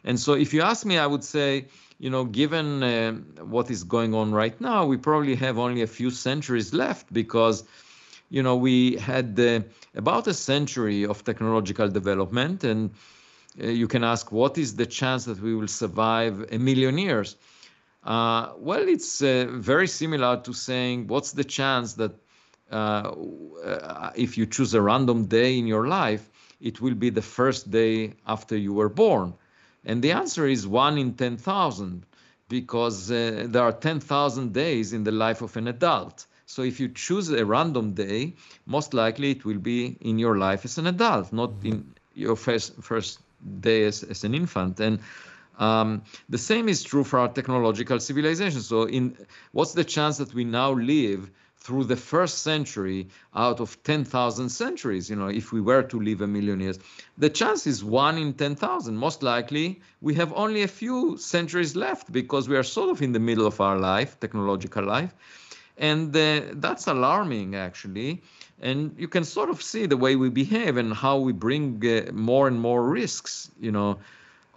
And 0.03 0.19
so, 0.19 0.33
if 0.33 0.53
you 0.53 0.61
ask 0.61 0.85
me, 0.85 0.97
I 0.97 1.07
would 1.07 1.23
say, 1.23 1.65
you 1.99 2.09
know, 2.09 2.25
given 2.25 2.83
uh, 2.83 3.13
what 3.43 3.69
is 3.69 3.83
going 3.83 4.13
on 4.13 4.31
right 4.31 4.59
now, 4.61 4.85
we 4.85 4.97
probably 4.97 5.35
have 5.35 5.57
only 5.57 5.81
a 5.81 5.87
few 5.87 6.11
centuries 6.11 6.73
left 6.73 7.11
because 7.11 7.63
you 8.29 8.43
know, 8.43 8.55
we 8.55 8.95
had 8.97 9.39
uh, 9.39 9.61
about 9.95 10.27
a 10.27 10.33
century 10.33 11.05
of 11.05 11.23
technological 11.23 11.87
development, 11.89 12.63
and 12.63 12.91
uh, 13.61 13.67
you 13.67 13.87
can 13.87 14.03
ask, 14.03 14.31
what 14.31 14.57
is 14.57 14.75
the 14.75 14.85
chance 14.85 15.25
that 15.25 15.41
we 15.41 15.55
will 15.55 15.67
survive 15.67 16.45
a 16.51 16.59
million 16.59 16.97
years? 16.97 17.35
Uh, 18.03 18.53
well, 18.57 18.87
it's 18.87 19.21
uh, 19.21 19.47
very 19.49 19.87
similar 19.87 20.37
to 20.41 20.53
saying, 20.53 21.07
what's 21.07 21.33
the 21.33 21.43
chance 21.43 21.93
that 21.93 22.11
uh, 22.71 23.13
uh, 23.63 24.11
if 24.15 24.37
you 24.37 24.45
choose 24.45 24.73
a 24.73 24.81
random 24.81 25.25
day 25.25 25.57
in 25.57 25.67
your 25.67 25.87
life, 25.87 26.29
it 26.61 26.81
will 26.81 26.95
be 26.95 27.09
the 27.09 27.21
first 27.21 27.69
day 27.71 28.13
after 28.25 28.55
you 28.55 28.73
were 28.73 28.89
born? 28.89 29.33
And 29.85 30.01
the 30.01 30.11
answer 30.11 30.47
is 30.47 30.67
one 30.67 30.97
in 30.97 31.13
10,000, 31.13 32.05
because 32.47 33.07
there 33.07 33.61
are 33.61 33.71
10,000 33.71 34.53
days 34.53 34.93
in 34.93 35.03
the 35.03 35.11
life 35.11 35.41
of 35.41 35.55
an 35.55 35.67
adult. 35.67 36.25
So 36.45 36.63
if 36.63 36.79
you 36.79 36.89
choose 36.89 37.29
a 37.29 37.45
random 37.45 37.93
day, 37.93 38.33
most 38.65 38.93
likely 38.93 39.31
it 39.31 39.45
will 39.45 39.59
be 39.59 39.97
in 40.01 40.17
your 40.17 40.37
life 40.37 40.65
as 40.65 40.77
an 40.79 40.87
adult, 40.87 41.31
not 41.31 41.51
in 41.63 41.93
your 42.15 42.35
first 42.35 42.73
first 42.81 43.19
day 43.61 43.85
as, 43.85 44.03
as 44.03 44.23
an 44.23 44.33
infant. 44.33 44.79
And 44.79 44.99
um, 45.59 46.03
the 46.29 46.37
same 46.37 46.69
is 46.69 46.81
true 46.83 47.03
for 47.03 47.19
our 47.19 47.27
technological 47.27 47.99
civilization. 47.99 48.61
So 48.61 48.83
in 48.83 49.15
what's 49.51 49.73
the 49.73 49.83
chance 49.83 50.17
that 50.17 50.33
we 50.33 50.45
now 50.45 50.71
live 50.71 51.29
through 51.57 51.83
the 51.83 51.97
first 51.97 52.39
century 52.39 53.09
out 53.35 53.59
of 53.59 53.81
10,000 53.83 54.49
centuries, 54.49 55.09
you 55.09 55.17
know, 55.17 55.27
if 55.27 55.51
we 55.51 55.59
were 55.59 55.83
to 55.83 55.99
live 55.99 56.21
a 56.21 56.27
million 56.27 56.61
years, 56.61 56.79
the 57.17 57.29
chance 57.29 57.67
is 57.67 57.83
one 57.83 58.17
in 58.17 58.33
10,000. 58.33 58.95
Most 58.95 59.21
likely, 59.21 59.81
we 60.01 60.15
have 60.15 60.31
only 60.33 60.63
a 60.63 60.67
few 60.67 61.17
centuries 61.17 61.75
left 61.75 62.11
because 62.11 62.47
we 62.47 62.55
are 62.55 62.63
sort 62.63 62.89
of 62.89 63.01
in 63.01 63.11
the 63.11 63.19
middle 63.19 63.45
of 63.45 63.59
our 63.59 63.77
life, 63.77 64.17
technological 64.21 64.85
life. 64.85 65.13
And 65.77 66.15
uh, 66.15 66.41
that's 66.53 66.87
alarming, 66.87 67.55
actually. 67.55 68.21
And 68.61 68.95
you 68.97 69.07
can 69.07 69.23
sort 69.23 69.49
of 69.49 69.61
see 69.61 69.85
the 69.85 69.95
way 69.97 70.15
we 70.15 70.29
behave 70.29 70.77
and 70.77 70.93
how 70.93 71.17
we 71.17 71.33
bring 71.33 71.85
uh, 71.85 72.11
more 72.13 72.47
and 72.47 72.59
more 72.59 72.83
risks, 72.83 73.51
you 73.59 73.71
know, 73.71 73.99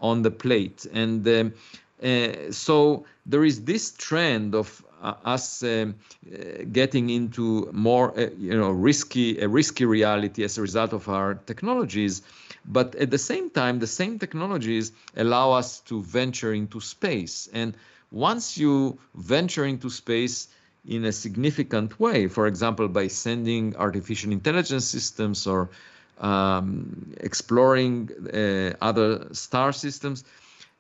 on 0.02 0.22
the 0.22 0.30
plate. 0.30 0.86
And 0.92 1.26
um, 1.28 1.54
uh, 2.02 2.50
so 2.50 3.06
there 3.24 3.44
is 3.44 3.64
this 3.64 3.92
trend 3.92 4.54
of 4.54 4.84
uh, 5.02 5.14
us 5.24 5.62
um, 5.62 5.94
uh, 6.26 6.64
getting 6.70 7.10
into 7.10 7.70
more, 7.72 8.12
uh, 8.18 8.28
you 8.38 8.56
know, 8.56 8.70
risky 8.70 9.40
a 9.40 9.48
risky 9.48 9.84
reality 9.84 10.44
as 10.44 10.58
a 10.58 10.62
result 10.62 10.92
of 10.92 11.08
our 11.08 11.34
technologies. 11.34 12.22
But 12.64 12.94
at 12.96 13.10
the 13.10 13.18
same 13.18 13.50
time, 13.50 13.78
the 13.78 13.86
same 13.86 14.18
technologies 14.18 14.92
allow 15.16 15.52
us 15.52 15.80
to 15.80 16.02
venture 16.02 16.52
into 16.52 16.80
space. 16.80 17.48
And 17.52 17.74
once 18.10 18.58
you 18.58 18.98
venture 19.14 19.64
into 19.64 19.90
space, 19.90 20.48
in 20.86 21.04
a 21.04 21.12
significant 21.12 21.98
way, 22.00 22.26
for 22.26 22.46
example, 22.46 22.88
by 22.88 23.06
sending 23.06 23.76
artificial 23.76 24.32
intelligence 24.32 24.84
systems 24.84 25.46
or 25.46 25.70
um, 26.18 27.14
exploring 27.20 28.10
uh, 28.32 28.74
other 28.80 29.28
star 29.32 29.72
systems. 29.72 30.24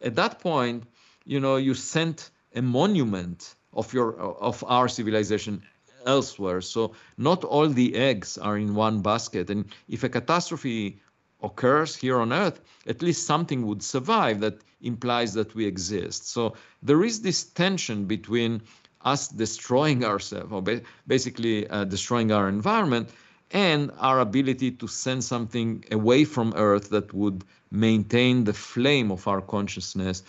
At 0.02 0.16
that 0.16 0.40
point, 0.40 0.84
you 1.24 1.40
know, 1.40 1.56
you 1.56 1.74
sent 1.74 2.30
a 2.54 2.62
monument 2.62 3.54
of 3.72 3.92
your 3.92 4.18
of 4.20 4.64
our 4.66 4.88
civilization 4.88 5.62
elsewhere. 6.06 6.60
So 6.60 6.92
not 7.16 7.44
all 7.44 7.68
the 7.68 7.94
eggs 7.94 8.38
are 8.38 8.58
in 8.58 8.74
one 8.74 9.02
basket. 9.02 9.50
And 9.50 9.64
if 9.88 10.04
a 10.04 10.08
catastrophe 10.08 11.00
occurs 11.42 11.96
here 11.96 12.20
on 12.20 12.32
Earth, 12.32 12.60
at 12.86 13.02
least 13.02 13.26
something 13.26 13.66
would 13.66 13.82
survive 13.82 14.40
that 14.40 14.60
implies 14.80 15.32
that 15.34 15.54
we 15.54 15.66
exist. 15.66 16.28
So 16.28 16.54
there 16.82 17.04
is 17.04 17.22
this 17.22 17.44
tension 17.44 18.04
between 18.04 18.62
us 19.04 19.28
destroying 19.28 20.04
ourselves, 20.04 20.52
or 20.52 20.62
basically 21.06 21.68
uh, 21.68 21.84
destroying 21.84 22.30
our 22.32 22.48
environment, 22.48 23.10
and 23.52 23.90
our 23.98 24.20
ability 24.20 24.72
to 24.72 24.86
send 24.88 25.24
something 25.24 25.84
away 25.90 26.24
from 26.24 26.52
Earth 26.56 26.90
that 26.90 27.12
would 27.14 27.44
maintain 27.70 28.44
the 28.44 28.52
flame 28.52 29.10
of 29.10 29.26
our 29.28 29.40
consciousness, 29.40 30.22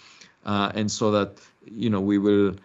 uh, 0.46 0.72
and 0.76 0.92
so 0.92 1.12
that 1.12 1.40
you 1.66 1.90
know 1.90 2.02
we 2.02 2.18
will 2.18 2.56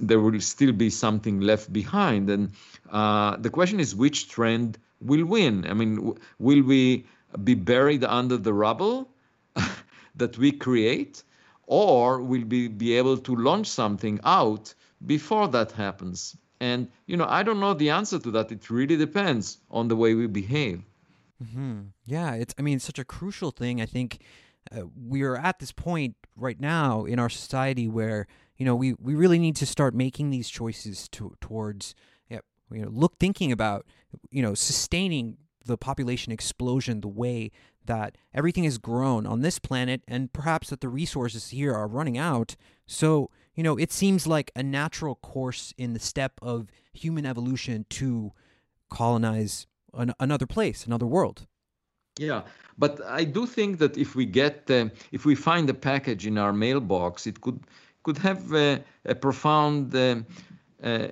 there 0.00 0.20
will 0.20 0.40
still 0.40 0.72
be 0.72 0.90
something 0.90 1.40
left 1.40 1.72
behind. 1.72 2.28
And 2.30 2.50
uh, 2.90 3.36
the 3.36 3.50
question 3.50 3.80
is, 3.80 3.94
which 3.94 4.28
trend 4.28 4.78
will 5.00 5.24
win? 5.24 5.64
I 5.68 5.74
mean, 5.74 5.96
w- 5.96 6.16
will 6.38 6.62
we 6.62 7.06
be 7.44 7.54
buried 7.54 8.04
under 8.04 8.36
the 8.36 8.52
rubble 8.52 9.08
that 10.16 10.38
we 10.38 10.52
create? 10.52 11.22
or 11.70 12.22
will 12.22 12.44
we 12.46 12.66
be 12.68 12.94
able 12.96 13.18
to 13.18 13.36
launch 13.36 13.66
something 13.68 14.18
out 14.24 14.74
before 15.04 15.48
that 15.48 15.72
happens? 15.72 16.36
And 16.60 16.88
you 17.06 17.16
know, 17.16 17.26
I 17.28 17.42
don't 17.42 17.60
know 17.60 17.74
the 17.74 17.90
answer 17.90 18.18
to 18.18 18.30
that. 18.32 18.50
It 18.50 18.68
really 18.70 18.96
depends 18.96 19.58
on 19.70 19.88
the 19.88 19.96
way 19.96 20.14
we 20.14 20.26
behave. 20.26 20.82
Mm-hmm. 21.42 21.80
Yeah, 22.04 22.34
it's. 22.34 22.54
I 22.58 22.62
mean, 22.62 22.76
it's 22.76 22.84
such 22.84 22.98
a 22.98 23.04
crucial 23.04 23.50
thing. 23.50 23.80
I 23.80 23.86
think 23.86 24.22
uh, 24.72 24.82
we 24.96 25.22
are 25.22 25.36
at 25.36 25.58
this 25.58 25.72
point 25.72 26.16
right 26.36 26.60
now 26.60 27.04
in 27.04 27.18
our 27.18 27.28
society 27.28 27.88
where 27.88 28.26
you 28.56 28.64
know 28.64 28.74
we, 28.74 28.94
we 28.94 29.14
really 29.14 29.38
need 29.38 29.56
to 29.56 29.66
start 29.66 29.94
making 29.94 30.30
these 30.30 30.48
choices 30.48 31.08
to, 31.10 31.34
towards 31.40 31.94
yeah, 32.28 32.40
you 32.70 32.82
know 32.82 32.88
look 32.90 33.18
thinking 33.18 33.52
about 33.52 33.86
you 34.30 34.42
know 34.42 34.54
sustaining 34.54 35.36
the 35.64 35.76
population 35.76 36.32
explosion 36.32 37.00
the 37.00 37.08
way 37.08 37.50
that 37.88 38.16
everything 38.32 38.64
has 38.64 38.78
grown 38.78 39.26
on 39.26 39.40
this 39.40 39.58
planet 39.58 40.00
and 40.06 40.32
perhaps 40.32 40.70
that 40.70 40.80
the 40.80 40.88
resources 40.88 41.48
here 41.48 41.74
are 41.74 41.88
running 41.88 42.16
out 42.16 42.54
so 42.86 43.30
you 43.54 43.62
know 43.64 43.76
it 43.76 43.90
seems 43.90 44.26
like 44.26 44.52
a 44.54 44.62
natural 44.62 45.16
course 45.16 45.74
in 45.76 45.92
the 45.92 45.98
step 45.98 46.32
of 46.40 46.68
human 46.92 47.26
evolution 47.26 47.84
to 47.90 48.32
colonize 48.88 49.66
an, 49.94 50.14
another 50.20 50.46
place 50.46 50.86
another 50.86 51.06
world 51.06 51.46
yeah, 52.18 52.42
but 52.76 53.00
I 53.06 53.24
do 53.24 53.46
think 53.46 53.78
that 53.78 53.96
if 53.96 54.14
we 54.14 54.26
get, 54.26 54.70
uh, 54.70 54.88
if 55.12 55.24
we 55.24 55.34
find 55.34 55.70
a 55.70 55.74
package 55.74 56.26
in 56.26 56.36
our 56.36 56.52
mailbox, 56.52 57.26
it 57.26 57.40
could 57.40 57.60
could 58.02 58.18
have 58.18 58.52
a, 58.52 58.82
a 59.04 59.14
profound 59.14 59.94
uh, 59.94 60.16
uh, 60.82 61.08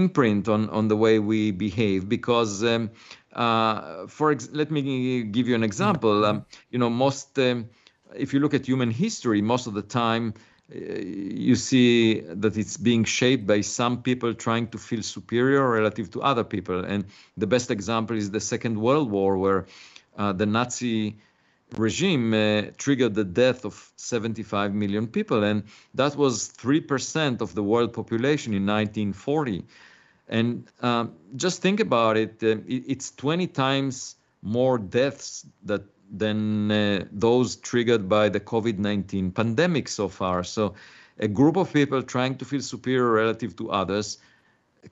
imprint 0.00 0.48
on 0.48 0.70
on 0.70 0.88
the 0.88 0.96
way 0.96 1.18
we 1.18 1.50
behave. 1.50 2.08
Because, 2.08 2.64
um, 2.64 2.90
uh, 3.32 4.06
for 4.06 4.32
ex- 4.32 4.50
let 4.52 4.70
me 4.70 5.22
give 5.22 5.48
you 5.48 5.54
an 5.54 5.62
example. 5.62 6.24
Um, 6.24 6.44
you 6.70 6.78
know, 6.78 6.90
most 6.90 7.38
um, 7.38 7.68
if 8.14 8.32
you 8.34 8.40
look 8.40 8.54
at 8.54 8.66
human 8.66 8.90
history, 8.90 9.40
most 9.40 9.66
of 9.66 9.74
the 9.74 9.82
time 9.82 10.34
uh, 10.74 10.78
you 10.78 11.54
see 11.56 12.20
that 12.20 12.56
it's 12.56 12.76
being 12.76 13.04
shaped 13.04 13.46
by 13.46 13.60
some 13.60 14.02
people 14.02 14.34
trying 14.34 14.68
to 14.68 14.78
feel 14.78 15.02
superior 15.02 15.68
relative 15.68 16.10
to 16.10 16.22
other 16.22 16.44
people. 16.44 16.84
And 16.84 17.04
the 17.36 17.46
best 17.46 17.70
example 17.70 18.16
is 18.16 18.30
the 18.30 18.40
Second 18.40 18.80
World 18.80 19.10
War, 19.10 19.36
where 19.36 19.66
uh, 20.16 20.32
the 20.32 20.46
Nazi 20.46 21.16
regime 21.76 22.34
uh, 22.34 22.62
triggered 22.78 23.14
the 23.14 23.24
death 23.24 23.64
of 23.64 23.92
75 23.96 24.74
million 24.74 25.06
people, 25.06 25.44
and 25.44 25.62
that 25.94 26.16
was 26.16 26.48
3% 26.48 27.40
of 27.40 27.54
the 27.54 27.62
world 27.62 27.92
population 27.92 28.54
in 28.54 28.66
1940. 28.66 29.64
And 30.30 30.70
um, 30.80 31.12
just 31.36 31.60
think 31.60 31.80
about 31.80 32.16
it, 32.16 32.42
uh, 32.42 32.62
it, 32.66 32.84
it's 32.86 33.10
20 33.10 33.48
times 33.48 34.16
more 34.42 34.78
deaths 34.78 35.44
that 35.64 35.82
than 36.10 36.70
uh, 36.70 37.04
those 37.12 37.56
triggered 37.56 38.08
by 38.08 38.28
the 38.28 38.40
COVID 38.40 38.78
19 38.78 39.30
pandemic 39.30 39.88
so 39.88 40.08
far. 40.08 40.42
So, 40.42 40.74
a 41.18 41.28
group 41.28 41.56
of 41.56 41.72
people 41.72 42.02
trying 42.02 42.36
to 42.38 42.44
feel 42.44 42.62
superior 42.62 43.12
relative 43.12 43.54
to 43.56 43.70
others 43.70 44.18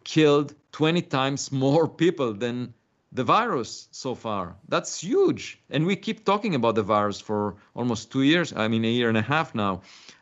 killed 0.05 0.55
20 0.73 1.03
times 1.03 1.51
more 1.65 1.89
people 1.89 2.35
than 2.35 2.75
the 3.13 3.25
virus 3.25 3.89
so 3.91 4.15
far. 4.15 4.55
That's 4.69 5.01
huge. 5.01 5.59
And 5.71 5.87
we 5.87 5.97
keep 5.97 6.25
talking 6.25 6.55
about 6.55 6.75
the 6.75 6.83
virus 6.83 7.21
for 7.21 7.57
almost 7.75 8.13
two 8.13 8.23
years, 8.23 8.53
I 8.55 8.69
mean, 8.69 8.85
a 8.85 8.89
year 8.89 9.09
and 9.09 9.17
a 9.17 9.23
half 9.23 9.55
now. 9.55 9.81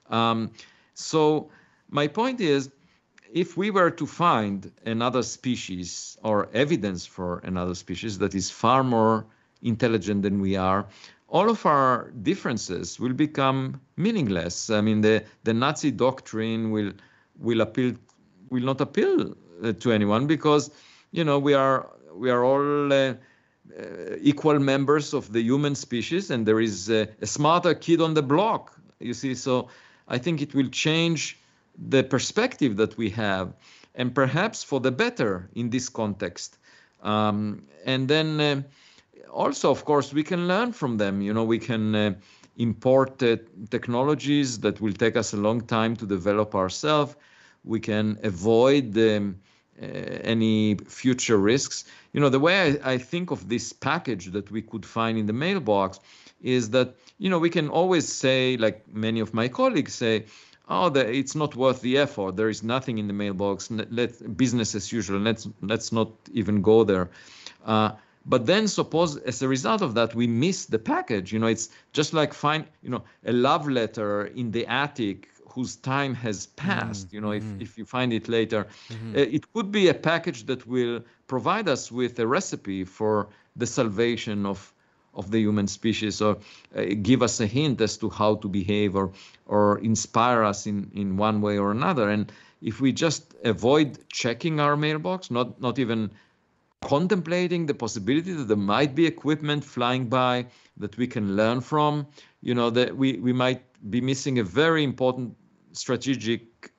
Um, 0.08 0.52
so, 0.94 1.50
my 1.90 2.06
point 2.06 2.40
is 2.40 2.70
if 3.32 3.56
we 3.56 3.70
were 3.70 3.90
to 3.90 4.06
find 4.06 4.70
another 4.84 5.22
species 5.22 6.16
or 6.22 6.48
evidence 6.52 7.06
for 7.06 7.38
another 7.40 7.74
species 7.74 8.18
that 8.18 8.34
is 8.34 8.50
far 8.50 8.82
more 8.84 9.26
intelligent 9.62 10.22
than 10.22 10.40
we 10.40 10.56
are, 10.56 10.86
all 11.28 11.50
of 11.50 11.66
our 11.66 12.10
differences 12.22 13.00
will 13.00 13.12
become 13.12 13.80
meaningless. 13.96 14.70
I 14.70 14.80
mean, 14.80 15.00
the, 15.00 15.24
the 15.44 15.54
Nazi 15.54 15.90
doctrine 15.90 16.70
will 16.70 16.92
will 17.38 17.60
appeal 17.60 17.94
will 18.48 18.62
not 18.62 18.80
appeal 18.80 19.36
uh, 19.62 19.72
to 19.72 19.92
anyone 19.92 20.26
because 20.26 20.70
you 21.10 21.24
know 21.24 21.38
we 21.38 21.52
are 21.52 21.90
we 22.14 22.30
are 22.30 22.44
all 22.44 22.92
uh, 22.92 22.96
uh, 22.96 23.14
equal 24.20 24.58
members 24.58 25.12
of 25.12 25.32
the 25.32 25.42
human 25.42 25.74
species, 25.74 26.30
and 26.30 26.46
there 26.46 26.60
is 26.60 26.88
a, 26.88 27.08
a 27.20 27.26
smarter 27.26 27.74
kid 27.74 28.00
on 28.00 28.14
the 28.14 28.22
block. 28.22 28.78
You 29.00 29.12
see, 29.12 29.34
so 29.34 29.68
I 30.08 30.18
think 30.18 30.40
it 30.40 30.54
will 30.54 30.68
change 30.68 31.38
the 31.88 32.02
perspective 32.02 32.76
that 32.76 32.96
we 32.96 33.10
have, 33.10 33.54
and 33.94 34.14
perhaps 34.14 34.62
for 34.62 34.80
the 34.80 34.90
better 34.90 35.48
in 35.54 35.70
this 35.70 35.88
context. 35.88 36.58
Um, 37.02 37.62
and 37.84 38.08
then 38.08 38.40
uh, 38.40 38.62
also, 39.30 39.70
of 39.70 39.84
course, 39.84 40.12
we 40.12 40.22
can 40.22 40.48
learn 40.48 40.72
from 40.72 40.96
them. 40.96 41.20
You 41.20 41.34
know, 41.34 41.44
we 41.44 41.58
can 41.58 41.94
uh, 41.94 42.14
import 42.56 43.22
uh, 43.22 43.36
technologies 43.70 44.58
that 44.60 44.80
will 44.80 44.92
take 44.92 45.16
us 45.16 45.32
a 45.32 45.36
long 45.36 45.60
time 45.60 45.96
to 45.96 46.06
develop 46.06 46.54
ourselves. 46.54 47.14
We 47.64 47.80
can 47.80 48.18
avoid 48.22 48.96
um, 48.96 49.36
uh, 49.80 49.84
any 49.84 50.76
future 50.86 51.36
risks. 51.36 51.84
You 52.12 52.20
know, 52.20 52.30
the 52.30 52.40
way 52.40 52.78
I, 52.82 52.92
I 52.92 52.98
think 52.98 53.30
of 53.30 53.48
this 53.48 53.72
package 53.72 54.26
that 54.32 54.50
we 54.50 54.62
could 54.62 54.86
find 54.86 55.18
in 55.18 55.26
the 55.26 55.32
mailbox 55.32 56.00
is 56.40 56.70
that, 56.70 56.94
you 57.18 57.28
know, 57.28 57.38
we 57.38 57.50
can 57.50 57.68
always 57.68 58.10
say, 58.10 58.56
like 58.56 58.84
many 58.92 59.20
of 59.20 59.34
my 59.34 59.48
colleagues 59.48 59.94
say, 59.94 60.24
oh, 60.68 60.88
the, 60.88 61.08
it's 61.08 61.34
not 61.34 61.54
worth 61.54 61.80
the 61.80 61.98
effort. 61.98 62.36
There 62.36 62.48
is 62.48 62.62
nothing 62.62 62.98
in 62.98 63.06
the 63.06 63.12
mailbox. 63.12 63.70
Let 63.70 64.36
business 64.36 64.74
as 64.74 64.92
usual. 64.92 65.20
Let's 65.20 65.48
let's 65.62 65.92
not 65.92 66.10
even 66.32 66.62
go 66.62 66.84
there. 66.84 67.10
Uh, 67.64 67.92
but 68.24 68.46
then 68.46 68.66
suppose 68.66 69.16
as 69.18 69.40
a 69.42 69.48
result 69.48 69.82
of 69.82 69.94
that 69.94 70.14
we 70.14 70.26
miss 70.26 70.66
the 70.66 70.78
package. 70.78 71.32
You 71.32 71.38
know, 71.38 71.46
it's 71.46 71.70
just 71.92 72.12
like 72.12 72.34
find 72.34 72.64
you 72.82 72.90
know 72.90 73.02
a 73.24 73.32
love 73.32 73.68
letter 73.68 74.26
in 74.26 74.50
the 74.50 74.66
attic 74.66 75.28
whose 75.48 75.76
time 75.76 76.14
has 76.14 76.46
passed. 76.48 77.06
Mm-hmm. 77.06 77.14
You 77.16 77.20
know, 77.22 77.30
if, 77.32 77.42
mm-hmm. 77.42 77.62
if 77.62 77.78
you 77.78 77.84
find 77.86 78.12
it 78.12 78.28
later, 78.28 78.66
mm-hmm. 78.90 79.16
uh, 79.16 79.20
it 79.20 79.50
could 79.54 79.72
be 79.72 79.88
a 79.88 79.94
package 79.94 80.44
that 80.46 80.66
will 80.66 81.00
provide 81.28 81.68
us 81.68 81.90
with 81.90 82.18
a 82.18 82.26
recipe 82.26 82.84
for 82.84 83.28
the 83.56 83.66
salvation 83.66 84.44
of 84.44 84.74
of 85.16 85.30
the 85.30 85.40
human 85.40 85.66
species, 85.66 86.20
or 86.20 86.36
uh, 86.76 86.84
give 87.02 87.22
us 87.22 87.40
a 87.40 87.46
hint 87.46 87.80
as 87.80 87.96
to 87.98 88.10
how 88.10 88.36
to 88.36 88.48
behave, 88.48 88.94
or 88.94 89.10
or 89.46 89.78
inspire 89.78 90.44
us 90.44 90.66
in 90.66 90.90
in 90.94 91.16
one 91.16 91.40
way 91.40 91.58
or 91.58 91.70
another. 91.70 92.08
And 92.10 92.32
if 92.62 92.80
we 92.80 92.92
just 92.92 93.34
avoid 93.44 93.98
checking 94.08 94.60
our 94.60 94.76
mailbox, 94.76 95.30
not 95.30 95.60
not 95.60 95.78
even 95.78 96.10
contemplating 96.80 97.66
the 97.66 97.74
possibility 97.74 98.32
that 98.32 98.48
there 98.48 98.56
might 98.56 98.94
be 98.94 99.06
equipment 99.06 99.64
flying 99.64 100.08
by 100.08 100.46
that 100.76 100.96
we 100.96 101.06
can 101.06 101.36
learn 101.36 101.60
from, 101.60 102.06
you 102.42 102.54
know, 102.54 102.70
that 102.70 102.96
we, 102.96 103.18
we 103.18 103.32
might 103.32 103.62
be 103.90 104.00
missing 104.00 104.38
a 104.38 104.44
very 104.44 104.84
important 104.84 105.34
strategic 105.72 106.70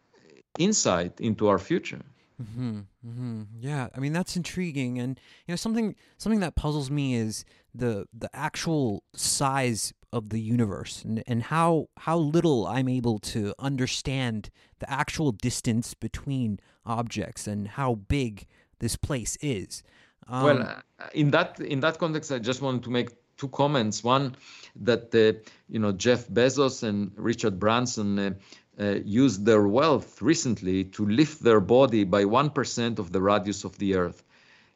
insight 0.58 1.20
into 1.20 1.48
our 1.48 1.60
future. 1.60 2.02
Mm-hmm, 2.42 2.80
mm-hmm. 3.06 3.42
Yeah, 3.60 3.88
I 3.96 4.00
mean 4.00 4.14
that's 4.14 4.36
intriguing, 4.36 5.00
and 5.00 5.20
you 5.48 5.52
know 5.52 5.56
something 5.56 5.96
something 6.18 6.40
that 6.42 6.56
puzzles 6.56 6.92
me 6.92 7.16
is 7.16 7.46
the 7.74 8.06
the 8.14 8.30
actual 8.34 9.04
size 9.16 9.94
of 10.14 10.30
the 10.30 10.40
universe 10.40 11.04
and, 11.04 11.24
and 11.28 11.44
how 11.44 11.88
how 11.98 12.18
little 12.18 12.68
I'm 12.68 12.88
able 12.88 13.18
to 13.20 13.54
understand 13.58 14.50
the 14.80 14.90
actual 14.90 15.32
distance 15.32 15.96
between 15.96 16.60
objects 16.86 17.48
and 17.48 17.68
how 17.68 17.96
big 17.96 18.46
this 18.80 18.96
place 18.96 19.38
is. 19.42 19.84
Um, 20.28 20.44
well, 20.44 20.62
uh, 20.62 21.08
in 21.14 21.32
that 21.32 21.60
in 21.60 21.80
that 21.80 21.98
context, 21.98 22.32
I 22.32 22.40
just 22.40 22.62
wanted 22.62 22.84
to 22.84 22.92
make 22.92 23.10
two 23.38 23.48
comments. 23.50 24.04
One, 24.04 24.36
that 24.76 25.14
uh, 25.16 25.40
you 25.70 25.80
know 25.80 25.92
Jeff 25.92 26.28
Bezos 26.28 26.84
and 26.84 27.12
Richard 27.16 27.60
Branson 27.60 28.20
uh, 28.20 28.32
uh, 28.80 29.00
used 29.04 29.46
their 29.46 29.68
wealth 29.68 30.22
recently 30.22 30.84
to 30.84 31.06
lift 31.06 31.44
their 31.44 31.60
body 31.60 32.04
by 32.04 32.24
1% 32.24 33.00
of 33.00 33.12
the 33.12 33.22
radius 33.22 33.64
of 33.64 33.78
the 33.80 33.96
Earth. 33.96 34.24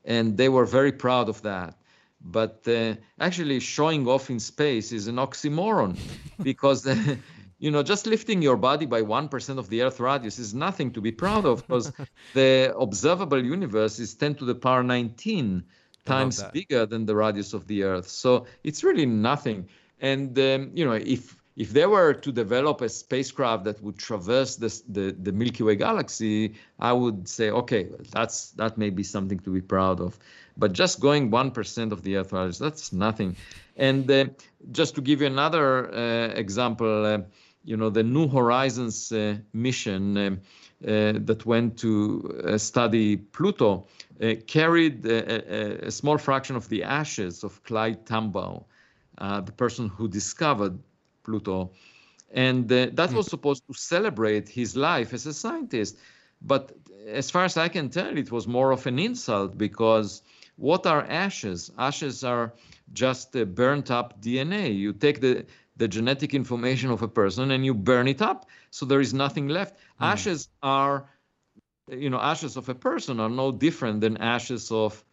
And 0.06 0.38
they 0.38 0.50
were 0.50 0.66
very 0.66 0.92
proud 0.92 1.30
of 1.30 1.42
that. 1.44 1.76
But 2.24 2.68
uh, 2.68 2.96
actually, 3.20 3.60
showing 3.60 4.08
off 4.08 4.30
in 4.30 4.40
space 4.40 4.92
is 4.92 5.08
an 5.08 5.16
oxymoron 5.16 5.98
because, 6.44 6.86
uh, 6.86 7.16
you 7.60 7.72
know, 7.72 7.84
just 7.84 8.06
lifting 8.06 8.42
your 8.42 8.58
body 8.58 8.86
by 8.86 9.02
1% 9.02 9.58
of 9.58 9.70
the 9.70 9.82
Earth 9.84 10.00
radius 10.00 10.38
is 10.40 10.54
nothing 10.54 10.92
to 10.94 11.02
be 11.02 11.12
proud 11.12 11.46
of 11.46 11.66
because 11.68 11.92
the 12.34 12.74
observable 12.78 13.44
universe 13.44 14.00
is 14.00 14.14
10 14.14 14.36
to 14.36 14.46
the 14.46 14.56
power 14.56 14.84
19 14.84 15.64
times 16.06 16.44
bigger 16.54 16.86
than 16.86 17.06
the 17.06 17.16
radius 17.16 17.54
of 17.54 17.68
the 17.68 17.84
Earth. 17.84 18.08
So 18.08 18.46
it's 18.64 18.84
really 18.84 19.06
nothing. 19.06 19.68
And, 20.00 20.38
um, 20.40 20.72
you 20.74 20.86
know, 20.86 20.94
if 20.94 21.36
if 21.62 21.74
they 21.74 21.86
were 21.86 22.12
to 22.12 22.32
develop 22.32 22.82
a 22.82 22.90
spacecraft 22.90 23.66
that 23.66 23.80
would 23.84 24.00
traverse 24.00 24.56
this, 24.56 24.82
the, 24.90 25.16
the 25.22 25.32
Milky 25.32 25.62
Way 25.62 25.76
galaxy, 25.76 26.56
I 26.80 26.92
would 26.92 27.28
say, 27.30 27.52
okay, 27.52 27.88
that's 28.10 28.50
that 28.62 28.80
may 28.80 28.90
be 28.90 29.04
something 29.04 29.38
to 29.42 29.52
be 29.52 29.62
proud 29.62 30.02
of. 30.02 30.18
But 30.58 30.74
just 30.74 31.00
going 31.00 31.30
1% 31.30 31.92
of 31.92 32.02
the 32.02 32.18
Earth 32.18 32.34
radius, 32.34 32.58
that's 32.58 32.92
nothing. 32.92 33.36
And 33.78 34.10
uh, 34.10 34.26
just 34.72 34.96
to 34.96 35.02
give 35.02 35.22
you 35.22 35.28
another 35.28 35.94
uh, 35.94 36.34
example, 36.34 37.06
uh, 37.06 37.20
you 37.64 37.78
know, 37.78 37.92
the 37.92 38.04
New 38.04 38.28
Horizons 38.28 39.12
uh, 39.12 39.38
mission 39.54 40.18
uh, 40.18 40.22
uh, 40.22 41.14
that 41.28 41.46
went 41.46 41.78
to 41.78 42.56
study 42.58 43.18
Pluto 43.18 43.86
carried 44.48 45.06
a, 45.06 45.88
a, 45.88 45.92
small 45.92 46.18
fraction 46.18 46.56
of 46.56 46.70
the 46.70 46.82
ashes 46.84 47.44
of 47.44 47.64
Clyde 47.64 48.04
Tombaugh, 48.06 48.64
the 49.20 49.54
person 49.56 49.90
who 49.90 50.08
discovered 50.08 50.80
Pluto. 51.24 51.72
And 52.34 52.72
uh, 52.72 52.88
that 52.94 53.12
was 53.14 53.28
supposed 53.28 53.64
to 53.68 53.74
celebrate 53.74 54.48
his 54.50 54.76
life 54.76 55.14
as 55.14 55.26
a 55.26 55.34
scientist. 55.34 55.98
But 56.42 56.72
as 57.08 57.30
far 57.30 57.46
as 57.46 57.58
I 57.58 57.68
can 57.68 57.90
tell, 57.90 58.18
it 58.18 58.32
was 58.32 58.48
more 58.48 58.72
of 58.72 58.88
an 58.88 59.00
insult 59.00 59.58
because 59.58 60.22
what 60.56 60.86
are 60.86 61.04
ashes? 61.04 61.72
Ashes 61.78 62.24
are 62.24 62.54
just 62.94 63.36
uh, 63.36 63.46
burnt 63.46 63.92
up 63.92 64.22
DNA. 64.22 64.76
You 64.76 64.94
take 64.94 65.22
the, 65.22 65.46
the 65.78 65.88
genetic 65.88 66.34
information 66.34 66.90
of 66.92 67.02
a 67.02 67.08
person 67.08 67.52
and 67.52 67.66
you 67.66 67.74
burn 67.74 68.08
it 68.08 68.22
up, 68.22 68.48
so 68.70 68.86
there 68.86 69.02
is 69.02 69.14
nothing 69.14 69.48
left. 69.48 69.76
Mm. 69.76 70.14
Ashes 70.14 70.50
are, 70.64 71.10
you 71.90 72.10
know, 72.10 72.20
ashes 72.20 72.58
of 72.58 72.70
a 72.70 72.76
person 72.76 73.20
are 73.20 73.30
no 73.30 73.52
different 73.52 74.02
than 74.02 74.18
ashes 74.18 74.72
of 74.72 75.04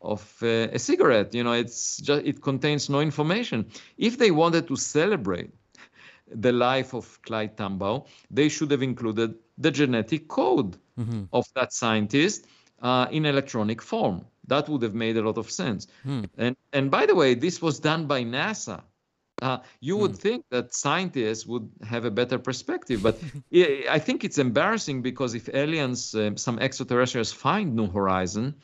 of 0.00 0.36
uh, 0.42 0.68
a 0.72 0.78
cigarette. 0.78 1.34
You 1.34 1.44
know, 1.44 1.52
it's 1.52 1.98
just 1.98 2.24
it 2.24 2.42
contains 2.42 2.88
no 2.88 3.00
information. 3.00 3.66
If 3.96 4.18
they 4.18 4.30
wanted 4.30 4.68
to 4.68 4.76
celebrate 4.76 5.50
the 6.30 6.52
life 6.52 6.94
of 6.94 7.20
Clyde 7.22 7.56
Tombaugh, 7.56 8.06
they 8.30 8.48
should 8.48 8.70
have 8.70 8.82
included 8.82 9.34
the 9.56 9.70
genetic 9.70 10.28
code 10.28 10.76
mm-hmm. 10.98 11.24
of 11.32 11.46
that 11.54 11.72
scientist 11.72 12.46
uh, 12.82 13.06
in 13.10 13.26
electronic 13.26 13.82
form. 13.82 14.24
That 14.46 14.68
would 14.68 14.82
have 14.82 14.94
made 14.94 15.16
a 15.16 15.22
lot 15.22 15.38
of 15.38 15.50
sense. 15.50 15.86
Hmm. 16.04 16.24
And 16.36 16.56
and 16.72 16.90
by 16.90 17.06
the 17.06 17.14
way, 17.14 17.34
this 17.34 17.60
was 17.60 17.80
done 17.80 18.06
by 18.06 18.22
NASA. 18.22 18.82
Uh, 19.40 19.58
you 19.80 19.96
would 19.96 20.12
hmm. 20.12 20.16
think 20.16 20.44
that 20.50 20.74
scientists 20.74 21.46
would 21.46 21.70
have 21.86 22.04
a 22.04 22.10
better 22.10 22.38
perspective, 22.38 23.02
but 23.02 23.18
I 23.90 23.98
think 23.98 24.24
it's 24.24 24.38
embarrassing 24.38 25.02
because 25.02 25.34
if 25.34 25.48
aliens, 25.54 26.14
uh, 26.14 26.34
some 26.36 26.58
extraterrestrials, 26.58 27.32
find 27.32 27.76
New 27.76 27.88
Horizon, 27.88 28.54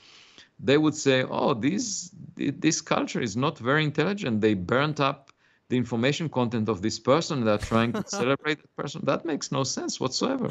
they 0.64 0.78
would 0.78 0.94
say, 0.94 1.24
"Oh, 1.24 1.54
this 1.54 2.10
this 2.36 2.80
culture 2.80 3.20
is 3.20 3.36
not 3.36 3.58
very 3.58 3.84
intelligent. 3.84 4.40
They 4.40 4.54
burnt 4.54 4.98
up 5.00 5.30
the 5.68 5.76
information 5.76 6.28
content 6.28 6.68
of 6.68 6.80
this 6.80 6.98
person. 6.98 7.44
They're 7.44 7.66
trying 7.74 7.92
to 7.92 8.04
celebrate 8.20 8.62
the 8.62 8.68
person. 8.76 9.02
That 9.04 9.24
makes 9.24 9.52
no 9.52 9.64
sense 9.64 10.00
whatsoever." 10.00 10.50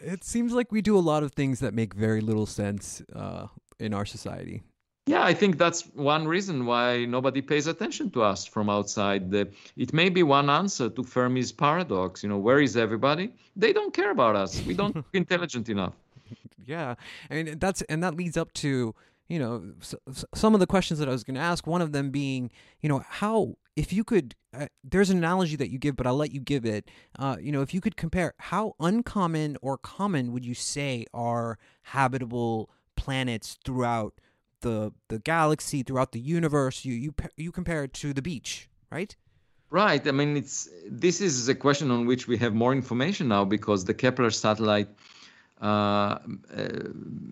It 0.00 0.24
seems 0.24 0.52
like 0.52 0.72
we 0.72 0.82
do 0.82 0.96
a 0.98 1.04
lot 1.12 1.22
of 1.22 1.32
things 1.32 1.60
that 1.60 1.72
make 1.72 1.94
very 1.94 2.20
little 2.20 2.46
sense 2.46 3.02
uh, 3.14 3.46
in 3.78 3.94
our 3.94 4.04
society. 4.04 4.62
Yeah, 5.06 5.22
I 5.22 5.34
think 5.34 5.58
that's 5.58 5.82
one 5.94 6.26
reason 6.26 6.64
why 6.64 7.04
nobody 7.04 7.42
pays 7.42 7.66
attention 7.66 8.10
to 8.12 8.22
us 8.22 8.46
from 8.46 8.70
outside. 8.70 9.30
The, 9.30 9.50
it 9.76 9.92
may 9.92 10.08
be 10.08 10.22
one 10.22 10.48
answer 10.48 10.88
to 10.88 11.02
Fermi's 11.02 11.52
paradox. 11.52 12.22
You 12.22 12.30
know, 12.30 12.38
where 12.38 12.60
is 12.60 12.74
everybody? 12.76 13.34
They 13.54 13.74
don't 13.74 13.92
care 13.92 14.10
about 14.10 14.34
us. 14.34 14.62
We 14.64 14.74
don't 14.74 14.96
look 15.00 15.06
intelligent 15.12 15.68
enough. 15.68 15.92
Yeah, 16.66 16.94
I 17.30 17.34
mean 17.34 17.58
that's 17.58 17.82
and 17.82 18.02
that 18.02 18.14
leads 18.16 18.38
up 18.38 18.52
to 18.54 18.94
you 19.28 19.38
know 19.38 19.72
some 20.34 20.54
of 20.54 20.60
the 20.60 20.66
questions 20.66 20.98
that 21.00 21.08
I 21.08 21.12
was 21.12 21.24
going 21.24 21.36
to 21.36 21.40
ask. 21.40 21.66
One 21.66 21.82
of 21.82 21.92
them 21.92 22.10
being, 22.10 22.50
you 22.80 22.88
know, 22.88 23.02
how 23.08 23.56
if 23.76 23.92
you 23.92 24.04
could, 24.04 24.34
uh, 24.56 24.66
there's 24.82 25.10
an 25.10 25.18
analogy 25.18 25.56
that 25.56 25.70
you 25.70 25.78
give, 25.78 25.96
but 25.96 26.06
I'll 26.06 26.16
let 26.16 26.32
you 26.32 26.40
give 26.40 26.64
it. 26.64 26.90
Uh, 27.18 27.36
you 27.40 27.50
know, 27.50 27.62
if 27.62 27.74
you 27.74 27.80
could 27.80 27.96
compare, 27.96 28.34
how 28.38 28.74
uncommon 28.78 29.56
or 29.62 29.78
common 29.78 30.32
would 30.32 30.44
you 30.44 30.54
say 30.54 31.06
are 31.12 31.58
habitable 31.82 32.70
planets 32.96 33.58
throughout 33.64 34.14
the 34.60 34.92
the 35.08 35.18
galaxy, 35.18 35.82
throughout 35.82 36.12
the 36.12 36.20
universe? 36.20 36.84
You 36.84 36.94
you 36.94 37.14
you 37.36 37.50
compare 37.50 37.84
it 37.84 37.92
to 37.94 38.12
the 38.12 38.22
beach, 38.22 38.68
right? 38.90 39.16
Right. 39.70 40.06
I 40.06 40.12
mean, 40.12 40.36
it's 40.36 40.68
this 40.88 41.20
is 41.20 41.48
a 41.48 41.54
question 41.54 41.90
on 41.90 42.06
which 42.06 42.28
we 42.28 42.36
have 42.38 42.54
more 42.54 42.72
information 42.72 43.28
now 43.28 43.44
because 43.44 43.84
the 43.84 43.94
Kepler 43.94 44.30
satellite 44.30 44.88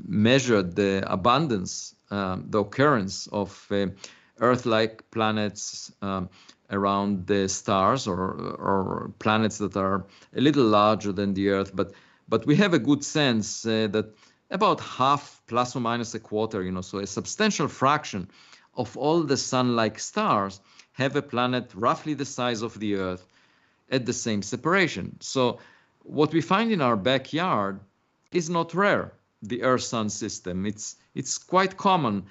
measured 0.06 0.74
the 0.76 1.02
abundance, 1.06 1.94
um, 2.10 2.46
the 2.50 2.60
occurrence 2.60 3.26
of 3.32 3.66
uh, 3.70 3.86
Earth-like 4.38 5.10
planets 5.10 5.92
um, 6.02 6.28
around 6.70 7.26
the 7.26 7.48
stars 7.48 8.06
or, 8.06 8.18
or 8.58 9.10
planets 9.18 9.58
that 9.58 9.76
are 9.76 10.06
a 10.34 10.40
little 10.40 10.64
larger 10.64 11.12
than 11.12 11.34
the 11.34 11.50
Earth. 11.50 11.70
But 11.74 11.92
but 12.28 12.46
we 12.46 12.56
have 12.56 12.72
a 12.72 12.78
good 12.78 13.04
sense 13.04 13.66
uh, 13.66 13.88
that 13.90 14.06
about 14.50 14.80
half 14.80 15.42
plus 15.46 15.76
or 15.76 15.80
minus 15.80 16.14
a 16.14 16.20
quarter, 16.20 16.62
you 16.62 16.72
know, 16.72 16.80
so 16.80 16.98
a 16.98 17.06
substantial 17.06 17.68
fraction 17.68 18.30
of 18.74 18.96
all 18.96 19.22
the 19.22 19.36
sun-like 19.36 19.98
stars 19.98 20.60
have 20.92 21.16
a 21.16 21.22
planet 21.22 21.70
roughly 21.74 22.14
the 22.14 22.24
size 22.24 22.62
of 22.62 22.78
the 22.78 22.94
Earth 22.94 23.26
at 23.90 24.06
the 24.06 24.12
same 24.12 24.42
separation. 24.42 25.16
So 25.20 25.58
what 26.04 26.32
we 26.32 26.40
find 26.40 26.72
in 26.72 26.80
our 26.80 26.96
backyard 26.96 27.80
is 28.34 28.50
not 28.50 28.74
rare, 28.74 29.12
the 29.42 29.62
Earth-Sun 29.62 30.10
system. 30.10 30.66
It's 30.66 30.96
it's 31.14 31.38
quite 31.38 31.76
common. 31.76 32.24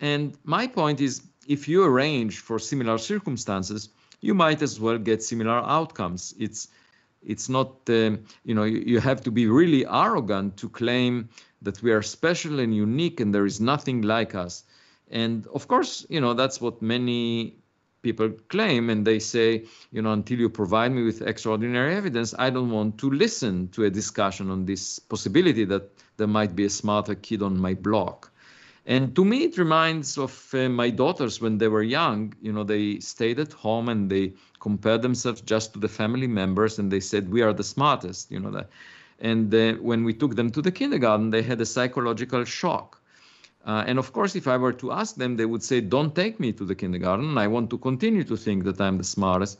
And 0.00 0.36
my 0.44 0.66
point 0.66 1.00
is 1.00 1.22
if 1.46 1.68
you 1.68 1.84
arrange 1.84 2.38
for 2.38 2.58
similar 2.58 2.98
circumstances, 2.98 3.88
you 4.20 4.34
might 4.34 4.62
as 4.62 4.78
well 4.78 4.98
get 4.98 5.22
similar 5.22 5.58
outcomes. 5.58 6.34
It's 6.38 6.68
it's 7.22 7.48
not 7.48 7.70
uh, 7.88 8.16
you 8.44 8.54
know 8.54 8.64
you, 8.64 8.82
you 8.86 9.00
have 9.00 9.22
to 9.22 9.30
be 9.30 9.46
really 9.46 9.86
arrogant 9.86 10.56
to 10.58 10.68
claim 10.68 11.28
that 11.62 11.82
we 11.82 11.92
are 11.92 12.02
special 12.02 12.60
and 12.60 12.74
unique 12.74 13.20
and 13.20 13.34
there 13.34 13.46
is 13.46 13.60
nothing 13.60 14.02
like 14.02 14.34
us. 14.34 14.64
And 15.10 15.46
of 15.48 15.66
course, 15.68 16.06
you 16.08 16.20
know 16.20 16.34
that's 16.34 16.60
what 16.60 16.82
many 16.82 17.56
people 18.08 18.30
claim 18.54 18.90
and 18.90 19.06
they 19.06 19.18
say 19.18 19.46
you 19.96 20.02
know 20.02 20.12
until 20.12 20.38
you 20.44 20.48
provide 20.48 20.92
me 20.92 21.02
with 21.08 21.20
extraordinary 21.32 21.94
evidence 22.00 22.34
i 22.46 22.48
don't 22.50 22.72
want 22.78 22.98
to 23.02 23.10
listen 23.24 23.68
to 23.68 23.84
a 23.84 23.90
discussion 24.00 24.50
on 24.50 24.64
this 24.70 24.98
possibility 24.98 25.64
that 25.64 25.84
there 26.18 26.32
might 26.38 26.54
be 26.60 26.64
a 26.64 26.74
smarter 26.80 27.14
kid 27.14 27.40
on 27.42 27.54
my 27.66 27.74
block 27.74 28.30
and 28.88 29.14
to 29.16 29.22
me, 29.22 29.44
it 29.44 29.58
reminds 29.58 30.16
of 30.16 30.32
uh, 30.54 30.70
my 30.70 30.88
daughters 30.88 31.42
when 31.42 31.58
they 31.58 31.68
were 31.68 31.82
young. 31.82 32.32
You 32.40 32.54
know, 32.54 32.64
they 32.64 33.00
stayed 33.00 33.38
at 33.38 33.52
home 33.52 33.90
and 33.90 34.08
they 34.10 34.32
compared 34.60 35.02
themselves 35.02 35.42
just 35.42 35.74
to 35.74 35.78
the 35.78 35.88
family 35.88 36.26
members, 36.26 36.78
and 36.78 36.90
they 36.90 37.00
said, 37.00 37.30
"We 37.30 37.42
are 37.42 37.52
the 37.52 37.68
smartest." 37.74 38.30
You 38.30 38.40
know 38.40 38.50
that. 38.52 38.70
And 39.20 39.54
uh, 39.54 39.74
when 39.74 40.04
we 40.04 40.14
took 40.14 40.36
them 40.36 40.50
to 40.52 40.62
the 40.62 40.72
kindergarten, 40.72 41.28
they 41.28 41.42
had 41.42 41.60
a 41.60 41.66
psychological 41.66 42.44
shock. 42.44 42.97
Uh, 43.68 43.84
and 43.86 43.98
of 43.98 44.14
course, 44.14 44.34
if 44.34 44.48
I 44.48 44.56
were 44.56 44.72
to 44.72 44.92
ask 44.92 45.16
them, 45.16 45.36
they 45.36 45.44
would 45.44 45.62
say, 45.62 45.82
"Don't 45.82 46.14
take 46.14 46.40
me 46.40 46.52
to 46.52 46.64
the 46.64 46.74
kindergarten. 46.74 47.36
I 47.36 47.46
want 47.48 47.68
to 47.68 47.76
continue 47.76 48.24
to 48.24 48.36
think 48.36 48.64
that 48.64 48.80
I'm 48.80 48.96
the 48.96 49.04
smartest." 49.04 49.58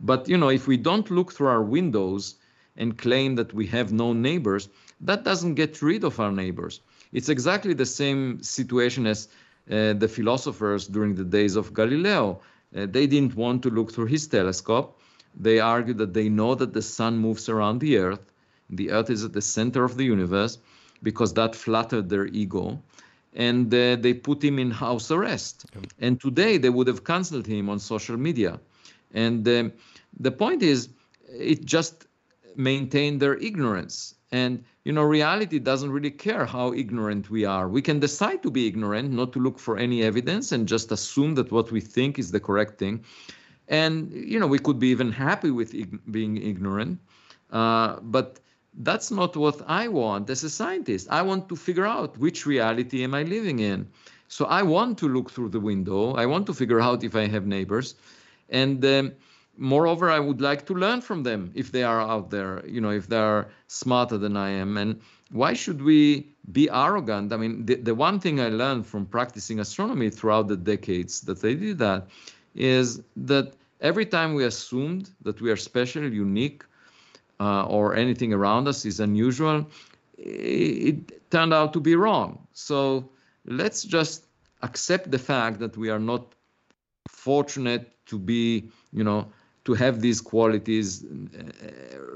But 0.00 0.28
you 0.28 0.36
know, 0.36 0.48
if 0.48 0.66
we 0.66 0.76
don't 0.76 1.08
look 1.12 1.32
through 1.32 1.46
our 1.56 1.62
windows 1.62 2.34
and 2.76 2.98
claim 2.98 3.36
that 3.36 3.54
we 3.54 3.66
have 3.68 3.92
no 3.92 4.12
neighbors, 4.12 4.68
that 5.00 5.22
doesn't 5.22 5.54
get 5.54 5.80
rid 5.80 6.02
of 6.02 6.18
our 6.18 6.32
neighbors. 6.32 6.80
It's 7.12 7.28
exactly 7.28 7.72
the 7.72 7.86
same 7.86 8.42
situation 8.42 9.06
as 9.06 9.28
uh, 9.70 9.92
the 9.92 10.08
philosophers 10.08 10.88
during 10.88 11.14
the 11.14 11.24
days 11.38 11.54
of 11.54 11.72
Galileo. 11.72 12.40
Uh, 12.76 12.86
they 12.86 13.06
didn't 13.06 13.36
want 13.36 13.62
to 13.62 13.70
look 13.70 13.92
through 13.92 14.06
his 14.06 14.26
telescope. 14.26 14.98
They 15.38 15.60
argued 15.60 15.98
that 15.98 16.14
they 16.14 16.28
know 16.28 16.56
that 16.56 16.72
the 16.72 16.82
sun 16.82 17.16
moves 17.18 17.48
around 17.48 17.78
the 17.78 17.98
earth. 17.98 18.32
The 18.70 18.90
earth 18.90 19.10
is 19.10 19.22
at 19.24 19.32
the 19.34 19.42
center 19.42 19.84
of 19.84 19.96
the 19.96 20.04
universe 20.04 20.58
because 21.02 21.32
that 21.34 21.54
flattered 21.54 22.08
their 22.08 22.26
ego. 22.26 22.82
And 23.36 23.72
uh, 23.72 23.96
they 23.96 24.14
put 24.14 24.42
him 24.42 24.58
in 24.58 24.70
house 24.70 25.10
arrest. 25.10 25.66
Okay. 25.76 25.86
And 26.00 26.20
today 26.20 26.56
they 26.58 26.70
would 26.70 26.86
have 26.86 27.04
canceled 27.04 27.46
him 27.46 27.68
on 27.68 27.78
social 27.78 28.16
media. 28.16 28.58
And 29.12 29.46
um, 29.46 29.72
the 30.18 30.32
point 30.32 30.62
is, 30.62 30.88
it 31.28 31.64
just 31.64 32.06
maintained 32.56 33.20
their 33.20 33.36
ignorance. 33.36 34.14
And 34.32 34.64
you 34.84 34.92
know, 34.92 35.02
reality 35.02 35.58
doesn't 35.58 35.90
really 35.90 36.10
care 36.10 36.46
how 36.46 36.72
ignorant 36.72 37.28
we 37.28 37.44
are. 37.44 37.68
We 37.68 37.82
can 37.82 37.98
decide 37.98 38.42
to 38.44 38.50
be 38.50 38.66
ignorant, 38.66 39.10
not 39.10 39.32
to 39.32 39.40
look 39.40 39.58
for 39.58 39.76
any 39.76 40.02
evidence, 40.02 40.52
and 40.52 40.68
just 40.68 40.92
assume 40.92 41.34
that 41.34 41.50
what 41.50 41.70
we 41.72 41.80
think 41.80 42.18
is 42.18 42.30
the 42.30 42.40
correct 42.40 42.78
thing. 42.78 43.04
And 43.68 44.12
you 44.12 44.38
know, 44.38 44.46
we 44.46 44.58
could 44.58 44.78
be 44.78 44.88
even 44.88 45.12
happy 45.12 45.50
with 45.50 45.74
ig- 45.74 46.00
being 46.10 46.36
ignorant, 46.36 47.00
uh, 47.50 47.96
but 48.00 48.40
that's 48.76 49.10
not 49.10 49.36
what 49.36 49.62
I 49.66 49.88
want 49.88 50.30
as 50.30 50.44
a 50.44 50.50
scientist. 50.50 51.08
I 51.10 51.22
want 51.22 51.48
to 51.48 51.56
figure 51.56 51.86
out 51.86 52.18
which 52.18 52.46
reality 52.46 53.04
am 53.04 53.14
I 53.14 53.22
living 53.22 53.60
in. 53.60 53.88
So 54.28 54.46
I 54.46 54.62
want 54.62 54.98
to 54.98 55.08
look 55.08 55.30
through 55.30 55.50
the 55.50 55.60
window. 55.60 56.14
I 56.14 56.26
want 56.26 56.46
to 56.46 56.54
figure 56.54 56.80
out 56.80 57.04
if 57.04 57.14
I 57.14 57.26
have 57.26 57.46
neighbors, 57.46 57.94
and 58.48 58.84
um, 58.84 59.12
moreover 59.58 60.10
i 60.10 60.18
would 60.18 60.40
like 60.40 60.66
to 60.66 60.74
learn 60.74 61.00
from 61.00 61.22
them 61.22 61.50
if 61.54 61.72
they 61.72 61.82
are 61.82 62.00
out 62.00 62.30
there 62.30 62.64
you 62.66 62.80
know 62.80 62.90
if 62.90 63.08
they 63.08 63.16
are 63.16 63.48
smarter 63.68 64.18
than 64.18 64.36
i 64.36 64.50
am 64.50 64.76
and 64.76 65.00
why 65.30 65.54
should 65.54 65.82
we 65.82 66.28
be 66.52 66.68
arrogant 66.70 67.32
i 67.32 67.36
mean 67.36 67.64
the, 67.64 67.76
the 67.76 67.94
one 67.94 68.20
thing 68.20 68.40
i 68.40 68.48
learned 68.48 68.86
from 68.86 69.06
practicing 69.06 69.58
astronomy 69.60 70.10
throughout 70.10 70.46
the 70.48 70.56
decades 70.56 71.22
that 71.22 71.42
i 71.44 71.54
did 71.54 71.78
that 71.78 72.06
is 72.54 73.02
that 73.16 73.54
every 73.80 74.04
time 74.06 74.34
we 74.34 74.44
assumed 74.44 75.10
that 75.22 75.40
we 75.40 75.50
are 75.50 75.56
special 75.56 76.04
unique 76.04 76.62
uh, 77.40 77.64
or 77.66 77.94
anything 77.94 78.32
around 78.32 78.68
us 78.68 78.84
is 78.84 79.00
unusual 79.00 79.66
it, 80.18 81.30
turned 81.30 81.52
out 81.52 81.72
to 81.72 81.80
be 81.80 81.94
wrong 81.94 82.46
so 82.52 83.08
let's 83.44 83.82
just 83.82 84.26
accept 84.62 85.10
the 85.10 85.18
fact 85.18 85.58
that 85.58 85.76
we 85.76 85.90
are 85.90 85.98
not 85.98 86.34
fortunate 87.08 87.92
to 88.06 88.18
be 88.18 88.70
you 88.92 89.04
know 89.04 89.26
to 89.66 89.74
have 89.74 90.00
these 90.00 90.20
qualities, 90.20 91.04
uh, 91.04 91.08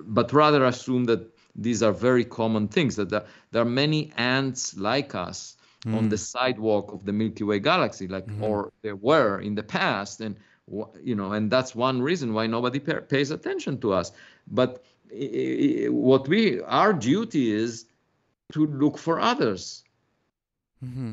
but 0.04 0.32
rather 0.32 0.64
assume 0.64 1.04
that 1.04 1.20
these 1.56 1.82
are 1.82 1.92
very 1.92 2.24
common 2.24 2.68
things, 2.68 2.94
that 2.94 3.10
there, 3.10 3.24
there 3.50 3.62
are 3.62 3.72
many 3.84 4.12
ants 4.16 4.76
like 4.76 5.16
us 5.16 5.56
mm. 5.84 5.96
on 5.96 6.08
the 6.08 6.16
sidewalk 6.16 6.92
of 6.92 7.04
the 7.04 7.12
Milky 7.12 7.42
Way 7.42 7.58
galaxy, 7.58 8.06
like, 8.06 8.26
mm-hmm. 8.26 8.44
or 8.44 8.72
there 8.82 8.94
were 8.94 9.40
in 9.40 9.56
the 9.56 9.64
past. 9.64 10.20
And 10.20 10.36
you 11.02 11.16
know, 11.16 11.32
and 11.32 11.50
that's 11.50 11.74
one 11.74 12.00
reason 12.00 12.32
why 12.32 12.46
nobody 12.46 12.78
pays 12.78 13.32
attention 13.32 13.80
to 13.80 13.92
us. 13.92 14.12
But 14.46 14.84
what 15.90 16.28
we, 16.28 16.60
our 16.62 16.92
duty 16.92 17.52
is 17.52 17.86
to 18.52 18.66
look 18.66 18.98
for 18.98 19.20
others. 19.20 19.84
Mm-hmm. 20.84 21.12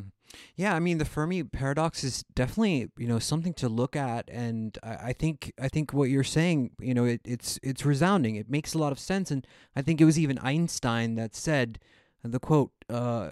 Yeah, 0.56 0.76
I 0.76 0.80
mean 0.80 0.98
the 0.98 1.06
Fermi 1.06 1.44
paradox 1.44 2.04
is 2.04 2.24
definitely 2.36 2.90
you 2.98 3.08
know 3.08 3.20
something 3.20 3.54
to 3.56 3.70
look 3.70 3.96
at, 3.96 4.30
and 4.30 4.78
I, 4.84 4.96
I 4.96 5.14
think 5.14 5.54
I 5.60 5.68
think 5.68 5.94
what 5.94 6.10
you're 6.10 6.24
saying 6.24 6.72
you 6.80 6.94
know 6.94 7.06
it, 7.06 7.22
it's 7.24 7.60
it's 7.64 7.86
resounding. 7.86 8.36
It 8.36 8.50
makes 8.50 8.74
a 8.74 8.78
lot 8.78 8.92
of 8.92 9.00
sense, 9.00 9.32
and 9.32 9.46
I 9.76 9.82
think 9.82 10.02
it 10.02 10.06
was 10.06 10.20
even 10.20 10.38
Einstein 10.40 11.16
that 11.16 11.36
said 11.36 11.80
the 12.24 12.40
quote. 12.40 12.72
Uh, 12.90 13.32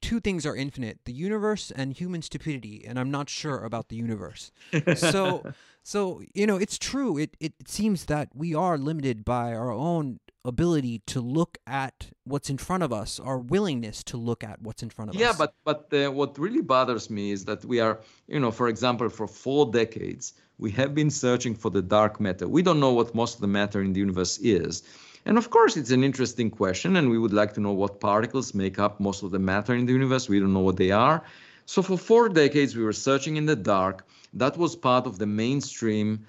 two 0.00 0.18
things 0.18 0.44
are 0.44 0.56
infinite 0.56 0.98
the 1.04 1.12
universe 1.12 1.70
and 1.70 1.92
human 1.92 2.20
stupidity 2.20 2.84
and 2.84 2.98
i'm 2.98 3.12
not 3.12 3.28
sure 3.28 3.62
about 3.62 3.88
the 3.90 3.94
universe 3.94 4.50
so 4.96 5.52
so 5.92 6.22
you 6.34 6.46
know 6.48 6.58
it's 6.64 6.78
true 6.78 7.12
it, 7.24 7.36
it 7.40 7.54
seems 7.66 7.98
that 8.12 8.28
we 8.34 8.54
are 8.54 8.76
limited 8.90 9.24
by 9.24 9.46
our 9.60 9.72
own 9.72 10.20
ability 10.44 11.02
to 11.06 11.20
look 11.20 11.58
at 11.66 12.08
what's 12.24 12.48
in 12.48 12.58
front 12.58 12.82
of 12.82 12.92
us, 12.92 13.20
our 13.20 13.38
willingness 13.38 14.02
to 14.02 14.16
look 14.16 14.42
at 14.42 14.56
what's 14.62 14.82
in 14.82 14.90
front 14.90 15.10
of 15.10 15.14
yeah, 15.14 15.30
us. 15.30 15.38
Yeah, 15.38 15.46
but 15.46 15.52
but 15.90 15.98
uh, 15.98 16.10
what 16.10 16.38
really 16.38 16.62
bothers 16.62 17.10
me 17.10 17.30
is 17.30 17.44
that 17.44 17.64
we 17.64 17.80
are, 17.80 18.00
you 18.26 18.40
know, 18.40 18.50
for 18.50 18.68
example, 18.68 19.08
for 19.08 19.26
four 19.26 19.70
decades 19.70 20.34
we 20.58 20.70
have 20.72 20.92
been 20.94 21.10
searching 21.10 21.54
for 21.54 21.70
the 21.70 21.82
dark 21.82 22.20
matter. 22.20 22.48
We 22.48 22.62
don't 22.62 22.80
know 22.80 22.92
what 22.92 23.14
most 23.14 23.36
of 23.36 23.40
the 23.40 23.52
matter 23.60 23.80
in 23.80 23.92
the 23.92 24.00
universe 24.00 24.38
is. 24.38 24.82
And 25.24 25.38
of 25.38 25.50
course, 25.50 25.76
it's 25.76 25.90
an 25.90 26.02
interesting 26.02 26.50
question, 26.50 26.96
and 26.96 27.10
we 27.10 27.18
would 27.18 27.32
like 27.32 27.52
to 27.54 27.60
know 27.60 27.72
what 27.72 28.00
particles 28.00 28.54
make 28.54 28.78
up 28.78 28.98
most 28.98 29.22
of 29.22 29.30
the 29.30 29.38
matter 29.38 29.74
in 29.74 29.86
the 29.86 29.92
universe. 29.92 30.28
We 30.28 30.40
don't 30.40 30.54
know 30.54 30.66
what 30.68 30.78
they 30.78 30.90
are. 30.90 31.22
So, 31.66 31.82
for 31.82 31.98
four 31.98 32.28
decades, 32.28 32.74
we 32.74 32.82
were 32.82 32.94
searching 33.08 33.36
in 33.36 33.46
the 33.46 33.56
dark. 33.56 34.06
That 34.38 34.56
was 34.56 34.76
part 34.76 35.06
of 35.06 35.18
the 35.18 35.26
mainstream 35.26 36.26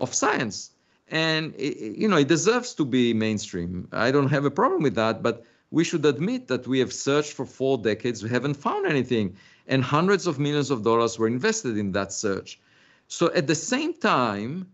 of 0.00 0.14
science. 0.14 0.70
And 1.08 1.54
it, 1.56 1.96
you 1.96 2.08
know 2.08 2.16
it 2.16 2.28
deserves 2.28 2.74
to 2.74 2.84
be 2.84 3.14
mainstream. 3.14 3.88
I 3.92 4.10
don't 4.10 4.28
have 4.28 4.44
a 4.44 4.50
problem 4.50 4.82
with 4.82 4.94
that 4.96 5.22
but 5.22 5.44
we 5.70 5.84
should 5.84 6.04
admit 6.06 6.48
that 6.48 6.66
we 6.66 6.78
have 6.78 6.92
searched 6.92 7.32
for 7.32 7.46
four 7.46 7.78
decades 7.78 8.22
we 8.22 8.30
haven't 8.30 8.54
found 8.54 8.86
anything 8.86 9.36
and 9.66 9.82
hundreds 9.82 10.26
of 10.26 10.38
millions 10.38 10.70
of 10.70 10.82
dollars 10.82 11.18
were 11.18 11.26
invested 11.26 11.76
in 11.76 11.92
that 11.92 12.12
search. 12.12 12.60
So 13.08 13.32
at 13.34 13.46
the 13.46 13.54
same 13.54 13.94
time 13.94 14.66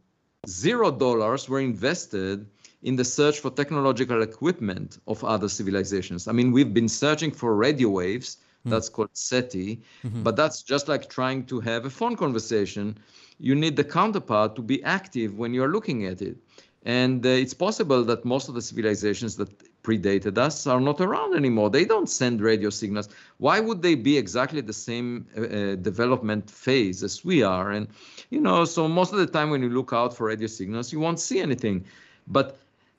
zero 0.48 0.90
dollars 0.90 1.48
were 1.48 1.60
invested 1.60 2.46
in 2.82 2.96
the 2.96 3.04
search 3.04 3.38
for 3.40 3.50
technological 3.50 4.22
equipment 4.22 4.98
of 5.06 5.22
other 5.22 5.48
civilizations. 5.48 6.28
I 6.28 6.32
mean 6.32 6.50
we've 6.50 6.74
been 6.74 6.88
searching 6.88 7.30
for 7.30 7.54
radio 7.54 7.90
waves. 7.90 8.38
That's 8.64 8.88
called 8.88 9.10
seti 9.12 9.80
mm-hmm. 10.04 10.22
but 10.22 10.36
that's 10.36 10.62
just 10.62 10.86
like 10.88 11.08
trying 11.08 11.44
to 11.44 11.58
have 11.60 11.84
a 11.84 11.90
phone 11.90 12.16
conversation 12.16 12.96
you 13.42 13.56
need 13.56 13.74
the 13.74 13.84
counterpart 13.84 14.54
to 14.54 14.62
be 14.62 14.82
active 14.84 15.36
when 15.36 15.52
you're 15.52 15.72
looking 15.72 16.06
at 16.06 16.22
it. 16.22 16.36
And 16.84 17.26
uh, 17.26 17.28
it's 17.28 17.54
possible 17.54 18.04
that 18.04 18.24
most 18.24 18.48
of 18.48 18.54
the 18.54 18.62
civilizations 18.62 19.36
that 19.36 19.50
predated 19.82 20.38
us 20.38 20.66
are 20.66 20.80
not 20.80 21.00
around 21.00 21.34
anymore. 21.34 21.68
They 21.68 21.84
don't 21.84 22.08
send 22.08 22.40
radio 22.40 22.70
signals. 22.70 23.08
Why 23.38 23.58
would 23.58 23.82
they 23.82 23.96
be 23.96 24.16
exactly 24.16 24.60
the 24.60 24.72
same 24.72 25.26
uh, 25.36 25.40
uh, 25.40 25.74
development 25.76 26.48
phase 26.48 27.02
as 27.02 27.24
we 27.24 27.42
are? 27.42 27.72
And, 27.72 27.88
you 28.30 28.40
know, 28.40 28.64
so 28.64 28.86
most 28.86 29.12
of 29.12 29.18
the 29.18 29.26
time 29.26 29.50
when 29.50 29.62
you 29.62 29.70
look 29.70 29.92
out 29.92 30.16
for 30.16 30.26
radio 30.26 30.46
signals, 30.46 30.92
you 30.92 31.00
won't 31.00 31.18
see 31.18 31.40
anything. 31.40 31.84
But 32.28 32.58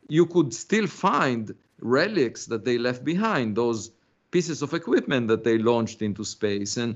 you 0.09 0.26
could 0.26 0.53
still 0.53 0.88
find 0.88 1.55
relics 1.80 2.47
that 2.47 2.66
they 2.66 2.78
left 2.78 3.05
behind, 3.05 3.55
those 3.55 3.91
pieces 4.34 4.63
of 4.63 4.73
equipment 4.73 5.27
that 5.27 5.43
they 5.43 5.57
launched 5.71 6.01
into 6.01 6.23
space. 6.25 6.81
And 6.84 6.95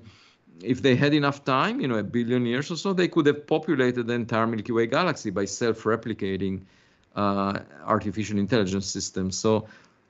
if 0.73 0.81
they 0.81 0.95
had 0.95 1.13
enough 1.13 1.39
time, 1.45 1.79
you 1.81 1.87
know, 1.87 1.99
a 1.99 2.03
billion 2.03 2.45
years 2.45 2.71
or 2.71 2.77
so, 2.77 2.93
they 2.93 3.07
could 3.07 3.27
have 3.27 3.45
populated 3.45 4.07
the 4.07 4.13
entire 4.13 4.47
Milky 4.47 4.73
Way 4.77 4.87
galaxy 4.87 5.29
by 5.29 5.45
self-replicating 5.45 6.55
uh, 7.15 7.59
artificial 7.85 8.37
intelligence 8.39 8.87
systems. 8.87 9.37
So, 9.37 9.67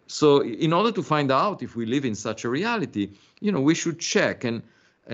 so 0.07 0.41
in 0.43 0.71
order 0.73 0.91
to 0.93 1.03
find 1.03 1.29
out 1.31 1.61
if 1.61 1.75
we 1.75 1.85
live 1.85 2.05
in 2.05 2.15
such 2.15 2.45
a 2.45 2.49
reality, 2.49 3.09
you 3.41 3.51
know, 3.51 3.61
we 3.61 3.75
should 3.75 3.99
check. 3.99 4.45
And 4.45 4.61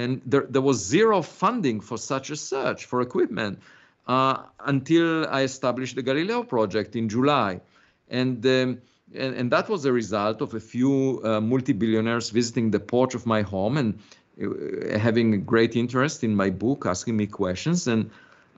and 0.01 0.21
there 0.31 0.45
there 0.53 0.65
was 0.71 0.77
zero 0.95 1.21
funding 1.21 1.81
for 1.81 1.97
such 1.97 2.31
a 2.31 2.35
search 2.35 2.85
for 2.85 3.01
equipment 3.01 3.59
uh, 4.07 4.35
until 4.73 5.27
I 5.37 5.41
established 5.43 5.95
the 5.95 6.03
Galileo 6.03 6.43
project 6.43 6.95
in 6.95 7.09
July, 7.09 7.61
and. 8.09 8.45
Um, 8.45 8.81
and, 9.15 9.35
and, 9.35 9.51
that 9.51 9.69
was 9.69 9.85
a 9.85 9.91
result 9.91 10.41
of 10.41 10.53
a 10.53 10.59
few 10.59 11.21
uh, 11.23 11.39
multi-billionaires 11.41 12.29
visiting 12.29 12.71
the 12.71 12.79
porch 12.79 13.15
of 13.15 13.25
my 13.25 13.41
home 13.41 13.77
and 13.77 13.99
uh, 14.41 14.97
having 14.97 15.33
a 15.33 15.37
great 15.37 15.75
interest 15.75 16.23
in 16.23 16.35
my 16.35 16.49
book, 16.49 16.85
asking 16.85 17.17
me 17.17 17.27
questions, 17.27 17.87
and 17.87 18.09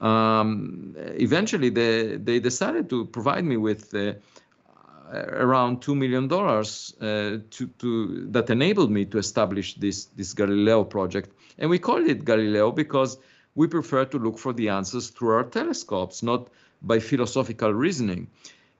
um, 0.01 0.95
eventually 0.97 1.70
they 1.70 2.18
they 2.18 2.39
decided 2.39 2.89
to 2.89 3.06
provide 3.06 3.43
me 3.45 3.58
with 3.58 3.93
uh, 3.93 4.14
around 5.14 5.82
two 5.82 5.95
million 5.95 6.28
dollars 6.28 6.93
uh, 7.01 7.38
to 7.49 7.68
to 7.80 8.28
that 8.32 8.49
enabled 8.49 8.91
me 8.91 9.06
to 9.06 9.18
establish 9.18 9.76
this 9.76 10.06
this 10.06 10.34
Galileo 10.34 10.84
project, 10.84 11.30
and 11.58 11.70
we 11.70 11.80
called 11.80 12.08
it 12.08 12.26
Galileo 12.26 12.72
because 12.72 13.18
we 13.56 13.68
prefer 13.68 14.06
to 14.06 14.20
look 14.20 14.38
for 14.38 14.53
the 14.53 14.70
answers 14.70 15.10
through 15.10 15.30
our 15.30 15.43
telescopes, 15.43 16.22
not 16.24 16.49
by 16.82 16.99
philosophical 16.99 17.74
reasoning. 17.74 18.28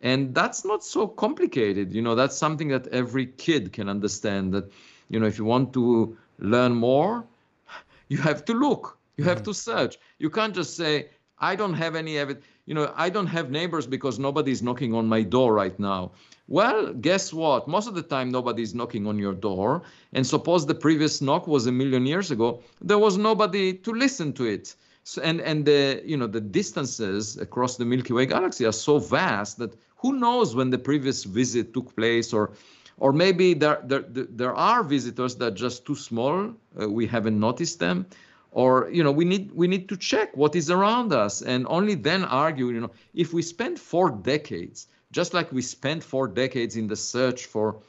And 0.02 0.36
that's 0.36 0.66
not 0.66 0.84
so 0.84 1.08
complicated. 1.08 1.94
You 1.94 2.02
know, 2.02 2.16
that's 2.16 2.38
something 2.38 2.68
that 2.70 2.88
every 2.88 3.26
kid 3.26 3.74
can 3.74 3.90
understand. 3.90 4.54
That, 4.54 4.72
you 5.10 5.20
know, 5.20 5.26
if 5.26 5.38
you 5.38 5.46
want 5.46 5.74
to 5.74 6.18
learn 6.40 6.76
more, 6.76 7.26
you 8.10 8.18
have 8.18 8.46
to 8.46 8.54
look, 8.54 8.98
you 9.18 9.24
have 9.24 9.38
mm-hmm. 9.38 9.46
to 9.46 9.54
search. 9.54 9.98
You 10.20 10.30
can't 10.30 10.54
just 10.54 10.76
say, 10.76 11.10
I 11.40 11.56
don't 11.56 11.74
have 11.74 11.96
any 11.96 12.18
evidence. 12.18 12.46
You 12.66 12.74
know, 12.74 12.94
I 12.96 13.10
don't 13.10 13.28
have 13.28 13.52
neighbors 13.52 13.86
because 13.86 14.18
nobody's 14.18 14.62
knocking 14.64 14.94
on 14.94 15.08
my 15.08 15.22
door 15.22 15.54
right 15.54 15.78
now. 15.80 16.12
Well, 16.48 16.94
guess 16.94 17.34
what? 17.34 17.68
Most 17.68 17.88
of 17.88 17.96
the 17.96 18.02
time, 18.02 18.32
nobody's 18.32 18.74
knocking 18.74 19.08
on 19.08 19.18
your 19.20 19.34
door. 19.34 19.84
And 20.14 20.26
suppose 20.26 20.66
the 20.66 20.76
previous 20.76 21.22
knock 21.22 21.48
was 21.48 21.66
a 21.66 21.72
million 21.72 22.06
years 22.06 22.32
ago, 22.32 22.64
there 22.82 23.00
was 23.00 23.18
nobody 23.18 23.74
to 23.74 23.92
listen 23.92 24.34
to 24.34 24.46
it. 24.46 24.76
So, 25.08 25.22
and 25.22 25.40
and 25.40 25.66
the 25.66 26.02
you 26.04 26.18
know 26.18 26.28
the 26.28 26.42
distances 26.42 27.38
across 27.38 27.78
the 27.78 27.86
Milky 27.86 28.12
Way 28.12 28.26
galaxy 28.26 28.66
are 28.66 28.74
so 28.74 29.00
vast 29.00 29.60
that 29.60 29.76
who 29.98 30.14
knows 30.14 30.56
when 30.56 30.72
the 30.72 30.80
previous 30.80 31.24
visit 31.24 31.74
took 31.74 31.96
place 31.96 32.34
or 32.34 32.54
or 32.98 33.12
maybe 33.12 33.54
there, 33.54 33.82
there, 33.84 34.04
there 34.10 34.56
are 34.56 34.84
visitors 34.84 35.36
that 35.36 35.46
are 35.46 35.56
just 35.56 35.86
too 35.86 35.96
small. 35.96 36.54
Uh, 36.82 36.90
we 36.90 37.06
haven't 37.06 37.40
noticed 37.40 37.80
them. 37.80 38.06
Or, 38.52 38.90
you 38.90 39.04
know, 39.04 39.12
we 39.12 39.26
need, 39.26 39.52
we 39.52 39.68
need 39.68 39.90
to 39.90 39.98
check 39.98 40.36
what 40.38 40.56
is 40.56 40.70
around 40.70 41.12
us 41.12 41.42
and 41.42 41.68
only 41.70 41.96
then 41.96 42.24
argue, 42.24 42.70
you 42.70 42.80
know, 42.80 42.92
if 43.14 43.34
we 43.34 43.42
spend 43.42 43.78
four 43.80 44.10
decades, 44.10 44.88
just 45.12 45.34
like 45.34 45.52
we 45.52 45.62
spent 45.62 46.04
four 46.04 46.28
decades 46.30 46.78
in 46.78 46.88
the 46.88 46.96
search 46.96 47.48
for 47.48 47.82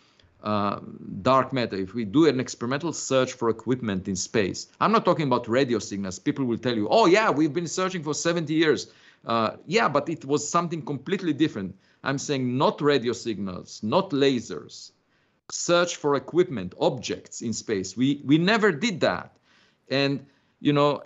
uh, 0.47 0.79
dark 1.23 1.53
matter, 1.53 1.75
if 1.75 1.93
we 1.93 2.05
do 2.05 2.27
an 2.27 2.39
experimental 2.39 2.93
search 2.93 3.33
for 3.33 3.51
equipment 3.51 4.07
in 4.07 4.15
space, 4.15 4.69
I'm 4.81 4.93
not 4.93 5.05
talking 5.05 5.27
about 5.27 5.49
radio 5.49 5.81
signals. 5.81 6.21
People 6.21 6.45
will 6.45 6.57
tell 6.57 6.77
you, 6.77 6.87
oh, 6.89 7.07
yeah, 7.07 7.31
we've 7.31 7.53
been 7.53 7.67
searching 7.67 8.05
for 8.05 8.15
70 8.15 8.55
years. 8.55 8.87
Uh, 9.25 9.57
yeah, 9.67 9.89
but 9.89 10.09
it 10.09 10.25
was 10.25 10.49
something 10.49 10.83
completely 10.83 11.33
different. 11.33 11.75
I'm 12.05 12.17
saying 12.17 12.57
not 12.57 12.81
radio 12.81 13.13
signals, 13.13 13.83
not 13.83 14.11
lasers, 14.11 14.93
search 15.51 15.97
for 15.97 16.15
equipment, 16.15 16.75
objects 16.81 17.43
in 17.43 17.53
space. 17.53 17.97
We 17.97 18.23
we 18.25 18.39
never 18.39 18.71
did 18.71 19.01
that, 19.01 19.37
and 19.89 20.25
you 20.61 20.73
know 20.73 21.03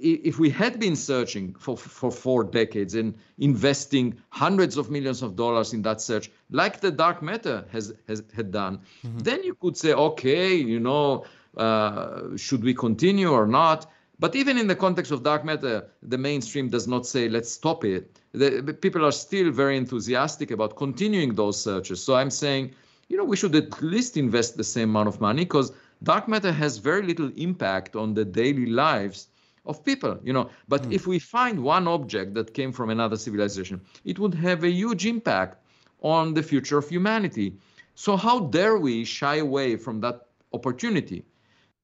if 0.00 0.38
we 0.38 0.50
had 0.50 0.80
been 0.80 0.96
searching 0.96 1.54
for, 1.58 1.76
for 1.76 2.10
four 2.10 2.44
decades 2.44 2.94
and 2.94 3.14
investing 3.38 4.14
hundreds 4.30 4.76
of 4.76 4.90
millions 4.90 5.22
of 5.22 5.36
dollars 5.36 5.72
in 5.72 5.82
that 5.82 6.00
search, 6.00 6.30
like 6.50 6.80
the 6.80 6.90
dark 6.90 7.22
matter 7.22 7.64
has, 7.70 7.94
has 8.08 8.22
had 8.34 8.50
done, 8.50 8.80
mm-hmm. 9.06 9.18
then 9.20 9.42
you 9.42 9.54
could 9.54 9.76
say, 9.76 9.92
okay, 9.92 10.54
you 10.54 10.80
know, 10.80 11.24
uh, 11.56 12.36
should 12.36 12.64
we 12.64 12.74
continue 12.74 13.30
or 13.30 13.46
not? 13.46 13.90
But 14.18 14.36
even 14.36 14.58
in 14.58 14.66
the 14.66 14.76
context 14.76 15.10
of 15.12 15.22
dark 15.22 15.44
matter, 15.44 15.86
the 16.02 16.18
mainstream 16.18 16.68
does 16.68 16.86
not 16.86 17.06
say, 17.06 17.28
let's 17.28 17.50
stop 17.50 17.84
it. 17.84 18.20
The, 18.32 18.76
people 18.80 19.04
are 19.04 19.12
still 19.12 19.50
very 19.50 19.76
enthusiastic 19.76 20.50
about 20.50 20.76
continuing 20.76 21.34
those 21.34 21.60
searches. 21.60 22.02
So 22.02 22.14
I'm 22.14 22.30
saying, 22.30 22.74
you 23.08 23.16
know, 23.16 23.24
we 23.24 23.36
should 23.36 23.54
at 23.54 23.82
least 23.82 24.16
invest 24.16 24.56
the 24.56 24.64
same 24.64 24.90
amount 24.90 25.08
of 25.08 25.20
money 25.20 25.44
because 25.44 25.72
dark 26.02 26.28
matter 26.28 26.52
has 26.52 26.78
very 26.78 27.02
little 27.02 27.30
impact 27.36 27.96
on 27.96 28.14
the 28.14 28.24
daily 28.24 28.66
lives 28.66 29.28
of 29.66 29.84
people, 29.84 30.18
you 30.22 30.32
know. 30.32 30.50
But 30.68 30.82
mm. 30.82 30.92
if 30.92 31.06
we 31.06 31.18
find 31.18 31.62
one 31.62 31.88
object 31.88 32.34
that 32.34 32.54
came 32.54 32.72
from 32.72 32.90
another 32.90 33.16
civilization, 33.16 33.80
it 34.04 34.18
would 34.18 34.34
have 34.34 34.64
a 34.64 34.70
huge 34.70 35.06
impact 35.06 35.58
on 36.02 36.34
the 36.34 36.42
future 36.42 36.78
of 36.78 36.88
humanity. 36.88 37.56
So 37.94 38.16
how 38.16 38.40
dare 38.40 38.78
we 38.78 39.04
shy 39.04 39.36
away 39.36 39.76
from 39.76 40.00
that 40.00 40.26
opportunity 40.52 41.24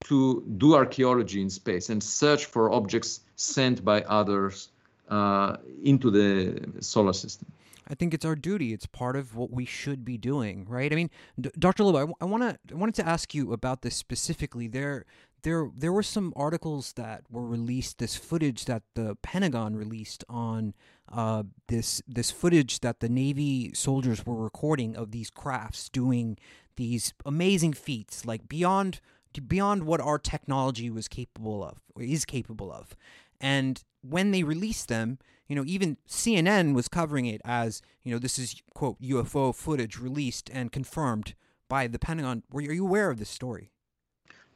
to 0.05 0.45
do 0.57 0.74
archaeology 0.74 1.41
in 1.41 1.51
space 1.51 1.91
and 1.91 2.03
search 2.03 2.47
for 2.47 2.72
objects 2.72 3.20
sent 3.37 3.85
by 3.85 4.03
others 4.03 4.70
uh, 5.09 5.57
into 5.83 6.11
the 6.11 6.81
solar 6.81 7.12
system? 7.12 7.51
I 7.89 7.95
think 7.95 8.14
it's 8.14 8.24
our 8.24 8.37
duty. 8.37 8.72
It's 8.72 8.87
part 8.87 9.16
of 9.16 9.35
what 9.35 9.51
we 9.51 9.64
should 9.64 10.05
be 10.05 10.16
doing, 10.16 10.64
right? 10.68 10.93
I 10.93 10.95
mean, 10.95 11.11
D- 11.41 11.51
Dr. 11.59 11.83
Loeb, 11.83 11.97
I, 12.20 12.24
I 12.24 12.28
want 12.28 12.45
to 12.45 12.57
I 12.72 12.76
wanted 12.76 12.95
to 12.97 13.07
ask 13.07 13.35
you 13.35 13.53
about 13.53 13.83
this 13.83 13.97
specifically. 13.97 14.68
There 14.68 15.07
there 15.43 15.70
there 15.76 15.93
were 15.93 16.03
some 16.03 16.32
articles 16.36 16.93
that 16.95 17.22
were 17.30 17.47
released. 17.47 17.99
This 17.99 18.16
footage 18.16 18.64
that 18.66 18.82
the 18.95 19.16
Pentagon 19.22 19.76
released 19.76 20.24
on 20.28 20.74
uh, 21.11 21.45
this 21.68 22.03
this 22.07 22.30
footage 22.30 22.80
that 22.80 23.01
the 23.01 23.09
Navy 23.09 23.72
soldiers 23.74 24.24
were 24.24 24.36
recording 24.36 24.97
of 24.97 25.11
these 25.11 25.30
crafts 25.30 25.88
doing 25.88 26.38
these 26.76 27.12
amazing 27.26 27.72
feats, 27.72 28.24
like 28.24 28.49
beyond 28.49 29.01
beyond 29.47 29.84
what 29.84 30.01
our 30.01 30.18
technology 30.18 30.91
was 30.91 31.09
capable 31.09 31.62
of 31.62 31.80
or 31.95 32.03
is 32.03 32.24
capable 32.24 32.72
of. 32.72 32.97
And 33.41 33.82
when 34.03 34.30
they 34.32 34.43
released 34.43 34.88
them, 34.88 35.18
you 35.47 35.57
know, 35.57 35.64
even 35.66 35.97
CNN 36.09 36.74
was 36.74 36.88
covering 36.88 37.26
it 37.26 37.41
as, 37.45 37.82
you 38.03 38.12
know, 38.12 38.18
this 38.18 38.38
is 38.38 38.61
quote 38.74 39.01
UFO 39.01 39.55
footage 39.55 39.99
released 39.99 40.51
and 40.53 40.72
confirmed 40.72 41.34
by 41.68 41.86
the 41.86 41.99
Pentagon. 41.99 42.43
Were 42.51 42.61
you 42.61 42.84
aware 42.84 43.11
of 43.11 43.18
this 43.18 43.30
story? 43.30 43.72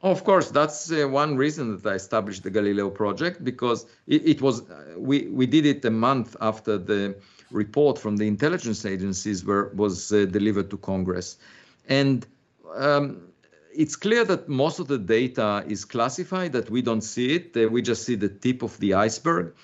Of 0.05 0.23
course, 0.23 0.51
that's 0.51 0.91
uh, 0.91 1.07
one 1.09 1.35
reason 1.35 1.81
that 1.81 1.91
I 1.91 1.95
established 1.95 2.43
the 2.43 2.51
Galileo 2.51 2.91
project 2.91 3.43
because 3.43 3.87
it, 4.05 4.23
it 4.23 4.39
was 4.39 4.61
uh, 4.69 4.93
we 4.95 5.29
we 5.29 5.47
did 5.47 5.65
it 5.65 5.83
a 5.83 5.89
month 5.89 6.35
after 6.41 6.77
the 6.77 7.15
report 7.49 7.97
from 7.97 8.17
the 8.17 8.27
intelligence 8.27 8.85
agencies 8.85 9.43
were 9.43 9.71
was 9.73 10.11
uh, 10.13 10.25
delivered 10.25 10.69
to 10.69 10.77
Congress, 10.77 11.37
and 11.89 12.27
um, 12.75 13.29
it's 13.73 13.95
clear 13.95 14.23
that 14.25 14.47
most 14.47 14.77
of 14.77 14.87
the 14.87 14.99
data 14.99 15.65
is 15.67 15.83
classified, 15.85 16.51
that 16.51 16.69
we 16.69 16.83
don't 16.83 17.01
see 17.01 17.33
it. 17.37 17.57
Uh, 17.57 17.67
we 17.67 17.81
just 17.81 18.03
see 18.05 18.13
the 18.13 18.29
tip 18.29 18.61
of 18.61 18.79
the 18.79 18.93
iceberg. 18.93 19.55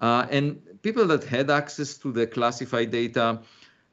Uh, 0.00 0.28
and 0.30 0.62
people 0.82 1.06
that 1.08 1.24
had 1.24 1.50
access 1.50 1.98
to 1.98 2.12
the 2.12 2.24
classified 2.24 2.92
data 2.92 3.40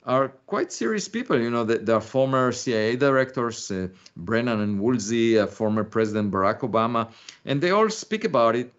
are 0.06 0.30
quite 0.46 0.72
serious 0.72 1.08
people. 1.08 1.40
You 1.40 1.50
know, 1.50 1.64
there 1.64 1.96
are 1.96 2.02
former 2.02 2.52
CIA 2.52 2.96
directors, 2.96 3.72
uh, 3.72 3.88
Brennan 4.16 4.62
and 4.62 4.80
Woolsey, 4.80 5.40
uh, 5.40 5.48
former 5.48 5.84
President 5.84 6.32
Barack 6.32 6.60
Obama, 6.60 7.12
and 7.46 7.60
they 7.62 7.72
all 7.72 7.90
speak 7.90 8.24
about 8.24 8.56
it 8.56 8.72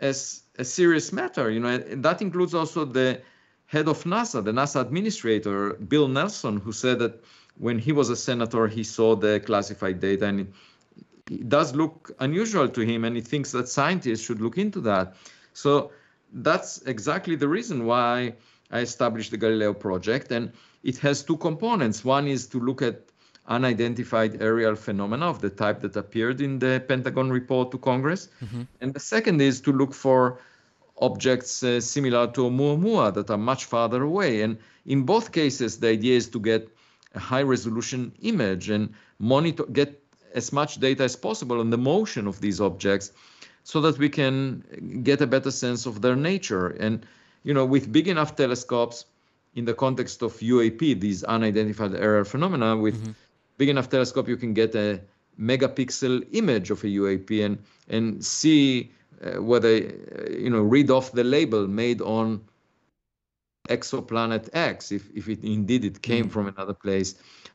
as 0.00 0.42
a 0.58 0.64
serious 0.64 1.12
matter. 1.12 1.50
You 1.50 1.60
know, 1.60 1.68
and 1.68 2.04
that 2.04 2.20
includes 2.20 2.54
also 2.54 2.84
the 2.84 3.20
head 3.66 3.88
of 3.88 4.02
NASA, 4.04 4.44
the 4.44 4.52
NASA 4.52 4.80
administrator, 4.80 5.74
Bill 5.74 6.08
Nelson, 6.08 6.58
who 6.58 6.72
said 6.72 6.98
that 6.98 7.24
when 7.58 7.78
he 7.78 7.92
was 7.92 8.10
a 8.10 8.16
senator, 8.16 8.66
he 8.66 8.84
saw 8.84 9.14
the 9.16 9.40
classified 9.40 10.00
data 10.00 10.26
and 10.26 10.40
it, 10.40 10.46
it 11.30 11.48
does 11.48 11.74
look 11.74 12.12
unusual 12.20 12.68
to 12.68 12.80
him, 12.82 13.04
and 13.04 13.16
he 13.16 13.22
thinks 13.22 13.50
that 13.52 13.68
scientists 13.68 14.24
should 14.24 14.40
look 14.40 14.58
into 14.58 14.80
that. 14.80 15.14
So 15.52 15.90
that's 16.32 16.82
exactly 16.82 17.36
the 17.36 17.48
reason 17.48 17.86
why 17.86 18.34
I 18.70 18.80
established 18.80 19.30
the 19.30 19.36
Galileo 19.36 19.72
project. 19.72 20.32
And 20.32 20.52
it 20.82 20.98
has 20.98 21.22
two 21.22 21.36
components. 21.36 22.04
One 22.04 22.26
is 22.28 22.46
to 22.48 22.60
look 22.60 22.82
at 22.82 23.02
unidentified 23.48 24.42
aerial 24.42 24.74
phenomena 24.74 25.26
of 25.26 25.40
the 25.40 25.50
type 25.50 25.80
that 25.80 25.96
appeared 25.96 26.40
in 26.40 26.58
the 26.58 26.82
Pentagon 26.88 27.30
report 27.30 27.70
to 27.70 27.78
Congress. 27.78 28.28
Mm-hmm. 28.42 28.62
And 28.80 28.94
the 28.94 29.00
second 29.00 29.40
is 29.40 29.60
to 29.62 29.72
look 29.72 29.94
for 29.94 30.38
objects 30.98 31.62
uh, 31.62 31.80
similar 31.80 32.26
to 32.28 32.40
Oumuamua 32.42 33.14
that 33.14 33.30
are 33.30 33.38
much 33.38 33.66
farther 33.66 34.02
away. 34.02 34.42
And 34.42 34.58
in 34.86 35.02
both 35.02 35.32
cases, 35.32 35.78
the 35.78 35.88
idea 35.88 36.16
is 36.16 36.28
to 36.30 36.40
get 36.40 36.68
a 37.14 37.18
high 37.18 37.42
resolution 37.42 38.12
image 38.22 38.70
and 38.70 38.94
monitor, 39.18 39.64
get 39.64 40.02
as 40.34 40.52
much 40.52 40.80
data 40.80 41.04
as 41.04 41.16
possible 41.16 41.60
on 41.60 41.70
the 41.70 41.78
motion 41.78 42.26
of 42.26 42.40
these 42.40 42.60
objects 42.60 43.12
so 43.64 43.80
that 43.80 43.98
we 43.98 44.08
can 44.08 45.02
get 45.02 45.20
a 45.20 45.26
better 45.26 45.50
sense 45.50 45.86
of 45.86 46.02
their 46.02 46.16
nature. 46.16 46.68
And, 46.68 47.06
you 47.46 47.54
know, 47.54 47.64
with 47.64 47.92
big 47.92 48.08
enough 48.08 48.34
telescopes, 48.34 49.06
in 49.54 49.64
the 49.64 49.72
context 49.72 50.20
of 50.22 50.32
UAP, 50.34 51.00
these 51.00 51.24
unidentified 51.24 51.94
aerial 51.94 52.24
phenomena, 52.24 52.76
with 52.76 53.00
mm-hmm. 53.00 53.12
big 53.56 53.68
enough 53.68 53.88
telescope, 53.88 54.28
you 54.28 54.36
can 54.36 54.52
get 54.52 54.74
a 54.74 55.00
megapixel 55.40 56.26
image 56.32 56.70
of 56.70 56.82
a 56.84 56.88
UAP 56.88 57.44
and 57.44 57.58
and 57.88 58.24
see 58.24 58.90
uh, 59.22 59.40
whether 59.50 59.68
uh, 59.68 60.30
you 60.30 60.50
know 60.50 60.62
read 60.74 60.90
off 60.90 61.12
the 61.12 61.24
label 61.24 61.66
made 61.68 62.00
on 62.02 62.42
exoplanet 63.68 64.48
X, 64.52 64.92
if, 64.92 65.08
if 65.14 65.28
it 65.28 65.42
indeed 65.42 65.84
it 65.84 66.02
came 66.02 66.26
mm. 66.26 66.30
from 66.30 66.48
another 66.48 66.74
place, 66.74 67.14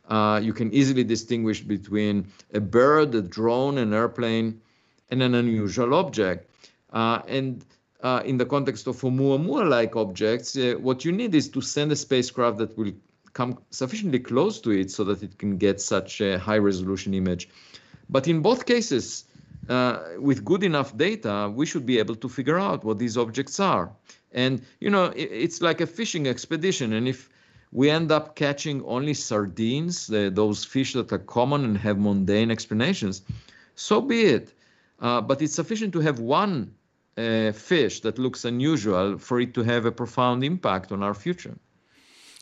uh, 0.10 0.40
you 0.44 0.54
can 0.54 0.74
easily 0.74 1.04
distinguish 1.04 1.62
between 1.62 2.28
a 2.54 2.60
bird, 2.60 3.14
a 3.16 3.22
drone, 3.22 3.78
an 3.78 3.94
airplane, 3.94 4.62
and 5.10 5.22
an 5.22 5.36
unusual 5.36 5.94
object. 5.94 6.50
Uh, 6.92 7.22
and 7.28 7.64
uh, 8.04 8.22
in 8.26 8.38
the 8.38 8.46
context 8.46 8.88
of 8.88 9.00
Oumuamua-like 9.02 9.96
objects, 9.96 10.58
uh, 10.58 10.76
what 10.80 11.06
you 11.06 11.12
need 11.12 11.36
is 11.36 11.50
to 11.50 11.62
send 11.62 11.92
a 11.92 11.96
spacecraft 11.96 12.58
that 12.58 12.78
will 12.78 12.92
come 13.34 13.58
sufficiently 13.70 14.20
close 14.20 14.60
to 14.62 14.72
it 14.72 14.92
so 14.92 15.04
that 15.04 15.24
it 15.24 15.38
can 15.38 15.58
get 15.58 15.80
such 15.80 16.22
a 16.22 16.38
high-resolution 16.38 17.14
image. 17.14 17.50
But 18.10 18.28
in 18.28 18.42
both 18.42 18.66
cases, 18.66 19.26
uh, 19.70 20.00
with 20.18 20.44
good 20.44 20.64
enough 20.64 20.98
data, 20.98 21.52
we 21.54 21.66
should 21.66 21.86
be 21.86 22.00
able 22.00 22.16
to 22.16 22.28
figure 22.28 22.60
out 22.60 22.84
what 22.84 23.00
these 23.00 23.18
objects 23.18 23.60
are. 23.60 23.92
And, 24.34 24.62
you 24.80 24.90
know, 24.90 25.06
it, 25.06 25.30
it's 25.32 25.62
like 25.62 25.82
a 25.82 25.88
fishing 25.88 26.28
expedition. 26.28 26.94
And 26.94 27.08
if 27.08 27.30
we 27.72 27.90
end 27.90 28.12
up 28.12 28.36
catching 28.36 28.84
only 28.84 29.14
sardines, 29.14 30.08
the, 30.08 30.30
those 30.34 30.66
fish 30.66 30.94
that 30.94 31.12
are 31.14 31.20
common 31.20 31.64
and 31.64 31.78
have 31.78 32.00
mundane 32.00 32.52
explanations, 32.52 33.22
so 33.76 34.02
be 34.02 34.24
it. 34.24 34.54
Uh, 35.00 35.22
but 35.22 35.42
it's 35.42 35.56
sufficient 35.56 35.94
to 35.94 36.00
have 36.00 36.20
one 36.20 36.74
uh, 37.18 37.52
fish 37.52 38.02
that 38.02 38.18
looks 38.18 38.46
unusual 38.46 39.18
for 39.18 39.40
it 39.40 39.54
to 39.54 39.64
have 39.64 39.86
a 39.86 39.92
profound 39.92 40.44
impact 40.44 40.92
on 40.92 41.04
our 41.04 41.14
future. 41.14 41.58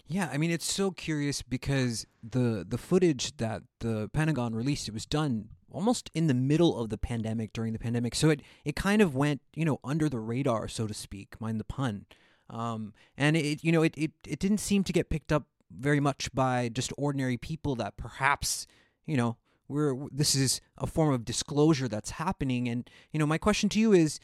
Yeah, 0.07 0.29
I 0.33 0.37
mean 0.37 0.51
it's 0.51 0.71
so 0.71 0.91
curious 0.91 1.41
because 1.41 2.07
the 2.23 2.65
the 2.67 2.77
footage 2.77 3.37
that 3.37 3.61
the 3.79 4.09
Pentagon 4.11 4.55
released 4.55 4.87
it 4.87 4.93
was 4.93 5.05
done 5.05 5.49
almost 5.71 6.09
in 6.13 6.27
the 6.27 6.33
middle 6.33 6.79
of 6.79 6.89
the 6.89 6.97
pandemic 6.97 7.53
during 7.53 7.73
the 7.73 7.79
pandemic. 7.79 8.15
So 8.15 8.29
it, 8.29 8.41
it 8.65 8.75
kind 8.75 9.01
of 9.01 9.15
went, 9.15 9.41
you 9.53 9.65
know, 9.65 9.79
under 9.83 10.09
the 10.09 10.19
radar, 10.19 10.67
so 10.67 10.87
to 10.87 10.93
speak, 10.93 11.39
mind 11.39 11.59
the 11.59 11.63
pun. 11.63 12.05
Um, 12.49 12.93
and 13.17 13.37
it, 13.37 13.63
you 13.63 13.71
know, 13.71 13.83
it, 13.83 13.93
it, 13.97 14.11
it 14.27 14.39
didn't 14.39 14.57
seem 14.59 14.83
to 14.85 14.93
get 14.93 15.09
picked 15.09 15.31
up 15.31 15.45
very 15.71 15.99
much 15.99 16.33
by 16.33 16.69
just 16.69 16.91
ordinary 16.97 17.37
people 17.37 17.75
that 17.75 17.97
perhaps, 17.97 18.65
you 19.05 19.15
know, 19.15 19.37
we're, 19.67 20.07
this 20.11 20.33
is 20.33 20.61
a 20.79 20.87
form 20.87 21.13
of 21.13 21.25
disclosure 21.25 21.87
that's 21.87 22.11
happening. 22.11 22.67
And, 22.67 22.89
you 23.11 23.19
know, 23.19 23.27
my 23.27 23.37
question 23.37 23.69
to 23.69 23.79
you 23.79 23.93
is 23.93 24.19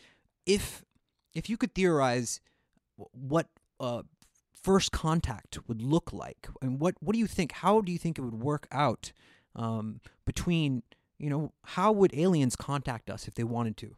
if, 0.45 0.83
if 1.33 1.49
you 1.49 1.57
could 1.57 1.73
theorize 1.73 2.39
what, 3.11 3.47
uh, 3.79 4.03
first 4.61 4.91
contact 4.91 5.59
would 5.67 5.81
look 5.81 6.11
like 6.11 6.47
and 6.61 6.79
what, 6.79 6.95
what 6.99 7.13
do 7.13 7.19
you 7.19 7.27
think, 7.27 7.51
how 7.51 7.81
do 7.81 7.91
you 7.91 7.99
think 7.99 8.17
it 8.17 8.21
would 8.21 8.41
work 8.41 8.67
out, 8.71 9.11
um, 9.55 9.99
between, 10.25 10.81
you 11.19 11.29
know, 11.29 11.51
how 11.63 11.91
would 11.91 12.13
aliens 12.15 12.55
contact 12.55 13.09
us 13.09 13.27
if 13.27 13.35
they 13.35 13.43
wanted 13.43 13.77
to? 13.77 13.95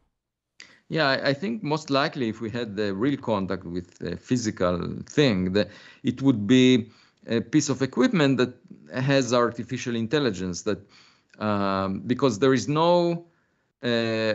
Yeah, 0.88 1.20
I 1.22 1.34
think 1.34 1.62
most 1.62 1.90
likely 1.90 2.28
if 2.30 2.40
we 2.40 2.50
had 2.50 2.76
the 2.76 2.94
real 2.94 3.18
contact 3.18 3.64
with 3.64 4.00
a 4.00 4.16
physical 4.16 4.96
thing, 5.04 5.52
that 5.52 5.68
it 6.02 6.22
would 6.22 6.46
be 6.46 6.90
a 7.26 7.40
piece 7.40 7.68
of 7.68 7.82
equipment 7.82 8.38
that 8.38 8.54
has 8.94 9.34
artificial 9.34 9.94
intelligence. 9.94 10.62
That 10.62 10.78
um, 11.38 12.00
because 12.00 12.38
there 12.38 12.54
is 12.54 12.68
no 12.68 13.26
uh, 13.82 14.34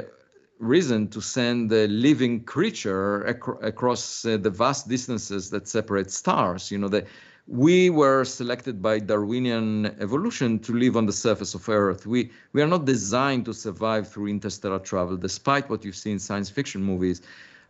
reason 0.63 1.07
to 1.09 1.21
send 1.21 1.71
a 1.71 1.87
living 1.87 2.43
creature 2.43 3.27
ac- 3.27 3.59
across 3.61 4.25
uh, 4.25 4.37
the 4.37 4.49
vast 4.49 4.87
distances 4.87 5.49
that 5.51 5.67
separate 5.67 6.11
stars. 6.11 6.71
You 6.71 6.77
know, 6.79 6.87
the 6.87 7.05
we 7.47 7.89
were 7.89 8.23
selected 8.23 8.81
by 8.81 8.99
Darwinian 8.99 9.87
evolution 9.99 10.59
to 10.59 10.73
live 10.73 10.95
on 10.95 11.05
the 11.05 11.11
surface 11.11 11.53
of 11.53 11.67
Earth. 11.67 12.07
We, 12.07 12.31
we 12.53 12.61
are 12.61 12.67
not 12.67 12.85
designed 12.85 13.45
to 13.45 13.53
survive 13.53 14.07
through 14.07 14.27
interstellar 14.27 14.79
travel, 14.79 15.17
despite 15.17 15.69
what 15.69 15.83
you 15.83 15.91
see 15.91 16.11
in 16.11 16.19
science 16.19 16.49
fiction 16.49 16.81
movies. 16.81 17.21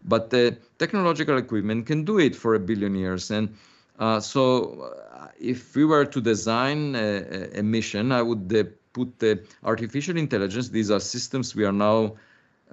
But 0.05 0.29
the 0.29 0.57
technological 0.77 1.37
equipment 1.37 1.87
can 1.87 2.03
do 2.03 2.19
it 2.19 2.35
for 2.35 2.53
a 2.53 2.59
billion 2.59 2.93
years. 2.93 3.31
And 3.31 3.55
uh, 3.97 4.19
so, 4.19 4.93
uh, 5.13 5.27
if 5.39 5.75
we 5.75 5.85
were 5.85 6.05
to 6.05 6.21
design 6.21 6.95
a, 6.95 7.59
a 7.59 7.63
mission, 7.63 8.11
I 8.11 8.21
would 8.21 8.53
uh, 8.55 8.63
put 8.93 9.17
the 9.19 9.41
artificial 9.63 10.17
intelligence, 10.17 10.69
these 10.69 10.91
are 10.91 10.99
systems 10.99 11.55
we 11.55 11.65
are 11.65 11.71
now 11.71 12.13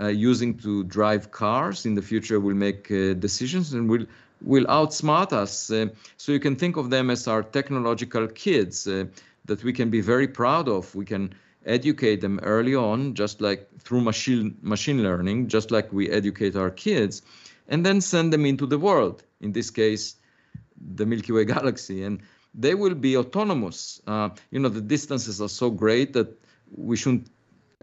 using 0.09 0.57
to 0.59 0.85
drive 0.85 1.31
cars. 1.31 1.87
In 1.87 1.95
the 1.95 2.03
future, 2.03 2.41
we'll 2.41 2.57
make 2.57 2.91
uh, 2.91 3.15
decisions 3.15 3.73
and 3.73 3.89
we'll 3.89 4.07
will 4.43 4.65
outsmart 4.67 5.33
us. 5.33 5.71
Uh, 5.71 5.87
so 6.17 6.33
you 6.33 6.41
can 6.41 6.57
think 6.57 6.77
of 6.77 6.91
them 6.91 7.11
as 7.11 7.29
our 7.29 7.43
technological 7.43 8.27
kids 8.27 8.87
uh, 8.87 9.05
that 9.45 9.63
we 9.63 9.73
can 9.73 9.91
be 9.91 10.01
very 10.01 10.29
proud 10.29 10.69
of. 10.69 10.95
We 10.95 11.05
can 11.05 11.35
educate 11.67 12.21
them 12.21 12.41
early 12.43 12.75
on, 12.75 13.15
just 13.15 13.41
like 13.41 13.69
through 13.81 14.01
machine 14.01 14.57
machine 14.63 15.03
learning, 15.03 15.49
just 15.49 15.71
like 15.71 15.93
we 15.93 16.09
educate 16.11 16.57
our 16.57 16.71
kids, 16.71 17.23
and 17.69 17.85
then 17.85 18.01
send 18.01 18.33
them 18.33 18.47
into 18.47 18.67
the 18.67 18.79
world. 18.79 19.23
In 19.41 19.53
this 19.53 19.71
case, 19.71 20.17
the 20.95 21.07
Milky 21.07 21.33
Way 21.33 21.45
galaxy, 21.57 22.03
and 22.05 22.23
they 22.55 22.75
will 22.75 22.95
be 22.95 23.17
autonomous. 23.17 24.01
Uh, 24.07 24.31
you 24.51 24.59
know, 24.59 24.69
the 24.69 24.81
distances 24.81 25.41
are 25.41 25.49
so 25.49 25.71
great 25.71 26.13
that 26.15 26.29
we 26.75 26.97
shouldn't 26.97 27.29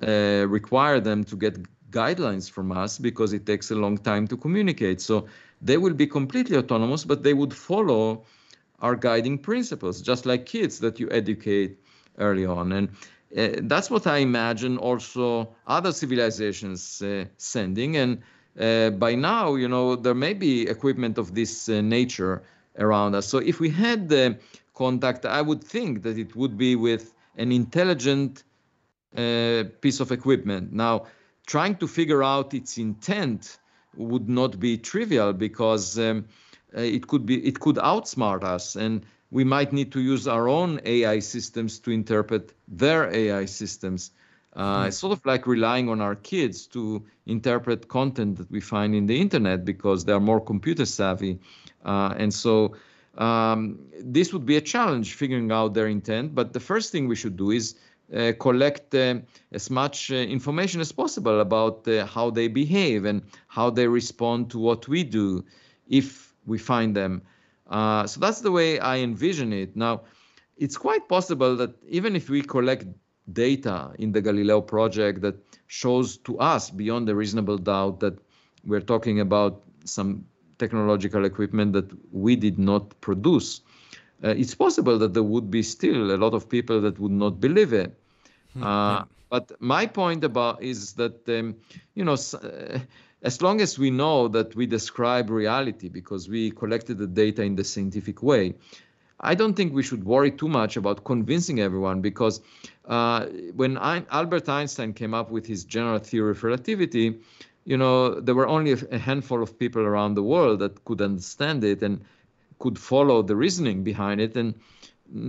uh, 0.01 0.45
require 0.47 0.99
them 0.99 1.23
to 1.25 1.35
get 1.35 1.57
guidelines 1.91 2.49
from 2.49 2.71
us 2.71 2.97
because 2.97 3.33
it 3.33 3.45
takes 3.45 3.71
a 3.71 3.75
long 3.75 3.97
time 3.97 4.27
to 4.27 4.37
communicate. 4.37 5.01
So 5.01 5.27
they 5.61 5.77
will 5.77 5.93
be 5.93 6.07
completely 6.07 6.57
autonomous, 6.57 7.05
but 7.05 7.23
they 7.23 7.33
would 7.33 7.53
follow 7.53 8.23
our 8.79 8.95
guiding 8.95 9.37
principles, 9.37 10.01
just 10.01 10.25
like 10.25 10.45
kids 10.45 10.79
that 10.79 10.99
you 10.99 11.09
educate 11.11 11.79
early 12.19 12.45
on. 12.45 12.71
And 12.71 12.89
uh, 13.37 13.59
that's 13.63 13.89
what 13.89 14.07
I 14.07 14.17
imagine 14.17 14.77
also 14.77 15.49
other 15.65 15.91
civilizations 15.91 17.01
uh, 17.01 17.25
sending. 17.37 17.97
And 17.97 18.21
uh, 18.59 18.91
by 18.91 19.15
now, 19.15 19.55
you 19.55 19.67
know, 19.67 19.95
there 19.95 20.13
may 20.13 20.33
be 20.33 20.67
equipment 20.67 21.17
of 21.17 21.33
this 21.33 21.69
uh, 21.69 21.81
nature 21.81 22.43
around 22.77 23.15
us. 23.15 23.27
So 23.27 23.39
if 23.39 23.59
we 23.59 23.69
had 23.69 24.09
the 24.09 24.37
contact, 24.75 25.25
I 25.25 25.41
would 25.41 25.63
think 25.63 26.03
that 26.03 26.17
it 26.17 26.35
would 26.35 26.57
be 26.57 26.75
with 26.75 27.13
an 27.37 27.51
intelligent 27.51 28.43
uh, 29.15 29.63
piece 29.81 29.99
of 29.99 30.11
equipment. 30.11 30.73
Now, 30.73 31.07
trying 31.47 31.75
to 31.77 31.87
figure 31.87 32.23
out 32.23 32.53
its 32.53 32.77
intent 32.77 33.57
would 33.95 34.29
not 34.29 34.59
be 34.59 34.77
trivial 34.77 35.33
because 35.33 35.97
um, 35.97 36.25
uh, 36.77 36.81
it 36.81 37.07
could 37.07 37.25
be 37.25 37.43
it 37.47 37.59
could 37.59 37.77
outsmart 37.77 38.43
us 38.43 38.75
and 38.75 39.03
we 39.31 39.43
might 39.43 39.73
need 39.73 39.91
to 39.91 39.99
use 39.99 40.27
our 40.27 40.47
own 40.47 40.79
AI 40.85 41.19
systems 41.19 41.79
to 41.79 41.91
interpret 41.91 42.53
their 42.67 43.13
AI 43.13 43.45
systems. 43.45 44.11
Uh, 44.55 44.83
mm. 44.83 44.87
It's 44.87 44.97
sort 44.97 45.13
of 45.13 45.25
like 45.25 45.47
relying 45.47 45.89
on 45.89 46.01
our 46.01 46.15
kids 46.15 46.65
to 46.67 47.03
interpret 47.25 47.87
content 47.87 48.37
that 48.37 48.49
we 48.49 48.61
find 48.61 48.95
in 48.95 49.05
the 49.05 49.19
internet 49.19 49.65
because 49.65 50.05
they 50.05 50.13
are 50.13 50.19
more 50.19 50.39
computer 50.39 50.85
savvy. 50.85 51.39
Uh, 51.83 52.13
and 52.17 52.33
so 52.33 52.75
um, 53.17 53.79
this 53.99 54.31
would 54.31 54.45
be 54.45 54.55
a 54.55 54.61
challenge 54.61 55.15
figuring 55.15 55.51
out 55.51 55.73
their 55.73 55.87
intent. 55.87 56.33
But 56.33 56.53
the 56.53 56.59
first 56.59 56.91
thing 56.91 57.07
we 57.07 57.15
should 57.15 57.35
do 57.35 57.51
is 57.51 57.75
uh, 58.15 58.33
collect 58.39 58.93
uh, 58.95 59.15
as 59.51 59.69
much 59.69 60.11
uh, 60.11 60.15
information 60.15 60.81
as 60.81 60.91
possible 60.91 61.39
about 61.39 61.87
uh, 61.87 62.05
how 62.05 62.29
they 62.29 62.47
behave 62.47 63.05
and 63.05 63.21
how 63.47 63.69
they 63.69 63.87
respond 63.87 64.49
to 64.49 64.59
what 64.59 64.87
we 64.87 65.03
do 65.03 65.43
if 65.87 66.33
we 66.45 66.57
find 66.57 66.95
them. 66.95 67.21
Uh, 67.69 68.07
so 68.07 68.19
that's 68.19 68.41
the 68.41 68.51
way 68.51 68.79
I 68.79 68.97
envision 68.97 69.51
it. 69.51 69.75
Now, 69.75 70.01
it's 70.57 70.77
quite 70.77 71.07
possible 71.09 71.55
that 71.57 71.71
even 71.87 72.15
if 72.15 72.29
we 72.29 72.41
collect 72.41 72.85
data 73.33 73.91
in 73.99 74.11
the 74.11 74.21
Galileo 74.21 74.61
project 74.61 75.21
that 75.21 75.35
shows 75.67 76.17
to 76.17 76.39
us 76.39 76.69
beyond 76.69 77.09
a 77.09 77.15
reasonable 77.15 77.57
doubt 77.57 77.99
that 77.99 78.17
we're 78.65 78.81
talking 78.81 79.19
about 79.19 79.63
some 79.83 80.25
technological 80.57 81.25
equipment 81.25 81.73
that 81.73 81.89
we 82.11 82.35
did 82.35 82.57
not 82.57 82.99
produce, 83.01 83.61
uh, 84.23 84.29
it's 84.29 84.55
possible 84.55 84.97
that 84.97 85.13
there 85.13 85.23
would 85.23 85.49
be 85.51 85.63
still 85.63 86.11
a 86.11 86.17
lot 86.17 86.33
of 86.33 86.49
people 86.49 86.81
that 86.81 86.99
would 86.99 87.11
not 87.11 87.39
believe 87.39 87.73
it. 87.73 87.97
Hmm, 88.53 88.63
uh, 88.63 89.03
but 89.29 89.51
my 89.59 89.85
point 89.85 90.23
about 90.23 90.63
is 90.63 90.93
that 90.93 91.27
um, 91.29 91.55
you 91.93 92.03
know 92.03 92.13
uh, 92.13 92.79
as 93.23 93.41
long 93.41 93.61
as 93.61 93.77
we 93.79 93.89
know 93.89 94.27
that 94.27 94.55
we 94.55 94.65
describe 94.65 95.29
reality 95.29 95.89
because 95.89 96.29
we 96.29 96.51
collected 96.51 96.97
the 96.97 97.07
data 97.07 97.41
in 97.43 97.55
the 97.55 97.63
scientific 97.63 98.21
way, 98.21 98.53
I 99.19 99.33
don't 99.33 99.55
think 99.55 99.73
we 99.73 99.81
should 99.81 100.03
worry 100.03 100.31
too 100.31 100.47
much 100.47 100.77
about 100.77 101.03
convincing 101.03 101.59
everyone 101.59 102.01
because 102.01 102.41
uh, 102.85 103.25
when 103.55 103.77
I, 103.77 104.03
Albert 104.11 104.47
Einstein 104.47 104.93
came 104.93 105.13
up 105.13 105.31
with 105.31 105.47
his 105.47 105.63
general 105.63 105.97
theory 105.99 106.31
of 106.31 106.43
relativity, 106.43 107.19
you 107.65 107.77
know, 107.77 108.19
there 108.19 108.35
were 108.35 108.47
only 108.47 108.73
a 108.73 108.97
handful 108.99 109.41
of 109.41 109.57
people 109.57 109.81
around 109.81 110.13
the 110.13 110.23
world 110.23 110.59
that 110.59 110.85
could 110.85 111.01
understand 111.01 111.63
it 111.63 111.81
and 111.81 112.01
could 112.59 112.77
follow 112.79 113.21
the 113.21 113.35
reasoning 113.35 113.83
behind 113.83 114.21
it. 114.21 114.35
And 114.35 114.55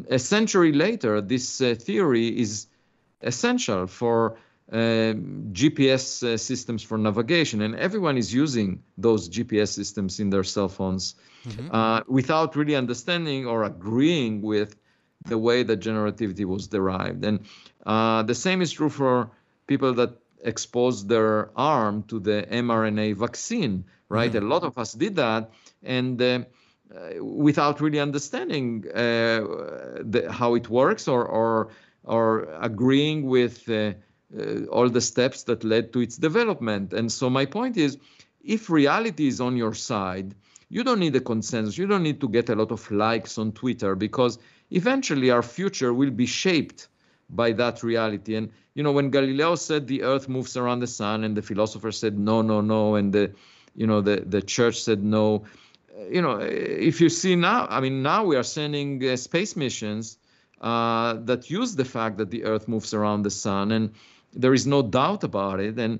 a 0.09 0.19
century 0.19 0.73
later, 0.73 1.21
this 1.21 1.61
uh, 1.61 1.75
theory 1.79 2.29
is 2.29 2.67
essential 3.23 3.87
for 3.87 4.37
uh, 4.71 5.15
GPS 5.53 6.23
uh, 6.23 6.37
systems 6.37 6.83
for 6.83 6.99
navigation, 6.99 7.63
and 7.63 7.75
everyone 7.75 8.19
is 8.19 8.35
using 8.35 8.83
those 8.99 9.29
GPS 9.29 9.69
systems 9.69 10.21
in 10.21 10.29
their 10.29 10.45
cell 10.45 10.69
phones 10.69 11.15
mm-hmm. 11.47 11.75
uh, 11.75 12.03
without 12.07 12.55
really 12.55 12.77
understanding 12.77 13.47
or 13.47 13.65
agreeing 13.65 14.43
with 14.43 14.77
the 15.25 15.39
way 15.39 15.63
that 15.63 15.77
general 15.77 16.05
relativity 16.05 16.45
was 16.45 16.69
derived. 16.69 17.25
And 17.25 17.41
uh, 17.87 18.23
the 18.25 18.35
same 18.35 18.61
is 18.61 18.73
true 18.73 18.91
for 18.91 19.31
people 19.67 19.95
that 19.95 20.19
expose 20.45 21.07
their 21.07 21.51
arm 21.57 22.03
to 22.05 22.21
the 22.21 22.47
mRNA 22.51 23.17
vaccine, 23.17 23.85
right? 24.09 24.31
Mm-hmm. 24.31 24.45
A 24.45 24.49
lot 24.49 24.65
of 24.65 24.77
us 24.77 24.93
did 24.93 25.17
that, 25.17 25.51
and 25.83 26.21
uh, 26.21 26.41
Uh, 26.89 27.23
without 27.23 27.83
really 27.83 28.01
understanding 28.01 28.83
uh, 28.95 29.45
the, 30.01 30.27
how 30.31 30.55
it 30.55 30.71
works 30.71 31.07
or 31.07 31.23
or 31.27 31.69
or 32.05 32.49
agreeing 32.63 33.27
with 33.27 33.69
uh, 33.69 33.93
uh, 34.35 34.65
all 34.73 34.89
the 34.89 35.01
steps 35.01 35.43
that 35.43 35.63
led 35.65 35.93
to 35.93 36.01
its 36.01 36.17
development. 36.17 36.95
And 36.95 37.13
so 37.13 37.29
my 37.29 37.45
point 37.45 37.77
is, 37.77 37.99
if 38.43 38.71
reality 38.71 39.27
is 39.27 39.39
on 39.39 39.55
your 39.55 39.75
side, 39.75 40.35
you 40.71 40.83
don't 40.83 41.01
need 41.01 41.15
a 41.15 41.21
consensus. 41.21 41.77
You 41.77 41.87
don't 41.87 42.03
need 42.03 42.23
to 42.23 42.29
get 42.29 42.49
a 42.49 42.55
lot 42.55 42.71
of 42.73 42.91
likes 42.91 43.37
on 43.37 43.53
Twitter 43.53 43.95
because 43.95 44.39
eventually 44.71 45.31
our 45.31 45.43
future 45.43 45.93
will 45.93 46.11
be 46.11 46.25
shaped 46.25 46.89
by 47.29 47.53
that 47.53 47.83
reality. 47.83 48.35
And 48.35 48.51
you 48.75 48.83
know, 48.83 48.93
when 48.93 49.11
Galileo 49.11 49.57
said 49.57 49.87
the 49.87 50.05
Earth 50.05 50.27
moves 50.27 50.57
around 50.57 50.81
the 50.81 50.87
sun, 50.87 51.25
and 51.25 51.37
the 51.37 51.43
philosopher 51.43 51.93
said 51.93 52.19
no, 52.19 52.41
no, 52.41 52.63
no, 52.63 52.95
and 52.95 53.13
the 53.13 53.33
you 53.75 53.87
know 53.87 54.01
the 54.01 54.23
the 54.27 54.41
church 54.41 54.81
said 54.81 55.05
no. 55.05 55.45
You 56.11 56.23
know, 56.23 56.39
if 56.41 57.01
you 57.01 57.09
see 57.09 57.35
now, 57.35 57.67
I 57.69 57.81
mean, 57.81 58.03
now 58.03 58.25
we 58.25 58.37
are 58.37 58.45
sending 58.45 59.05
uh, 59.07 59.17
space 59.17 59.57
missions 59.57 60.19
uh, 60.61 61.15
that 61.25 61.51
use 61.51 61.75
the 61.75 61.85
fact 61.85 62.19
that 62.19 62.31
the 62.31 62.45
Earth 62.45 62.69
moves 62.69 62.95
around 62.95 63.23
the 63.23 63.31
sun, 63.31 63.73
and 63.73 63.93
there 64.33 64.55
is 64.55 64.67
no 64.67 64.83
doubt 64.83 65.25
about 65.25 65.61
it. 65.61 65.79
And 65.79 65.99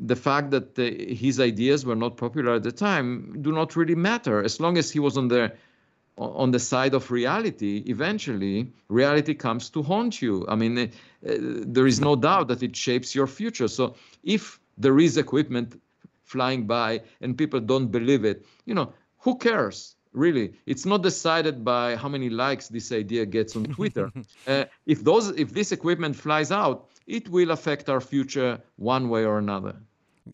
the 0.00 0.16
fact 0.16 0.50
that 0.50 0.74
the, 0.74 1.14
his 1.14 1.38
ideas 1.38 1.84
were 1.84 1.96
not 1.96 2.16
popular 2.16 2.54
at 2.54 2.62
the 2.62 2.72
time 2.72 3.36
do 3.42 3.52
not 3.52 3.76
really 3.76 3.94
matter 3.94 4.42
as 4.42 4.58
long 4.58 4.78
as 4.78 4.90
he 4.90 4.98
was 4.98 5.16
on 5.16 5.28
the 5.28 5.52
on 6.16 6.50
the 6.50 6.58
side 6.58 6.92
of 6.92 7.10
reality 7.10 7.82
eventually 7.86 8.70
reality 8.88 9.32
comes 9.34 9.70
to 9.70 9.82
haunt 9.82 10.20
you 10.20 10.44
i 10.48 10.54
mean 10.54 10.78
uh, 10.78 10.86
there 11.22 11.86
is 11.86 12.00
no 12.00 12.14
doubt 12.14 12.48
that 12.48 12.62
it 12.62 12.76
shapes 12.76 13.14
your 13.14 13.26
future 13.26 13.68
so 13.68 13.94
if 14.22 14.60
there 14.76 14.98
is 14.98 15.16
equipment 15.16 15.80
flying 16.24 16.66
by 16.66 17.00
and 17.22 17.38
people 17.38 17.60
don't 17.60 17.88
believe 17.88 18.24
it 18.24 18.44
you 18.66 18.74
know 18.74 18.92
who 19.20 19.36
cares 19.36 19.96
really 20.12 20.52
it's 20.66 20.84
not 20.84 21.02
decided 21.02 21.64
by 21.64 21.94
how 21.94 22.08
many 22.08 22.28
likes 22.28 22.66
this 22.68 22.90
idea 22.90 23.24
gets 23.24 23.54
on 23.54 23.64
twitter 23.64 24.10
uh, 24.48 24.64
if 24.86 25.04
those 25.04 25.28
if 25.30 25.52
this 25.52 25.70
equipment 25.70 26.16
flies 26.16 26.50
out 26.50 26.90
it 27.10 27.28
will 27.28 27.50
affect 27.50 27.88
our 27.88 28.00
future 28.00 28.60
one 28.76 29.08
way 29.08 29.24
or 29.24 29.38
another. 29.38 29.76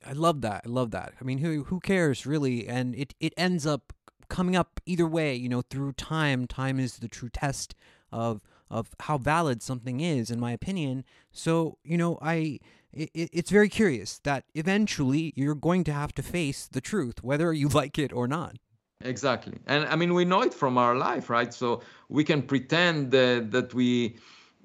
I 0.04 0.12
love 0.12 0.42
that. 0.42 0.62
I 0.66 0.68
love 0.68 0.90
that. 0.90 1.14
I 1.20 1.24
mean, 1.24 1.38
who 1.38 1.64
who 1.64 1.80
cares 1.80 2.26
really? 2.26 2.68
And 2.68 2.94
it 2.94 3.14
it 3.18 3.32
ends 3.36 3.66
up 3.66 3.92
coming 4.28 4.54
up 4.54 4.80
either 4.84 5.06
way. 5.06 5.34
You 5.34 5.48
know, 5.48 5.62
through 5.62 5.92
time. 5.92 6.46
Time 6.46 6.78
is 6.78 6.98
the 6.98 7.08
true 7.08 7.30
test 7.30 7.74
of 8.12 8.42
of 8.68 8.90
how 9.00 9.16
valid 9.16 9.62
something 9.62 10.00
is, 10.00 10.30
in 10.30 10.38
my 10.38 10.52
opinion. 10.52 11.04
So 11.32 11.78
you 11.82 11.96
know, 11.96 12.18
I 12.20 12.58
it, 12.92 13.10
it's 13.14 13.50
very 13.50 13.70
curious 13.70 14.18
that 14.24 14.44
eventually 14.54 15.32
you're 15.34 15.54
going 15.54 15.82
to 15.84 15.92
have 15.92 16.12
to 16.14 16.22
face 16.22 16.66
the 16.66 16.82
truth, 16.82 17.22
whether 17.22 17.52
you 17.52 17.68
like 17.80 17.98
it 17.98 18.12
or 18.12 18.28
not. 18.28 18.56
Exactly, 19.00 19.58
and 19.66 19.84
I 19.86 19.96
mean 19.96 20.14
we 20.14 20.24
know 20.24 20.42
it 20.42 20.54
from 20.54 20.78
our 20.78 20.96
life, 20.96 21.28
right? 21.28 21.52
So 21.52 21.82
we 22.08 22.24
can 22.24 22.42
pretend 22.42 23.14
uh, 23.14 23.40
that 23.50 23.74
we 23.74 24.16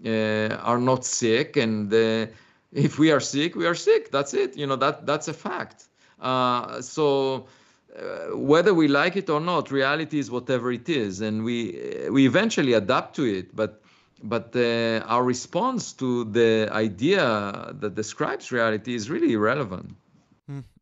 uh, 0.05 0.55
are 0.63 0.79
not 0.79 1.03
sick 1.05 1.57
and 1.57 1.93
uh, 1.93 2.27
if 2.71 2.97
we 2.97 3.11
are 3.11 3.19
sick 3.19 3.55
we 3.55 3.67
are 3.67 3.75
sick. 3.75 4.11
That's 4.11 4.33
it. 4.33 4.57
You 4.57 4.67
know 4.67 4.77
that 4.77 5.05
that's 5.05 5.27
a 5.27 5.33
fact. 5.33 5.89
Uh, 6.19 6.81
so 6.81 7.47
uh, 7.95 8.37
whether 8.37 8.73
we 8.73 8.87
like 8.87 9.17
it 9.17 9.29
or 9.29 9.41
not 9.41 9.69
reality 9.69 10.17
is 10.17 10.31
whatever 10.31 10.71
it 10.71 10.87
is. 10.87 11.19
And 11.21 11.43
we 11.43 12.07
we 12.09 12.25
eventually 12.25 12.73
adapt 12.73 13.15
to 13.17 13.25
it. 13.25 13.53
But 13.53 13.81
but 14.23 14.55
uh, 14.55 15.03
our 15.07 15.23
response 15.23 15.93
to 15.93 16.23
the 16.25 16.69
idea 16.71 17.73
that 17.79 17.95
describes 17.95 18.51
reality 18.51 18.95
is 18.95 19.09
really 19.09 19.33
irrelevant. 19.33 19.95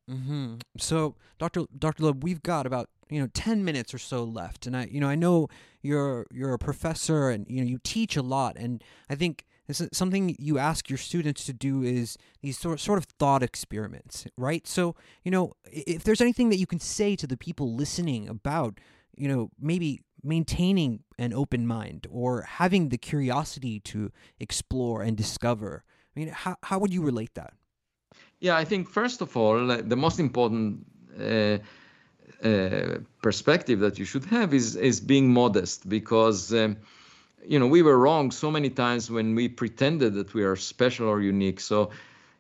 Mm-hmm. 0.10 0.56
so 0.80 1.14
dr 1.38 1.66
dr 1.78 2.02
loeb 2.02 2.24
we've 2.24 2.42
got 2.42 2.66
about 2.66 2.90
you 3.10 3.20
know 3.20 3.28
10 3.34 3.64
minutes 3.66 3.94
or 3.94 3.98
so 3.98 4.24
left. 4.24 4.66
And 4.66 4.76
i 4.76 4.86
you 4.92 5.00
know 5.00 5.10
i 5.10 5.16
know 5.16 5.48
you're 5.82 6.28
you're 6.32 6.54
a 6.54 6.60
professor 6.60 7.30
and 7.30 7.46
you 7.50 7.62
know 7.62 7.68
you 7.68 7.80
teach 7.84 8.16
a 8.16 8.22
lot. 8.22 8.58
And 8.58 8.84
i 9.10 9.16
think 9.16 9.46
something 9.72 10.36
you 10.40 10.58
ask 10.58 10.90
your 10.90 10.98
students 10.98 11.46
to 11.46 11.54
do 11.54 11.84
is 11.84 12.18
these 12.42 12.58
sort 12.58 12.80
sort 12.80 12.98
of 12.98 13.06
thought 13.06 13.44
experiments 13.44 14.26
right? 14.38 14.68
So 14.68 14.96
you 15.24 15.32
know 15.32 15.54
if 15.66 16.04
there's 16.04 16.22
anything 16.22 16.50
that 16.50 16.58
you 16.58 16.68
can 16.68 16.80
say 16.80 17.16
to 17.16 17.28
the 17.28 17.38
people 17.38 17.74
listening 17.76 18.28
about 18.28 18.80
you 19.16 19.28
know 19.28 19.52
maybe 19.60 20.02
maintaining 20.24 21.04
an 21.18 21.34
open 21.34 21.66
mind 21.68 22.08
or 22.10 22.42
having 22.42 22.90
the 22.90 22.98
curiosity 22.98 23.80
to 23.80 24.12
explore 24.40 25.02
and 25.02 25.16
discover 25.16 25.84
i 26.16 26.20
mean 26.20 26.30
how, 26.30 26.56
how 26.64 26.80
would 26.80 26.94
you 26.94 27.02
relate 27.02 27.34
that? 27.36 27.54
Yeah 28.40 28.58
i 28.58 28.66
think 28.66 28.90
first 28.90 29.22
of 29.22 29.36
all 29.38 29.68
the 29.68 29.96
most 29.96 30.20
important 30.20 30.86
uh, 31.20 31.58
uh, 32.44 32.98
perspective 33.22 33.80
that 33.80 34.00
you 34.00 34.06
should 34.06 34.26
have 34.26 34.54
is 34.54 34.76
is 34.76 35.00
being 35.00 35.34
modest 35.34 35.88
because 35.90 36.54
um, 36.54 36.78
you 37.46 37.60
know 37.60 37.68
we 37.68 37.82
were 37.82 37.98
wrong 37.98 38.32
so 38.32 38.50
many 38.52 38.70
times 38.70 39.12
when 39.12 39.36
we 39.36 39.48
pretended 39.48 40.14
that 40.14 40.34
we 40.34 40.44
are 40.44 40.56
special 40.56 41.08
or 41.08 41.22
unique 41.22 41.60
so 41.60 41.90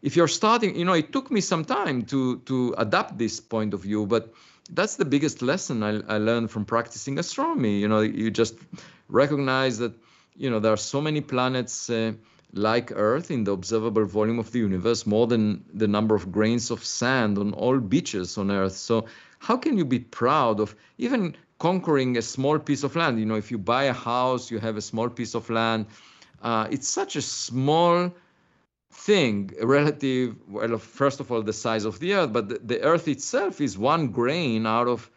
if 0.01 0.15
you're 0.15 0.27
starting 0.27 0.75
you 0.75 0.85
know 0.85 0.93
it 0.93 1.11
took 1.11 1.29
me 1.29 1.41
some 1.41 1.65
time 1.65 2.03
to 2.03 2.39
to 2.39 2.73
adapt 2.77 3.17
this 3.17 3.39
point 3.39 3.73
of 3.73 3.81
view 3.81 4.05
but 4.05 4.33
that's 4.71 4.95
the 4.95 5.05
biggest 5.05 5.41
lesson 5.41 5.83
I, 5.83 6.01
I 6.07 6.17
learned 6.17 6.51
from 6.51 6.65
practicing 6.65 7.17
astronomy. 7.19 7.79
You 7.79 7.87
know, 7.87 8.01
you 8.01 8.29
just 8.31 8.55
recognize 9.07 9.79
that 9.79 9.93
you 10.35 10.49
know 10.49 10.59
there 10.59 10.73
are 10.73 10.77
so 10.77 11.01
many 11.01 11.21
planets 11.21 11.89
uh, 11.89 12.13
like 12.53 12.91
Earth 12.95 13.31
in 13.31 13.43
the 13.43 13.51
observable 13.51 14.05
volume 14.05 14.39
of 14.39 14.51
the 14.51 14.59
universe, 14.59 15.05
more 15.05 15.27
than 15.27 15.65
the 15.73 15.87
number 15.87 16.15
of 16.15 16.31
grains 16.31 16.71
of 16.71 16.83
sand 16.83 17.37
on 17.37 17.53
all 17.53 17.79
beaches 17.79 18.37
on 18.37 18.51
Earth. 18.51 18.75
So 18.75 19.05
how 19.39 19.57
can 19.57 19.77
you 19.77 19.85
be 19.85 19.99
proud 19.99 20.59
of 20.59 20.75
even 20.97 21.35
conquering 21.57 22.17
a 22.17 22.21
small 22.21 22.59
piece 22.59 22.83
of 22.83 22.95
land? 22.95 23.19
You 23.19 23.25
know, 23.25 23.35
if 23.35 23.51
you 23.51 23.57
buy 23.57 23.83
a 23.85 23.93
house, 23.93 24.51
you 24.51 24.59
have 24.59 24.77
a 24.77 24.81
small 24.81 25.09
piece 25.09 25.33
of 25.33 25.49
land. 25.49 25.87
Uh, 26.41 26.67
it's 26.71 26.87
such 26.87 27.15
a 27.15 27.21
small 27.21 28.11
thing 28.91 29.51
relative 29.61 30.35
well 30.49 30.77
first 30.77 31.19
of 31.19 31.31
all 31.31 31.41
the 31.43 31.53
size 31.53 31.85
of 31.85 31.99
the 31.99 32.13
earth 32.13 32.33
but 32.33 32.49
the, 32.49 32.59
the 32.63 32.81
earth 32.81 33.07
itself 33.07 33.61
is 33.61 33.77
one 33.77 34.07
grain 34.07 34.65
out 34.65 34.87
of 34.87 35.11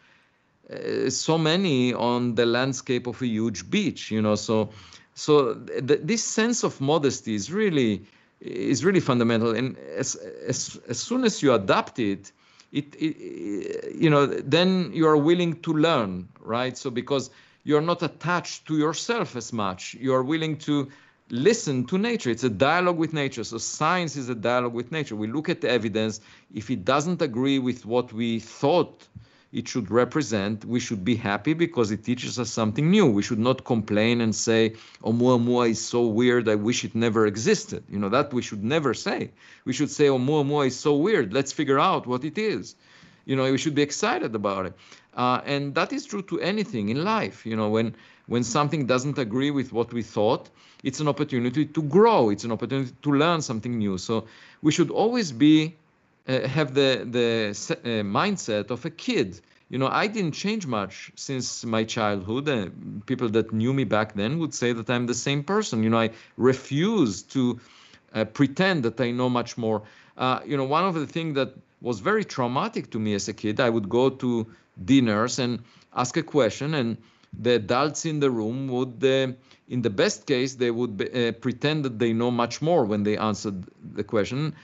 uh, 0.71 1.09
so 1.09 1.39
many 1.39 1.95
on 1.95 2.35
the 2.35 2.45
landscape 2.45 3.07
of 3.07 3.21
a 3.23 3.27
huge 3.27 3.71
beach 3.71 4.11
you 4.11 4.21
know 4.21 4.35
so 4.35 4.69
so 5.15 5.55
th- 5.55 6.01
this 6.05 6.23
sense 6.23 6.63
of 6.63 6.81
modesty 6.81 7.35
is 7.35 7.51
really 7.51 8.03
is 8.43 8.85
really 8.85 9.01
fundamental 9.01 9.55
and 9.55 9.77
as 9.97 10.17
as, 10.47 10.79
as 10.89 10.99
soon 10.99 11.25
as 11.25 11.43
you 11.43 11.53
adapt 11.55 11.99
it 11.99 12.31
it, 12.73 12.95
it 12.97 13.95
you 13.95 14.11
know 14.11 14.27
then 14.27 14.91
you 14.93 15.07
are 15.07 15.17
willing 15.17 15.61
to 15.61 15.73
learn 15.73 16.29
right 16.41 16.77
so 16.79 16.91
because 16.91 17.31
you're 17.65 17.81
not 17.81 18.03
attached 18.03 18.67
to 18.67 18.77
yourself 18.77 19.37
as 19.37 19.53
much 19.53 19.95
you 19.95 20.13
are 20.15 20.23
willing 20.23 20.57
to 20.57 20.91
listen 21.33 21.87
to 21.87 21.99
nature. 21.99 22.31
It's 22.31 22.45
a 22.45 22.51
dialogue 22.51 22.99
with 22.99 23.13
nature. 23.13 23.43
So 23.43 23.59
science 23.59 24.17
is 24.17 24.29
a 24.29 24.35
dialogue 24.35 24.75
with 24.75 24.93
nature. 24.93 25.17
We 25.17 25.27
look 25.27 25.49
at 25.49 25.63
the 25.63 25.71
evidence. 25.71 26.21
If 26.55 26.71
it 26.71 26.85
doesn't 26.85 27.23
agree 27.23 27.59
with 27.59 27.85
what 27.87 28.13
we 28.13 28.39
thought 28.39 29.09
it 29.53 29.69
should 29.69 29.91
represent, 29.91 30.65
we 30.65 30.81
should 30.81 31.05
be 31.05 31.15
happy 31.15 31.53
because 31.53 31.91
it 31.91 32.05
teaches 32.05 32.39
us 32.39 32.51
something 32.51 32.91
new. 32.91 33.07
We 33.07 33.23
should 33.23 33.39
not 33.39 33.65
complain 33.65 34.21
and 34.23 34.35
say, 34.35 34.75
Oumuamua 35.05 35.71
is 35.71 35.81
so 35.81 36.07
weird, 36.07 36.49
I 36.49 36.55
wish 36.55 36.85
it 36.85 36.95
never 36.95 37.27
existed. 37.27 37.85
You 37.89 37.99
know, 37.99 38.09
that 38.09 38.33
we 38.33 38.41
should 38.41 38.65
never 38.65 38.95
say. 38.95 39.31
We 39.65 39.75
should 39.75 39.91
say, 39.91 40.07
Oumuamua 40.07 40.69
is 40.69 40.79
so 40.79 40.97
weird, 40.97 41.35
let's 41.35 41.53
figure 41.53 41.79
out 41.79 42.07
what 42.07 42.25
it 42.25 42.39
is. 42.39 42.77
You 43.27 43.37
know, 43.37 43.51
we 43.51 43.59
should 43.59 43.75
be 43.75 43.83
excited 43.83 44.35
about 44.35 44.67
it. 44.67 44.75
Uh, 45.15 45.43
and 45.45 45.75
that 45.75 45.93
is 45.93 46.07
true 46.07 46.23
to 46.23 46.41
anything 46.41 46.89
in 46.89 47.05
life. 47.05 47.45
You 47.45 47.57
know, 47.57 47.69
when 47.69 47.95
when 48.27 48.45
something 48.45 48.87
doesn't 48.87 49.19
agree 49.19 49.51
with 49.51 49.73
what 49.73 49.93
we 49.93 50.03
thought, 50.03 50.49
it's 50.83 51.01
an 51.01 51.09
opportunity 51.09 51.67
to 51.67 51.83
grow. 51.83 52.31
It's 52.31 52.45
an 52.45 52.53
opportunity 52.53 52.93
to 53.03 53.13
learn 53.13 53.43
something 53.43 53.77
new. 53.79 53.99
So 53.99 54.27
we 54.63 54.73
should 54.73 54.91
always 54.91 55.31
be 55.31 55.77
uh, 56.29 56.47
have 56.49 56.75
the 56.75 57.07
the 57.11 57.51
uh, 57.51 58.03
mindset 58.05 58.71
of 58.71 58.85
a 58.85 58.91
kid. 58.91 59.41
You 59.69 59.79
know, 59.79 59.89
I 59.89 60.07
didn't 60.07 60.33
change 60.33 60.67
much 60.67 61.11
since 61.17 61.65
my 61.65 61.85
childhood. 61.85 62.49
Uh, 62.49 62.69
people 63.07 63.29
that 63.31 63.53
knew 63.53 63.73
me 63.73 63.85
back 63.85 64.15
then 64.15 64.39
would 64.39 64.53
say 64.55 64.73
that 64.75 64.91
I'm 64.91 65.07
the 65.07 65.15
same 65.15 65.43
person. 65.43 65.83
You 65.83 65.91
know, 65.91 65.99
I 65.99 66.11
refuse 66.37 67.23
to 67.35 67.59
uh, 68.15 68.25
pretend 68.27 68.83
that 68.85 69.01
I 69.01 69.11
know 69.11 69.31
much 69.31 69.57
more. 69.57 69.83
Uh, 70.19 70.41
you 70.45 70.57
know, 70.57 70.65
one 70.65 70.85
of 70.85 70.95
the 70.95 71.07
things 71.07 71.35
that 71.37 71.55
was 71.81 72.01
very 72.01 72.25
traumatic 72.25 72.91
to 72.91 72.99
me 72.99 73.15
as 73.15 73.29
a 73.29 73.33
kid, 73.33 73.61
I 73.61 73.71
would 73.71 73.89
go 73.89 74.11
to 74.11 74.47
dinners 74.85 75.39
and 75.39 75.63
ask 75.95 76.17
a 76.17 76.23
question, 76.23 76.75
and 76.75 76.97
the 77.33 77.55
adults 77.55 78.05
in 78.05 78.21
the 78.21 78.31
room 78.31 78.69
would, 78.69 79.03
uh, 79.03 79.33
in 79.69 79.83
the 79.83 79.91
best 79.91 80.27
case, 80.27 80.55
they 80.55 80.71
would 80.71 80.97
be, 80.99 81.29
uh, 81.29 81.33
pretend 81.33 81.85
that 81.85 81.99
they 81.99 82.13
know 82.13 82.31
much 82.31 82.61
more 82.61 82.85
when 82.85 83.03
they 83.03 83.17
answered 83.17 83.65
the 83.95 84.05
question, 84.05 84.55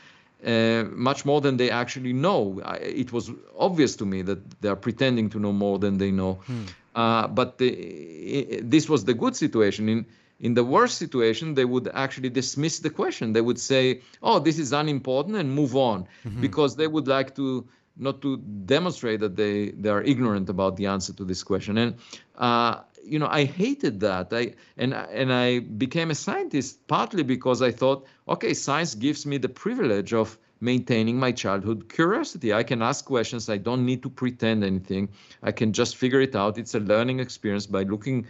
uh, 0.47 0.85
much 0.93 1.25
more 1.25 1.41
than 1.41 1.57
they 1.57 1.71
actually 1.71 2.13
know. 2.13 2.61
I, 2.65 2.77
it 2.77 3.13
was 3.13 3.31
obvious 3.59 3.97
to 3.97 4.07
me 4.07 4.23
that 4.23 4.61
they 4.61 4.69
are 4.69 4.77
pretending 4.77 5.31
to 5.31 5.39
know 5.39 5.53
more 5.53 5.79
than 5.79 5.99
they 5.99 6.11
know. 6.11 6.35
Hmm. 6.47 6.65
Uh, 6.95 7.29
but 7.29 7.59
the, 7.59 8.61
this 8.63 8.89
was 8.89 9.05
the 9.05 9.15
good 9.15 9.37
situation. 9.37 9.89
In 9.89 10.07
in 10.41 10.55
the 10.55 10.63
worst 10.63 10.99
situation, 10.99 11.55
they 11.55 11.65
would 11.65 11.89
actually 11.95 12.31
dismiss 12.31 12.79
the 12.79 12.91
question. 12.91 13.33
They 13.33 13.41
would 13.41 13.59
say, 13.59 14.03
"Oh, 14.23 14.39
this 14.39 14.59
is 14.59 14.73
unimportant," 14.73 15.37
and 15.37 15.53
move 15.53 15.75
on, 15.75 16.07
mm-hmm. 16.25 16.41
because 16.41 16.77
they 16.77 16.87
would 16.87 17.09
like 17.09 17.35
to 17.37 17.67
not 17.99 18.23
to 18.23 18.37
demonstrate 18.65 19.21
that 19.21 19.37
they 19.37 19.71
they 19.71 19.89
are 19.89 20.03
ignorant 20.03 20.49
about 20.49 20.77
the 20.77 20.87
answer 20.87 21.13
to 21.13 21.25
this 21.25 21.43
question. 21.43 21.79
And 21.79 21.95
uh, 22.37 22.81
you 23.05 23.19
know, 23.19 23.29
I 23.31 23.45
hated 23.45 24.01
that. 24.01 24.33
I 24.33 24.55
and 24.77 24.95
and 24.95 25.33
I 25.33 25.61
became 25.61 26.11
a 26.11 26.15
scientist 26.15 26.87
partly 26.87 27.23
because 27.23 27.63
I 27.63 27.71
thought, 27.71 28.07
okay, 28.29 28.55
science 28.55 28.95
gives 28.95 29.27
me 29.27 29.39
the 29.39 29.49
privilege 29.49 30.13
of 30.13 30.39
maintaining 30.61 31.19
my 31.19 31.33
childhood 31.33 31.89
curiosity. 31.89 32.53
I 32.53 32.63
can 32.63 32.83
ask 32.83 33.05
questions. 33.05 33.49
I 33.49 33.59
don't 33.59 33.85
need 33.85 34.03
to 34.03 34.11
pretend 34.11 34.65
anything. 34.65 35.09
I 35.43 35.53
can 35.53 35.73
just 35.73 35.97
figure 35.97 36.21
it 36.21 36.35
out. 36.35 36.59
It's 36.59 36.75
a 36.75 36.81
learning 36.81 37.21
experience 37.21 37.67
by 37.67 37.85
looking 37.85 38.27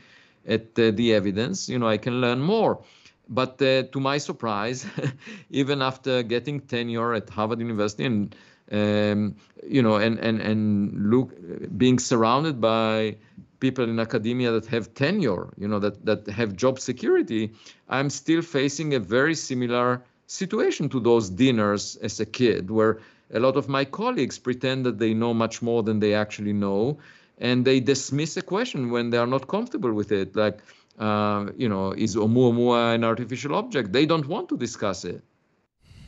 at 0.47 0.79
uh, 0.79 0.91
the 0.91 1.15
evidence. 1.15 1.69
You 1.69 1.79
know, 1.79 1.89
I 1.89 1.97
can 1.97 2.21
learn 2.21 2.41
more. 2.41 2.83
But 3.31 3.61
uh, 3.61 3.83
to 3.85 4.01
my 4.01 4.19
surprise, 4.19 4.87
even 5.51 5.83
after 5.83 6.23
getting 6.23 6.61
tenure 6.61 7.15
at 7.15 7.29
Harvard 7.29 7.61
University 7.61 8.05
and 8.05 8.35
um, 8.71 9.37
you 9.67 9.83
know, 9.83 9.97
and 9.97 10.19
and 10.19 10.41
and 10.41 11.11
look, 11.11 11.33
being 11.77 11.99
surrounded 11.99 12.61
by 12.61 13.17
people 13.61 13.85
in 13.85 13.99
academia 13.99 14.53
that 14.53 14.67
have 14.67 14.95
tenure, 14.95 15.49
you 15.57 15.67
know, 15.67 15.79
that 15.79 16.05
that 16.05 16.27
have 16.29 16.57
job 16.57 16.79
security, 16.79 17.53
I'm 17.89 18.11
still 18.11 18.43
facing 18.43 18.95
a 18.95 18.99
very 18.99 19.35
similar 19.35 20.03
situation 20.27 20.89
to 20.91 21.01
those 21.01 21.31
dinners 21.31 21.97
as 21.97 22.21
a 22.21 22.27
kid, 22.27 22.71
where 22.71 22.99
a 23.33 23.41
lot 23.41 23.57
of 23.57 23.69
my 23.69 23.85
colleagues 23.85 24.39
pretend 24.39 24.85
that 24.87 24.99
they 24.99 25.15
know 25.15 25.35
much 25.35 25.63
more 25.63 25.83
than 25.83 26.01
they 26.01 26.15
actually 26.15 26.53
know, 26.53 26.99
and 27.39 27.65
they 27.65 27.81
dismiss 27.81 28.37
a 28.37 28.43
question 28.43 28.91
when 28.91 29.11
they 29.11 29.19
are 29.19 29.27
not 29.27 29.47
comfortable 29.49 29.93
with 29.93 30.13
it, 30.13 30.37
like. 30.37 30.61
Uh, 30.99 31.53
you 31.57 31.69
know, 31.69 31.93
is 31.93 32.17
Oumuamua 32.17 32.97
an 32.97 33.05
artificial 33.05 33.55
object? 33.55 33.93
They 33.93 34.05
don't 34.05 34.27
want 34.27 34.49
to 34.49 34.57
discuss 34.57 35.05
it. 35.05 35.23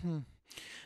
Hmm. 0.03 0.19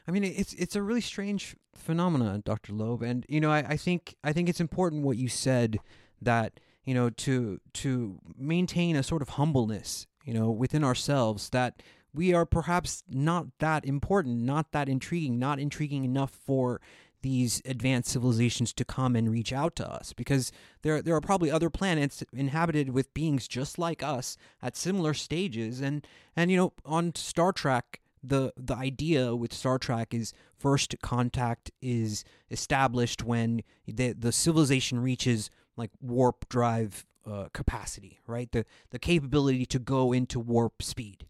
I 0.06 0.10
mean, 0.10 0.24
it's 0.24 0.52
it's 0.54 0.76
a 0.76 0.82
really 0.82 1.00
strange 1.00 1.56
phenomenon, 1.74 2.42
Dr. 2.44 2.72
Loeb, 2.72 3.02
and 3.02 3.24
you 3.28 3.40
know, 3.40 3.50
I, 3.50 3.58
I 3.70 3.76
think 3.76 4.16
I 4.22 4.32
think 4.32 4.48
it's 4.48 4.60
important 4.60 5.02
what 5.02 5.16
you 5.16 5.28
said 5.28 5.78
that 6.20 6.60
you 6.84 6.94
know 6.94 7.10
to 7.10 7.60
to 7.74 8.18
maintain 8.36 8.96
a 8.96 9.02
sort 9.02 9.22
of 9.22 9.30
humbleness, 9.30 10.06
you 10.24 10.34
know, 10.34 10.50
within 10.50 10.84
ourselves 10.84 11.50
that 11.50 11.82
we 12.12 12.34
are 12.34 12.46
perhaps 12.46 13.02
not 13.08 13.46
that 13.58 13.84
important, 13.84 14.40
not 14.42 14.72
that 14.72 14.88
intriguing, 14.88 15.38
not 15.38 15.58
intriguing 15.58 16.04
enough 16.04 16.30
for 16.30 16.80
these 17.22 17.62
advanced 17.64 18.10
civilizations 18.10 18.74
to 18.74 18.84
come 18.84 19.16
and 19.16 19.30
reach 19.30 19.50
out 19.50 19.74
to 19.74 19.90
us 19.90 20.12
because 20.12 20.52
there 20.82 21.00
there 21.00 21.16
are 21.16 21.22
probably 21.22 21.50
other 21.50 21.70
planets 21.70 22.22
inhabited 22.34 22.90
with 22.90 23.14
beings 23.14 23.48
just 23.48 23.78
like 23.78 24.02
us 24.02 24.36
at 24.60 24.76
similar 24.76 25.14
stages 25.14 25.80
and 25.80 26.06
and 26.36 26.50
you 26.50 26.56
know 26.58 26.74
on 26.84 27.14
Star 27.14 27.50
Trek 27.50 28.02
the 28.26 28.52
the 28.56 28.74
idea 28.74 29.34
with 29.34 29.52
Star 29.52 29.78
Trek 29.78 30.14
is 30.14 30.32
first 30.58 30.94
contact 31.02 31.70
is 31.82 32.24
established 32.50 33.22
when 33.22 33.62
the 33.86 34.12
the 34.12 34.32
civilization 34.32 35.00
reaches 35.00 35.50
like 35.76 35.90
warp 36.00 36.48
drive 36.48 37.04
uh, 37.26 37.48
capacity, 37.52 38.20
right? 38.26 38.50
The 38.52 38.64
the 38.90 38.98
capability 38.98 39.66
to 39.66 39.78
go 39.78 40.12
into 40.12 40.38
warp 40.40 40.82
speed, 40.82 41.26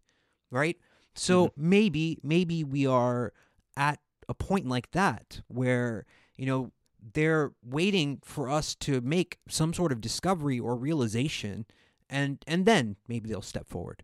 right? 0.51 0.76
So 1.14 1.49
mm-hmm. 1.49 1.68
maybe 1.68 2.18
maybe 2.22 2.64
we 2.64 2.86
are 2.86 3.32
at 3.76 4.01
a 4.28 4.34
point 4.34 4.66
like 4.66 4.90
that 4.92 5.40
where 5.49 6.07
you 6.36 6.47
know 6.47 6.72
they're 7.12 7.53
waiting 7.62 8.20
for 8.24 8.49
us 8.49 8.74
to 8.74 9.01
make 9.01 9.38
some 9.49 9.74
sort 9.74 9.92
of 9.92 10.01
discovery 10.01 10.59
or 10.59 10.74
realization 10.74 11.66
and 12.09 12.42
and 12.47 12.64
then 12.66 12.97
maybe 13.09 13.28
they'll 13.28 13.42
step 13.42 13.68
forward 13.68 14.03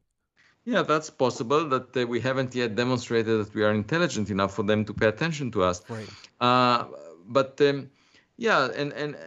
yeah, 0.64 0.82
that's 0.82 1.10
possible 1.10 1.68
that 1.68 1.96
uh, 1.96 2.06
we 2.06 2.20
haven't 2.20 2.54
yet 2.54 2.74
demonstrated 2.74 3.46
that 3.46 3.54
we 3.54 3.64
are 3.64 3.72
intelligent 3.72 4.30
enough 4.30 4.54
for 4.54 4.62
them 4.62 4.84
to 4.84 4.92
pay 4.92 5.06
attention 5.06 5.50
to 5.52 5.62
us. 5.62 5.82
Right. 5.88 6.08
Uh, 6.40 6.84
but 7.26 7.60
um, 7.60 7.90
yeah, 8.36 8.68
and 8.76 8.92
and 8.92 9.14
uh, 9.14 9.18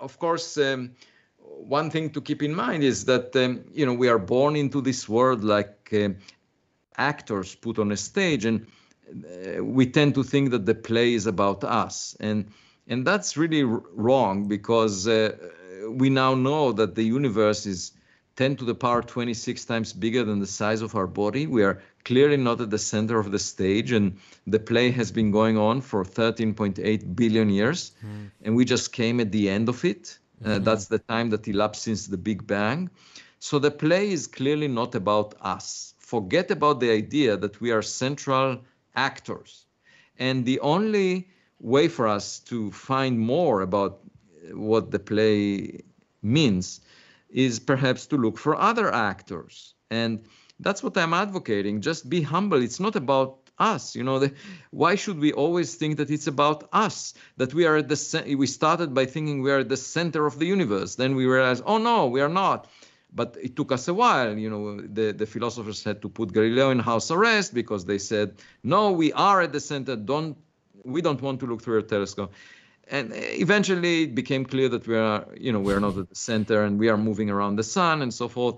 of 0.00 0.18
course, 0.18 0.56
um, 0.58 0.92
one 1.38 1.90
thing 1.90 2.10
to 2.10 2.20
keep 2.20 2.42
in 2.42 2.54
mind 2.54 2.84
is 2.84 3.04
that 3.06 3.34
um, 3.36 3.64
you 3.72 3.84
know 3.84 3.94
we 3.94 4.08
are 4.08 4.18
born 4.18 4.56
into 4.56 4.80
this 4.80 5.08
world 5.08 5.42
like 5.42 5.90
uh, 5.92 6.10
actors 6.96 7.54
put 7.54 7.78
on 7.78 7.90
a 7.90 7.96
stage, 7.96 8.44
and 8.44 8.66
uh, 9.10 9.64
we 9.64 9.86
tend 9.86 10.14
to 10.14 10.22
think 10.22 10.50
that 10.50 10.66
the 10.66 10.74
play 10.74 11.14
is 11.14 11.26
about 11.26 11.64
us, 11.64 12.16
and 12.20 12.46
and 12.86 13.04
that's 13.04 13.36
really 13.36 13.64
r- 13.64 13.82
wrong 13.94 14.46
because 14.46 15.08
uh, 15.08 15.34
we 15.90 16.08
now 16.08 16.34
know 16.34 16.72
that 16.72 16.94
the 16.94 17.02
universe 17.02 17.66
is 17.66 17.95
10 18.36 18.56
to 18.56 18.64
the 18.64 18.74
power 18.74 19.02
26 19.02 19.64
times 19.64 19.92
bigger 19.92 20.22
than 20.22 20.40
the 20.40 20.46
size 20.46 20.82
of 20.82 20.94
our 20.94 21.06
body. 21.06 21.46
We 21.46 21.62
are 21.64 21.82
clearly 22.04 22.36
not 22.36 22.60
at 22.60 22.70
the 22.70 22.78
center 22.78 23.18
of 23.18 23.32
the 23.32 23.38
stage, 23.38 23.92
and 23.92 24.18
the 24.46 24.60
play 24.60 24.90
has 24.90 25.10
been 25.10 25.30
going 25.30 25.56
on 25.56 25.80
for 25.80 26.04
13.8 26.04 27.16
billion 27.16 27.48
years, 27.48 27.92
mm. 28.04 28.30
and 28.42 28.54
we 28.54 28.64
just 28.64 28.92
came 28.92 29.20
at 29.20 29.32
the 29.32 29.48
end 29.48 29.68
of 29.68 29.84
it. 29.84 30.18
Uh, 30.44 30.48
mm-hmm. 30.48 30.64
that's 30.64 30.86
the 30.86 30.98
time 30.98 31.30
that 31.30 31.48
elapsed 31.48 31.82
since 31.82 32.06
the 32.06 32.18
Big 32.18 32.46
Bang. 32.46 32.90
So 33.38 33.58
the 33.58 33.70
play 33.70 34.12
is 34.12 34.26
clearly 34.26 34.68
not 34.68 34.94
about 34.94 35.34
us. 35.40 35.94
Forget 35.98 36.50
about 36.50 36.80
the 36.80 36.90
idea 36.90 37.38
that 37.38 37.60
we 37.60 37.70
are 37.70 37.82
central 37.82 38.60
actors. 38.94 39.64
And 40.18 40.44
the 40.44 40.60
only 40.60 41.28
way 41.58 41.88
for 41.88 42.06
us 42.06 42.38
to 42.40 42.70
find 42.70 43.18
more 43.18 43.62
about 43.62 44.00
what 44.52 44.90
the 44.90 44.98
play 44.98 45.80
means 46.22 46.80
is 47.36 47.60
perhaps 47.60 48.06
to 48.06 48.16
look 48.16 48.38
for 48.38 48.56
other 48.56 48.92
actors. 48.92 49.74
And 49.90 50.24
that's 50.58 50.82
what 50.82 50.96
I'm 50.96 51.12
advocating. 51.12 51.82
Just 51.82 52.08
be 52.08 52.22
humble. 52.22 52.62
It's 52.62 52.80
not 52.80 52.96
about 52.96 53.38
us 53.58 53.96
you 53.96 54.04
know 54.04 54.18
the, 54.18 54.34
why 54.70 54.94
should 54.94 55.18
we 55.18 55.32
always 55.32 55.76
think 55.76 55.96
that 55.96 56.10
it's 56.10 56.26
about 56.26 56.68
us 56.74 57.14
that 57.38 57.54
we 57.54 57.64
are 57.64 57.76
at 57.76 57.88
the 57.88 58.36
we 58.38 58.46
started 58.46 58.92
by 58.92 59.06
thinking 59.06 59.40
we 59.40 59.50
are 59.50 59.60
at 59.60 59.68
the 59.70 59.76
center 59.78 60.26
of 60.26 60.38
the 60.38 60.44
universe 60.44 60.96
then 60.96 61.16
we 61.16 61.24
realize 61.24 61.62
oh 61.64 61.78
no 61.78 62.06
we 62.06 62.20
are 62.20 62.28
not 62.28 62.68
but 63.14 63.34
it 63.40 63.56
took 63.56 63.72
us 63.72 63.88
a 63.88 63.94
while 63.94 64.36
you 64.36 64.50
know 64.50 64.78
the, 64.82 65.12
the 65.12 65.24
philosophers 65.24 65.82
had 65.82 66.02
to 66.02 66.08
put 66.10 66.34
galileo 66.34 66.68
in 66.68 66.78
house 66.78 67.10
arrest 67.10 67.54
because 67.54 67.86
they 67.86 67.96
said 67.96 68.34
no 68.62 68.92
we 68.92 69.10
are 69.14 69.40
at 69.40 69.52
the 69.52 69.60
center 69.60 69.96
don't 69.96 70.36
we 70.84 71.00
don't 71.00 71.22
want 71.22 71.40
to 71.40 71.46
look 71.46 71.62
through 71.62 71.78
a 71.78 71.82
telescope 71.82 72.30
and 72.88 73.12
eventually 73.14 74.04
it 74.04 74.14
became 74.14 74.44
clear 74.44 74.68
that 74.68 74.86
we 74.86 74.96
are 74.96 75.26
you 75.38 75.52
know 75.52 75.60
we're 75.60 75.80
not 75.80 75.96
at 75.96 76.08
the 76.08 76.14
center 76.14 76.64
and 76.64 76.78
we 76.78 76.88
are 76.88 76.96
moving 76.96 77.30
around 77.30 77.56
the 77.56 77.64
sun 77.64 78.02
and 78.02 78.12
so 78.12 78.28
forth. 78.28 78.56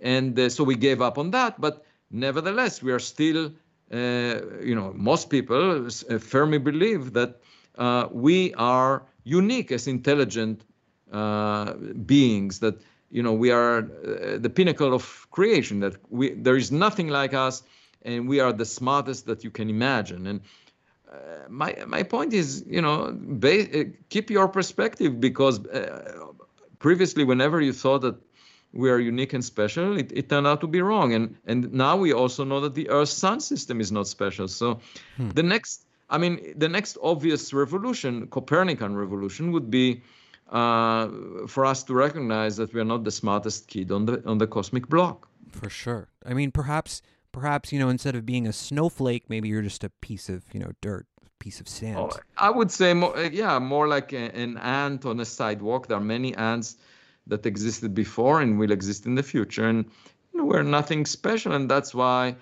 And 0.00 0.38
uh, 0.38 0.48
so 0.48 0.64
we 0.64 0.76
gave 0.76 1.02
up 1.02 1.18
on 1.18 1.30
that. 1.32 1.60
But 1.60 1.84
nevertheless 2.10 2.82
we 2.82 2.92
are 2.92 2.98
still 2.98 3.52
uh, 3.92 4.40
you 4.62 4.74
know 4.74 4.92
most 4.94 5.30
people 5.30 5.86
uh, 5.86 6.18
firmly 6.18 6.58
believe 6.58 7.12
that 7.12 7.40
uh, 7.76 8.08
we 8.10 8.54
are 8.54 9.04
unique 9.24 9.70
as 9.72 9.86
intelligent 9.86 10.64
uh, 11.12 11.74
beings 11.74 12.58
that 12.60 12.80
you 13.10 13.22
know 13.22 13.32
we 13.32 13.50
are 13.50 13.78
uh, 13.78 14.38
the 14.38 14.50
pinnacle 14.50 14.92
of 14.92 15.26
creation 15.30 15.80
that 15.80 15.96
we 16.10 16.34
there 16.34 16.56
is 16.56 16.70
nothing 16.70 17.08
like 17.08 17.32
us 17.32 17.62
and 18.02 18.28
we 18.28 18.40
are 18.40 18.52
the 18.52 18.64
smartest 18.64 19.26
that 19.26 19.44
you 19.44 19.50
can 19.50 19.68
imagine. 19.70 20.26
And 20.26 20.40
uh, 21.10 21.48
my 21.48 21.74
my 21.86 22.02
point 22.02 22.32
is, 22.32 22.64
you 22.68 22.82
know, 22.82 23.14
ba- 23.14 23.80
uh, 23.80 23.84
keep 24.10 24.30
your 24.30 24.48
perspective 24.48 25.20
because 25.20 25.64
uh, 25.66 26.26
previously, 26.78 27.24
whenever 27.24 27.60
you 27.60 27.72
thought 27.72 28.02
that 28.02 28.16
we 28.72 28.90
are 28.90 28.98
unique 28.98 29.32
and 29.32 29.42
special, 29.42 29.98
it, 29.98 30.12
it, 30.12 30.28
turned 30.28 30.46
out 30.46 30.60
to 30.60 30.66
be 30.66 30.82
wrong, 30.82 31.14
and 31.14 31.36
and 31.46 31.72
now 31.72 31.96
we 31.96 32.12
also 32.12 32.44
know 32.44 32.60
that 32.60 32.74
the 32.74 32.88
Earth 32.90 33.08
Sun 33.08 33.40
system 33.40 33.80
is 33.80 33.90
not 33.90 34.06
special. 34.06 34.48
So, 34.48 34.80
hmm. 35.16 35.30
the 35.30 35.42
next, 35.42 35.86
I 36.10 36.18
mean, 36.18 36.52
the 36.56 36.68
next 36.68 36.98
obvious 37.02 37.52
revolution, 37.52 38.26
Copernican 38.26 38.96
revolution, 38.96 39.52
would 39.52 39.70
be. 39.70 40.02
Uh, 40.50 41.46
for 41.46 41.66
us 41.66 41.84
to 41.84 41.92
recognize 41.92 42.56
that 42.56 42.72
we 42.72 42.80
are 42.80 42.84
not 42.94 43.04
the 43.04 43.10
smartest 43.10 43.68
kid 43.68 43.92
on 43.92 44.06
the 44.06 44.26
on 44.26 44.38
the 44.38 44.46
cosmic 44.46 44.88
block. 44.88 45.28
For 45.50 45.68
sure. 45.68 46.08
I 46.24 46.32
mean, 46.32 46.50
perhaps 46.52 47.02
perhaps 47.32 47.72
you 47.72 47.78
know 47.78 47.88
instead 47.88 48.14
of 48.14 48.24
being 48.24 48.46
a 48.46 48.52
snowflake 48.52 49.24
maybe 49.28 49.48
you're 49.48 49.62
just 49.62 49.84
a 49.84 49.90
piece 50.00 50.28
of 50.28 50.44
you 50.52 50.60
know 50.60 50.72
dirt 50.80 51.06
piece 51.38 51.60
of 51.60 51.68
sand. 51.68 51.98
Oh, 51.98 52.10
i 52.36 52.50
would 52.50 52.70
say 52.70 52.94
more 52.94 53.16
uh, 53.16 53.28
yeah 53.30 53.58
more 53.58 53.86
like 53.88 54.12
a, 54.12 54.34
an 54.34 54.58
ant 54.58 55.04
on 55.04 55.20
a 55.20 55.24
sidewalk. 55.24 55.86
There 55.86 55.96
are 55.96 56.08
many 56.16 56.34
ants 56.34 56.76
that 57.26 57.46
existed 57.46 57.94
before 57.94 58.40
and 58.40 58.58
will 58.58 58.72
exist 58.72 59.06
in 59.06 59.14
the 59.14 59.22
future 59.22 59.68
and 59.68 59.84
you 60.32 60.40
know 60.40 60.46
we're 60.46 60.62
nothing 60.62 61.06
special 61.06 61.52
and 61.52 61.70
that's 61.70 61.94
why 61.94 62.34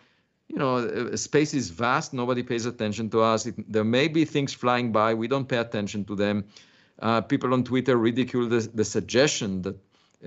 you 0.48 0.56
know 0.56 0.76
uh, 0.76 1.16
space 1.16 1.54
is 1.54 1.70
vast. 1.70 2.12
Nobody 2.12 2.42
pays 2.42 2.66
attention 2.66 3.10
to 3.10 3.20
us. 3.20 3.46
It, 3.46 3.70
there 3.70 3.84
may 3.84 4.08
be 4.08 4.24
things 4.24 4.52
flying 4.52 4.92
by. 4.92 5.14
We 5.14 5.28
don't 5.28 5.48
pay 5.48 5.58
attention 5.58 6.04
to 6.06 6.14
them. 6.16 6.44
Uh, 6.98 7.20
people 7.20 7.52
on 7.52 7.62
twitter 7.62 7.96
ridicule 7.98 8.48
the, 8.48 8.66
the 8.72 8.84
suggestion 8.84 9.60
that 9.62 9.76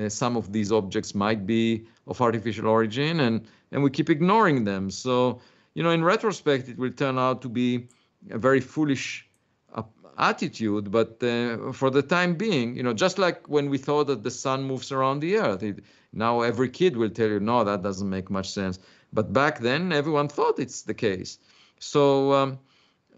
some 0.08 0.38
of 0.38 0.52
these 0.52 0.72
objects 0.72 1.14
might 1.14 1.46
be 1.46 1.86
of 2.08 2.22
artificial 2.22 2.68
origin 2.68 3.20
and 3.20 3.48
and 3.72 3.84
we 3.84 3.90
keep 3.90 4.10
ignoring 4.10 4.64
them. 4.64 4.90
So 4.90 5.42
you 5.74 5.84
know 5.84 5.92
in 5.92 6.04
retrospect 6.04 6.70
it 6.70 6.78
will 6.78 6.92
turn 6.92 7.18
out 7.18 7.42
to 7.42 7.50
be 7.50 7.88
a 8.30 8.38
very 8.38 8.62
foolish 8.62 9.28
uh, 9.74 9.84
attitude 10.18 10.92
but 10.92 11.22
uh, 11.24 11.72
for 11.72 11.90
the 11.90 12.02
time 12.02 12.36
being 12.36 12.76
you 12.76 12.84
know 12.84 12.94
just 12.94 13.18
like 13.18 13.48
when 13.48 13.70
we 13.70 13.78
thought 13.78 14.08
that 14.08 14.24
the 14.24 14.32
sun 14.32 14.64
moves 14.64 14.92
around 14.92 15.20
the 15.20 15.38
earth 15.38 15.64
it, 15.64 15.84
now 16.12 16.42
every 16.42 16.70
kid 16.70 16.98
will 16.98 17.10
tell 17.10 17.30
you 17.30 17.40
no 17.40 17.64
that 17.64 17.84
doesn't 17.84 18.10
make 18.10 18.30
much 18.30 18.50
sense. 18.52 18.80
But 19.12 19.34
back 19.34 19.60
then 19.60 19.92
everyone 19.92 20.28
thought 20.28 20.60
it's 20.60 20.84
the 20.84 20.94
case. 20.94 21.40
So 21.80 22.34
um, 22.34 22.60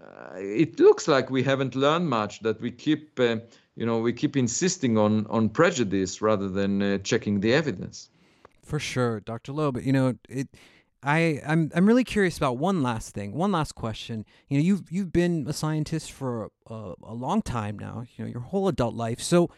uh, 0.01 0.35
it 0.35 0.79
looks 0.79 1.07
like 1.07 1.29
we 1.29 1.43
haven't 1.43 1.75
learned 1.75 2.09
much 2.09 2.39
that 2.41 2.61
we 2.61 2.71
keep 2.71 3.19
uh, 3.19 3.37
you 3.75 3.85
know 3.85 3.99
we 3.99 4.13
keep 4.13 4.35
insisting 4.35 4.97
on 4.97 5.25
on 5.27 5.49
prejudice 5.49 6.21
rather 6.21 6.49
than 6.49 6.81
uh, 6.81 6.97
checking 6.99 7.39
the 7.39 7.53
evidence 7.53 8.09
for 8.63 8.79
sure 8.79 9.19
dr 9.21 9.51
loeb 9.51 9.77
you 9.81 9.93
know 9.93 10.15
it 10.29 10.47
I, 11.03 11.41
I'm 11.45 11.71
I'm 11.73 11.87
really 11.87 12.03
curious 12.03 12.37
about 12.37 12.57
one 12.57 12.83
last 12.83 13.13
thing, 13.13 13.33
one 13.33 13.51
last 13.51 13.73
question. 13.73 14.23
You 14.49 14.57
know, 14.57 14.63
you've 14.63 14.91
you've 14.91 15.11
been 15.11 15.45
a 15.47 15.53
scientist 15.53 16.11
for 16.11 16.51
a, 16.67 16.93
a 17.01 17.13
long 17.13 17.41
time 17.41 17.79
now. 17.79 18.05
You 18.15 18.25
know, 18.25 18.29
your 18.29 18.41
whole 18.41 18.67
adult 18.67 18.93
life. 18.93 19.19
So, 19.19 19.49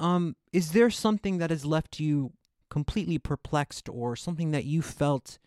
um, 0.00 0.34
is 0.52 0.72
there 0.72 0.90
something 0.90 1.38
that 1.38 1.50
has 1.50 1.64
left 1.64 2.00
you 2.00 2.32
completely 2.70 3.18
perplexed, 3.18 3.88
or 3.88 4.16
something 4.16 4.50
that 4.50 4.64
you 4.64 4.82
felt, 4.82 5.38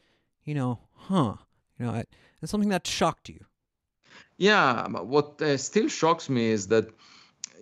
you 0.45 0.55
know, 0.55 0.80
huh? 0.93 1.36
You 1.78 1.88
know, 1.88 2.03
something 2.45 2.70
that 2.70 2.88
shocked 2.88 3.28
you. 3.28 3.45
Yeah, 4.38 4.88
what 4.88 5.41
uh, 5.41 5.57
still 5.57 5.89
shocks 5.89 6.30
me 6.30 6.47
is 6.47 6.68
that 6.68 6.89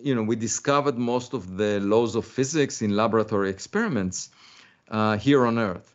you 0.02 0.14
know, 0.14 0.22
we 0.22 0.36
discovered 0.36 0.98
most 0.98 1.32
of 1.32 1.56
the 1.56 1.80
laws 1.80 2.14
of 2.14 2.24
physics 2.26 2.82
in 2.82 2.96
laboratory 2.96 3.50
experiments 3.50 4.30
uh, 4.90 5.16
here 5.16 5.46
on 5.46 5.58
Earth. 5.58 5.94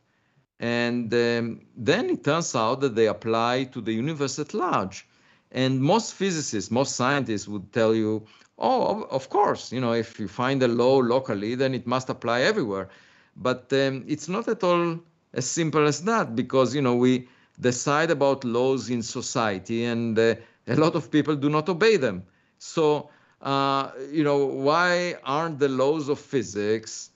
And 0.59 1.13
um, 1.13 1.61
then 1.75 2.09
it 2.09 2.23
turns 2.23 2.55
out 2.55 2.81
that 2.81 2.95
they 2.95 3.07
apply 3.07 3.65
to 3.65 3.81
the 3.81 3.93
universe 3.93 4.39
at 4.39 4.53
large. 4.53 5.07
And 5.51 5.81
most 5.81 6.13
physicists, 6.13 6.71
most 6.71 6.95
scientists 6.95 7.47
would 7.47 7.71
tell 7.71 7.93
you, 7.93 8.25
oh, 8.57 9.03
of 9.03 9.29
course, 9.29 9.71
you 9.71 9.79
know, 9.79 9.93
if 9.93 10.19
you 10.19 10.27
find 10.27 10.63
a 10.63 10.67
law 10.67 10.97
locally, 10.97 11.55
then 11.55 11.73
it 11.73 11.85
must 11.85 12.09
apply 12.09 12.41
everywhere. 12.41 12.89
But 13.35 13.71
um, 13.71 14.03
it's 14.07 14.27
not 14.27 14.47
at 14.47 14.63
all 14.63 14.99
as 15.33 15.45
simple 15.45 15.85
as 15.85 16.03
that 16.03 16.35
because, 16.35 16.73
you 16.73 16.81
know, 16.81 16.95
we 16.95 17.27
decide 17.59 18.09
about 18.11 18.43
laws 18.43 18.89
in 18.89 19.03
society 19.03 19.85
and 19.85 20.17
uh, 20.17 20.35
a 20.67 20.75
lot 20.75 20.95
of 20.95 21.11
people 21.11 21.35
do 21.35 21.49
not 21.49 21.69
obey 21.69 21.97
them. 21.97 22.23
So 22.57 23.09
uh, 23.41 23.91
you 24.11 24.23
know, 24.23 24.45
why 24.45 25.15
aren't 25.23 25.59
the 25.59 25.69
laws 25.69 26.09
of 26.09 26.19
physics 26.19 27.09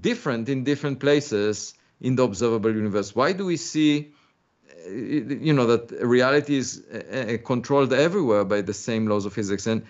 different 0.00 0.48
in 0.48 0.64
different 0.64 1.00
places 1.00 1.74
in 2.00 2.16
the 2.16 2.22
observable 2.22 2.74
universe? 2.74 3.14
Why 3.14 3.32
do 3.32 3.46
we 3.46 3.56
see, 3.56 4.12
uh, 4.86 4.90
you 4.90 5.52
know, 5.52 5.66
that 5.66 5.90
reality 6.04 6.56
is 6.56 6.82
uh, 6.84 7.36
controlled 7.44 7.92
everywhere 7.92 8.44
by 8.44 8.62
the 8.62 8.74
same 8.74 9.06
laws 9.06 9.26
of 9.26 9.32
physics? 9.32 9.66
And 9.66 9.84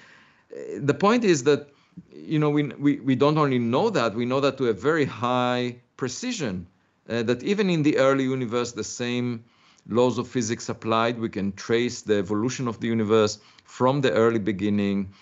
the 0.79 0.95
point 0.95 1.25
is 1.25 1.45
that, 1.45 1.69
you 2.13 2.39
know, 2.39 2.51
we, 2.51 2.65
we, 2.65 3.01
we 3.01 3.15
don't 3.15 3.39
only 3.39 3.59
know 3.59 3.91
that, 3.91 4.15
we 4.15 4.27
know 4.27 4.41
that 4.41 4.59
to 4.59 4.69
a 4.69 4.73
very 4.73 5.05
high 5.05 5.77
precision, 5.97 6.67
uh, 7.09 7.23
that 7.23 7.43
even 7.43 7.71
in 7.71 7.83
the 7.83 7.99
early 7.99 8.25
universe, 8.25 8.73
the 8.73 8.85
same 8.85 9.45
laws 9.89 10.19
of 10.19 10.29
physics 10.29 10.69
applied. 10.69 11.19
We 11.19 11.29
can 11.29 11.53
trace 11.53 12.03
the 12.03 12.19
evolution 12.19 12.69
of 12.69 12.81
the 12.81 12.89
universe 12.89 13.39
from 13.65 14.01
the 14.03 14.13
early 14.13 14.39
beginning 14.39 15.13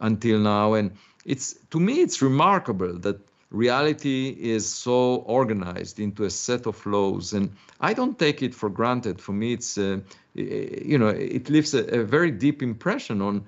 until 0.00 0.38
now. 0.38 0.74
And 0.74 0.92
it's 1.24 1.54
to 1.70 1.80
me, 1.80 2.00
it's 2.00 2.22
remarkable 2.22 2.98
that 3.00 3.18
reality 3.50 4.36
is 4.38 4.68
so 4.68 5.16
organized 5.16 6.00
into 6.00 6.24
a 6.24 6.30
set 6.30 6.66
of 6.66 6.84
laws, 6.86 7.32
and 7.32 7.50
I 7.80 7.94
don't 7.94 8.18
take 8.18 8.42
it 8.42 8.54
for 8.54 8.68
granted. 8.68 9.20
For 9.20 9.32
me, 9.32 9.52
it's 9.52 9.78
uh, 9.78 10.00
you 10.34 10.98
know, 10.98 11.08
it 11.08 11.48
leaves 11.48 11.74
a, 11.74 12.00
a 12.00 12.04
very 12.04 12.30
deep 12.30 12.62
impression 12.62 13.22
on. 13.22 13.46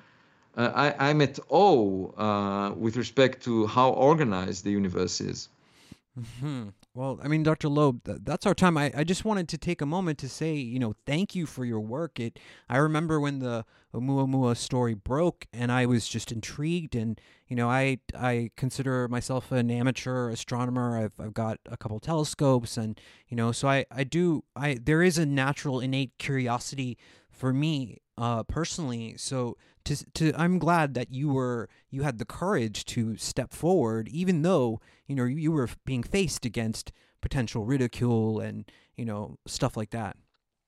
Uh, 0.57 0.93
I, 0.99 1.11
am 1.11 1.21
at 1.21 1.39
awe 1.51 2.11
uh, 2.19 2.73
with 2.73 2.97
respect 2.97 3.45
to 3.45 3.69
how 3.69 3.91
organized 3.91 4.65
the 4.65 4.73
universe 4.73 5.21
is. 5.21 5.49
Mm-hmm. 6.19 6.71
Well, 6.95 7.21
I 7.23 7.29
mean, 7.29 7.45
Dr. 7.45 7.69
Loeb, 7.69 8.01
that's 8.05 8.45
our 8.45 8.55
time. 8.55 8.77
I, 8.77 8.91
I 8.97 9.05
just 9.05 9.25
wanted 9.25 9.49
to 9.51 9.59
take 9.59 9.81
a 9.81 9.87
moment 9.87 10.19
to 10.19 10.29
say, 10.29 10.55
you 10.55 10.81
know, 10.81 10.95
thank 11.07 11.35
you 11.35 11.47
for 11.47 11.65
your 11.65 11.81
work. 11.81 12.19
It. 12.19 12.41
I 12.69 12.79
remember 12.79 13.21
when 13.21 13.39
the 13.39 13.65
Oumuamua 13.95 14.57
story 14.57 14.95
broke, 14.95 15.47
and 15.53 15.71
I 15.71 15.87
was 15.87 16.09
just 16.09 16.33
intrigued. 16.33 16.97
And 16.97 17.21
you 17.47 17.55
know, 17.55 17.71
I 17.71 17.99
I 18.19 18.51
consider 18.57 19.07
myself 19.07 19.53
an 19.53 19.71
amateur 19.71 20.31
astronomer. 20.31 20.99
I've 20.99 21.13
I've 21.21 21.35
got 21.35 21.61
a 21.67 21.77
couple 21.77 22.01
telescopes, 22.01 22.77
and 22.77 22.99
you 23.29 23.37
know, 23.37 23.53
so 23.53 23.69
I 23.69 23.85
I 23.93 24.03
do 24.03 24.43
I 24.57 24.79
there 24.83 25.03
is 25.03 25.19
a 25.19 25.27
natural 25.27 25.79
innate 25.81 26.19
curiosity 26.19 26.99
for 27.31 27.53
me 27.53 27.99
uh, 28.19 28.43
personally. 28.43 29.15
So 29.17 29.57
to 29.85 29.97
to 30.15 30.33
I'm 30.37 30.59
glad 30.59 30.95
that 30.95 31.13
you 31.13 31.29
were 31.29 31.69
you 31.91 32.03
had 32.03 32.19
the 32.19 32.25
courage 32.25 32.85
to 32.87 33.17
step 33.17 33.53
forward, 33.55 34.09
even 34.09 34.43
though 34.43 34.81
you 35.07 35.15
know 35.15 35.25
you 35.25 35.53
were 35.53 35.69
being 35.87 36.03
faced 36.03 36.45
against 36.45 36.93
potential 37.21 37.65
ridicule 37.65 38.41
and 38.41 38.71
you 38.97 39.05
know 39.05 39.39
stuff 39.47 39.77
like 39.77 39.91
that. 39.91 40.17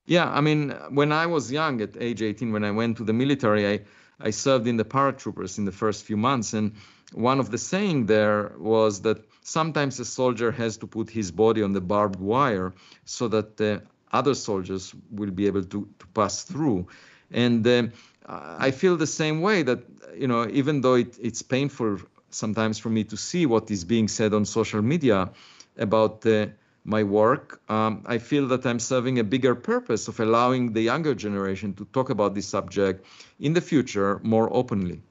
Yeah, 0.06 0.30
I 0.30 0.40
mean, 0.40 0.70
when 0.90 1.12
I 1.12 1.26
was 1.26 1.52
young, 1.52 1.80
at 1.82 1.96
age 2.00 2.22
18, 2.22 2.52
when 2.52 2.64
I 2.64 2.70
went 2.70 2.96
to 2.96 3.04
the 3.04 3.12
military, 3.12 3.68
I 3.68 3.80
I 4.20 4.30
served 4.30 4.66
in 4.66 4.76
the 4.76 4.84
paratroopers 4.84 5.58
in 5.58 5.64
the 5.64 5.72
first 5.72 6.04
few 6.04 6.16
months, 6.16 6.54
and 6.54 6.74
one 7.12 7.40
of 7.40 7.50
the 7.50 7.58
saying 7.58 8.06
there 8.06 8.52
was 8.58 9.02
that 9.02 9.18
sometimes 9.42 9.98
a 9.98 10.04
soldier 10.04 10.52
has 10.52 10.76
to 10.78 10.86
put 10.86 11.10
his 11.10 11.32
body 11.32 11.62
on 11.62 11.72
the 11.72 11.80
barbed 11.80 12.20
wire 12.20 12.72
so 13.04 13.26
that 13.28 13.56
the 13.56 13.82
other 14.12 14.34
soldiers 14.34 14.94
will 15.10 15.30
be 15.30 15.46
able 15.46 15.64
to, 15.64 15.88
to 15.98 16.06
pass 16.08 16.42
through. 16.42 16.86
And 17.30 17.66
uh, 17.66 17.82
I 18.26 18.70
feel 18.70 18.96
the 18.96 19.06
same 19.06 19.40
way 19.40 19.62
that 19.62 19.80
you 20.16 20.26
know 20.26 20.48
even 20.48 20.80
though 20.80 20.94
it, 20.94 21.16
it's 21.20 21.42
painful 21.42 21.98
sometimes 22.30 22.78
for 22.78 22.90
me 22.90 23.04
to 23.04 23.16
see 23.16 23.46
what 23.46 23.70
is 23.70 23.84
being 23.84 24.08
said 24.08 24.32
on 24.32 24.44
social 24.44 24.82
media 24.82 25.30
about 25.76 26.24
uh, 26.26 26.46
my 26.84 27.02
work, 27.02 27.60
um, 27.68 28.02
I 28.06 28.18
feel 28.18 28.46
that 28.48 28.64
I'm 28.64 28.78
serving 28.78 29.18
a 29.18 29.24
bigger 29.24 29.54
purpose 29.54 30.08
of 30.08 30.18
allowing 30.18 30.72
the 30.72 30.80
younger 30.80 31.14
generation 31.14 31.74
to 31.74 31.84
talk 31.86 32.10
about 32.10 32.34
this 32.34 32.46
subject 32.46 33.04
in 33.38 33.52
the 33.52 33.60
future 33.60 34.20
more 34.22 34.48
openly. 34.52 35.02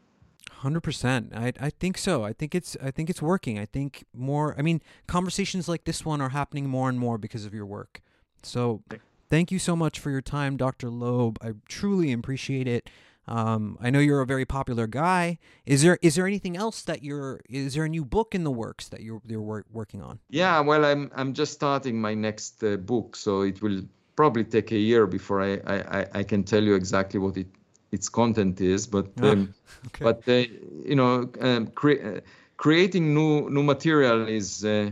Hundred 0.51 0.81
percent. 0.81 1.31
I 1.33 1.53
I 1.59 1.69
think 1.69 1.97
so. 1.97 2.23
I 2.23 2.33
think 2.33 2.53
it's 2.53 2.75
I 2.83 2.91
think 2.91 3.09
it's 3.09 3.21
working. 3.21 3.57
I 3.57 3.65
think 3.65 4.03
more. 4.13 4.55
I 4.57 4.61
mean, 4.61 4.81
conversations 5.07 5.69
like 5.69 5.85
this 5.85 6.03
one 6.05 6.19
are 6.21 6.29
happening 6.29 6.67
more 6.67 6.89
and 6.89 6.99
more 6.99 7.17
because 7.17 7.45
of 7.45 7.53
your 7.53 7.65
work. 7.65 8.01
So, 8.43 8.81
thank 9.29 9.51
you 9.51 9.59
so 9.59 9.75
much 9.75 9.99
for 9.99 10.09
your 10.09 10.21
time, 10.21 10.57
Dr. 10.57 10.89
Loeb. 10.89 11.37
I 11.41 11.53
truly 11.67 12.11
appreciate 12.11 12.67
it. 12.67 12.89
Um, 13.27 13.77
I 13.79 13.91
know 13.91 13.99
you're 13.99 14.21
a 14.21 14.25
very 14.25 14.45
popular 14.45 14.87
guy. 14.87 15.37
Is 15.67 15.83
there 15.83 15.99
is 16.01 16.15
there 16.15 16.25
anything 16.25 16.57
else 16.57 16.81
that 16.83 17.03
you're? 17.03 17.41
Is 17.47 17.75
there 17.75 17.85
a 17.85 17.89
new 17.89 18.03
book 18.03 18.33
in 18.33 18.43
the 18.43 18.51
works 18.51 18.89
that 18.89 19.01
you're 19.01 19.21
you're 19.27 19.41
work, 19.41 19.67
working 19.71 20.01
on? 20.01 20.19
Yeah, 20.29 20.59
well, 20.61 20.83
I'm 20.83 21.11
I'm 21.15 21.33
just 21.33 21.53
starting 21.53 22.01
my 22.01 22.15
next 22.15 22.63
uh, 22.63 22.77
book, 22.77 23.15
so 23.15 23.41
it 23.41 23.61
will 23.61 23.83
probably 24.15 24.43
take 24.43 24.71
a 24.71 24.77
year 24.77 25.05
before 25.05 25.43
I 25.43 25.59
I, 25.67 26.05
I 26.15 26.23
can 26.23 26.43
tell 26.43 26.63
you 26.63 26.73
exactly 26.73 27.19
what 27.19 27.37
it 27.37 27.47
its 27.91 28.09
content 28.09 28.61
is. 28.61 28.87
But 28.87 29.11
ah, 29.21 29.27
um, 29.27 29.53
okay. 29.87 30.03
but 30.03 30.27
uh, 30.27 30.45
you 30.83 30.95
know, 30.95 31.29
um, 31.39 31.67
cre- 31.67 32.01
uh, 32.03 32.19
creating 32.57 33.13
new 33.13 33.49
new 33.51 33.63
material 33.63 34.27
is. 34.27 34.65
Uh, 34.65 34.89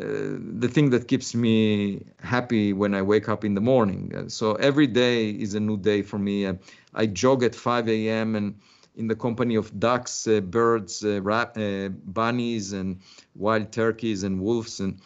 uh, 0.00 0.38
the 0.58 0.68
thing 0.68 0.88
that 0.88 1.06
keeps 1.06 1.34
me 1.34 2.02
happy 2.22 2.72
when 2.72 2.94
I 2.94 3.02
wake 3.02 3.28
up 3.28 3.44
in 3.44 3.54
the 3.54 3.60
morning. 3.60 4.10
Uh, 4.16 4.26
so 4.26 4.54
every 4.54 4.86
day 4.86 5.28
is 5.28 5.54
a 5.54 5.60
new 5.60 5.76
day 5.76 6.00
for 6.00 6.18
me. 6.18 6.46
Uh, 6.46 6.54
I 6.94 7.04
jog 7.04 7.42
at 7.42 7.54
5 7.54 7.90
a.m. 7.90 8.34
and 8.34 8.58
in 8.96 9.06
the 9.06 9.14
company 9.14 9.54
of 9.54 9.78
ducks, 9.78 10.26
uh, 10.26 10.40
birds, 10.40 11.04
uh, 11.04 11.90
bunnies, 12.06 12.72
and 12.72 13.00
wild 13.34 13.70
turkeys 13.70 14.22
and 14.22 14.40
wolves, 14.40 14.80
and 14.80 14.98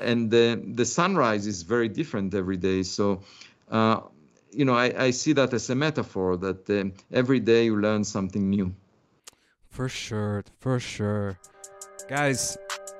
and 0.00 0.28
the 0.28 0.60
the 0.74 0.84
sunrise 0.84 1.46
is 1.46 1.62
very 1.62 1.88
different 1.88 2.34
every 2.34 2.56
day. 2.56 2.82
So. 2.82 3.22
you 4.56 4.64
know, 4.64 4.76
I, 4.76 5.06
I 5.06 5.10
see 5.10 5.32
that 5.34 5.52
as 5.52 5.68
a 5.68 5.74
metaphor 5.74 6.36
that 6.36 6.92
every 7.10 7.40
day 7.40 7.64
you 7.64 7.76
learn 7.80 8.04
something 8.04 8.48
new. 8.48 8.72
For 9.68 9.88
sure, 9.88 10.44
for 10.60 10.78
sure. 10.78 11.36
Guys, 12.08 12.56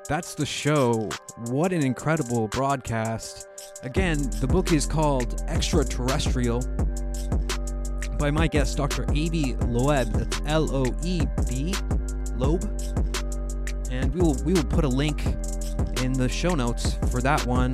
that's 0.08 0.34
the 0.34 0.46
show. 0.46 1.08
What 1.46 1.72
an 1.72 1.82
incredible 1.82 2.48
broadcast. 2.48 3.48
Again, 3.82 4.18
the 4.40 4.46
book 4.46 4.72
is 4.72 4.86
called 4.86 5.42
Extraterrestrial 5.48 6.60
by 8.18 8.30
my 8.30 8.46
guest, 8.46 8.76
Dr. 8.76 9.04
Avi 9.10 9.54
Loeb. 9.66 10.12
That's 10.12 10.40
L 10.46 10.74
O 10.74 10.84
E 11.02 11.22
B, 11.48 11.74
Loeb. 12.36 12.64
And 13.90 14.14
we 14.14 14.20
will, 14.20 14.34
we 14.44 14.52
will 14.52 14.64
put 14.64 14.84
a 14.84 14.88
link 14.88 15.24
in 16.02 16.12
the 16.12 16.28
show 16.28 16.54
notes 16.54 16.94
for 17.10 17.20
that 17.22 17.44
one. 17.46 17.72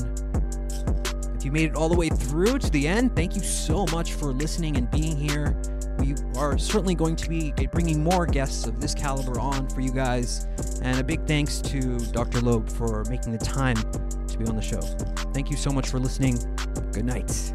If 1.34 1.44
you 1.44 1.52
made 1.52 1.70
it 1.70 1.76
all 1.76 1.88
the 1.88 1.96
way 1.96 2.10
through 2.10 2.58
to 2.58 2.70
the 2.70 2.86
end, 2.86 3.16
thank 3.16 3.34
you 3.34 3.42
so 3.42 3.86
much 3.92 4.12
for 4.14 4.32
listening 4.32 4.76
and 4.76 4.90
being 4.90 5.16
here. 5.16 5.56
We 6.00 6.14
are 6.36 6.56
certainly 6.56 6.94
going 6.94 7.16
to 7.16 7.28
be 7.28 7.52
bringing 7.72 8.02
more 8.02 8.26
guests 8.26 8.66
of 8.66 8.80
this 8.80 8.94
caliber 8.94 9.38
on 9.38 9.68
for 9.68 9.80
you 9.80 9.92
guys. 9.92 10.46
And 10.82 10.98
a 10.98 11.04
big 11.04 11.26
thanks 11.26 11.60
to 11.62 11.98
Dr. 12.12 12.40
Loeb 12.40 12.68
for 12.68 13.04
making 13.10 13.32
the 13.32 13.44
time 13.44 13.76
to 13.76 14.38
be 14.38 14.46
on 14.46 14.56
the 14.56 14.62
show. 14.62 14.80
Thank 15.32 15.50
you 15.50 15.56
so 15.56 15.70
much 15.70 15.88
for 15.88 15.98
listening. 15.98 16.38
Good 16.92 17.04
night. 17.04 17.52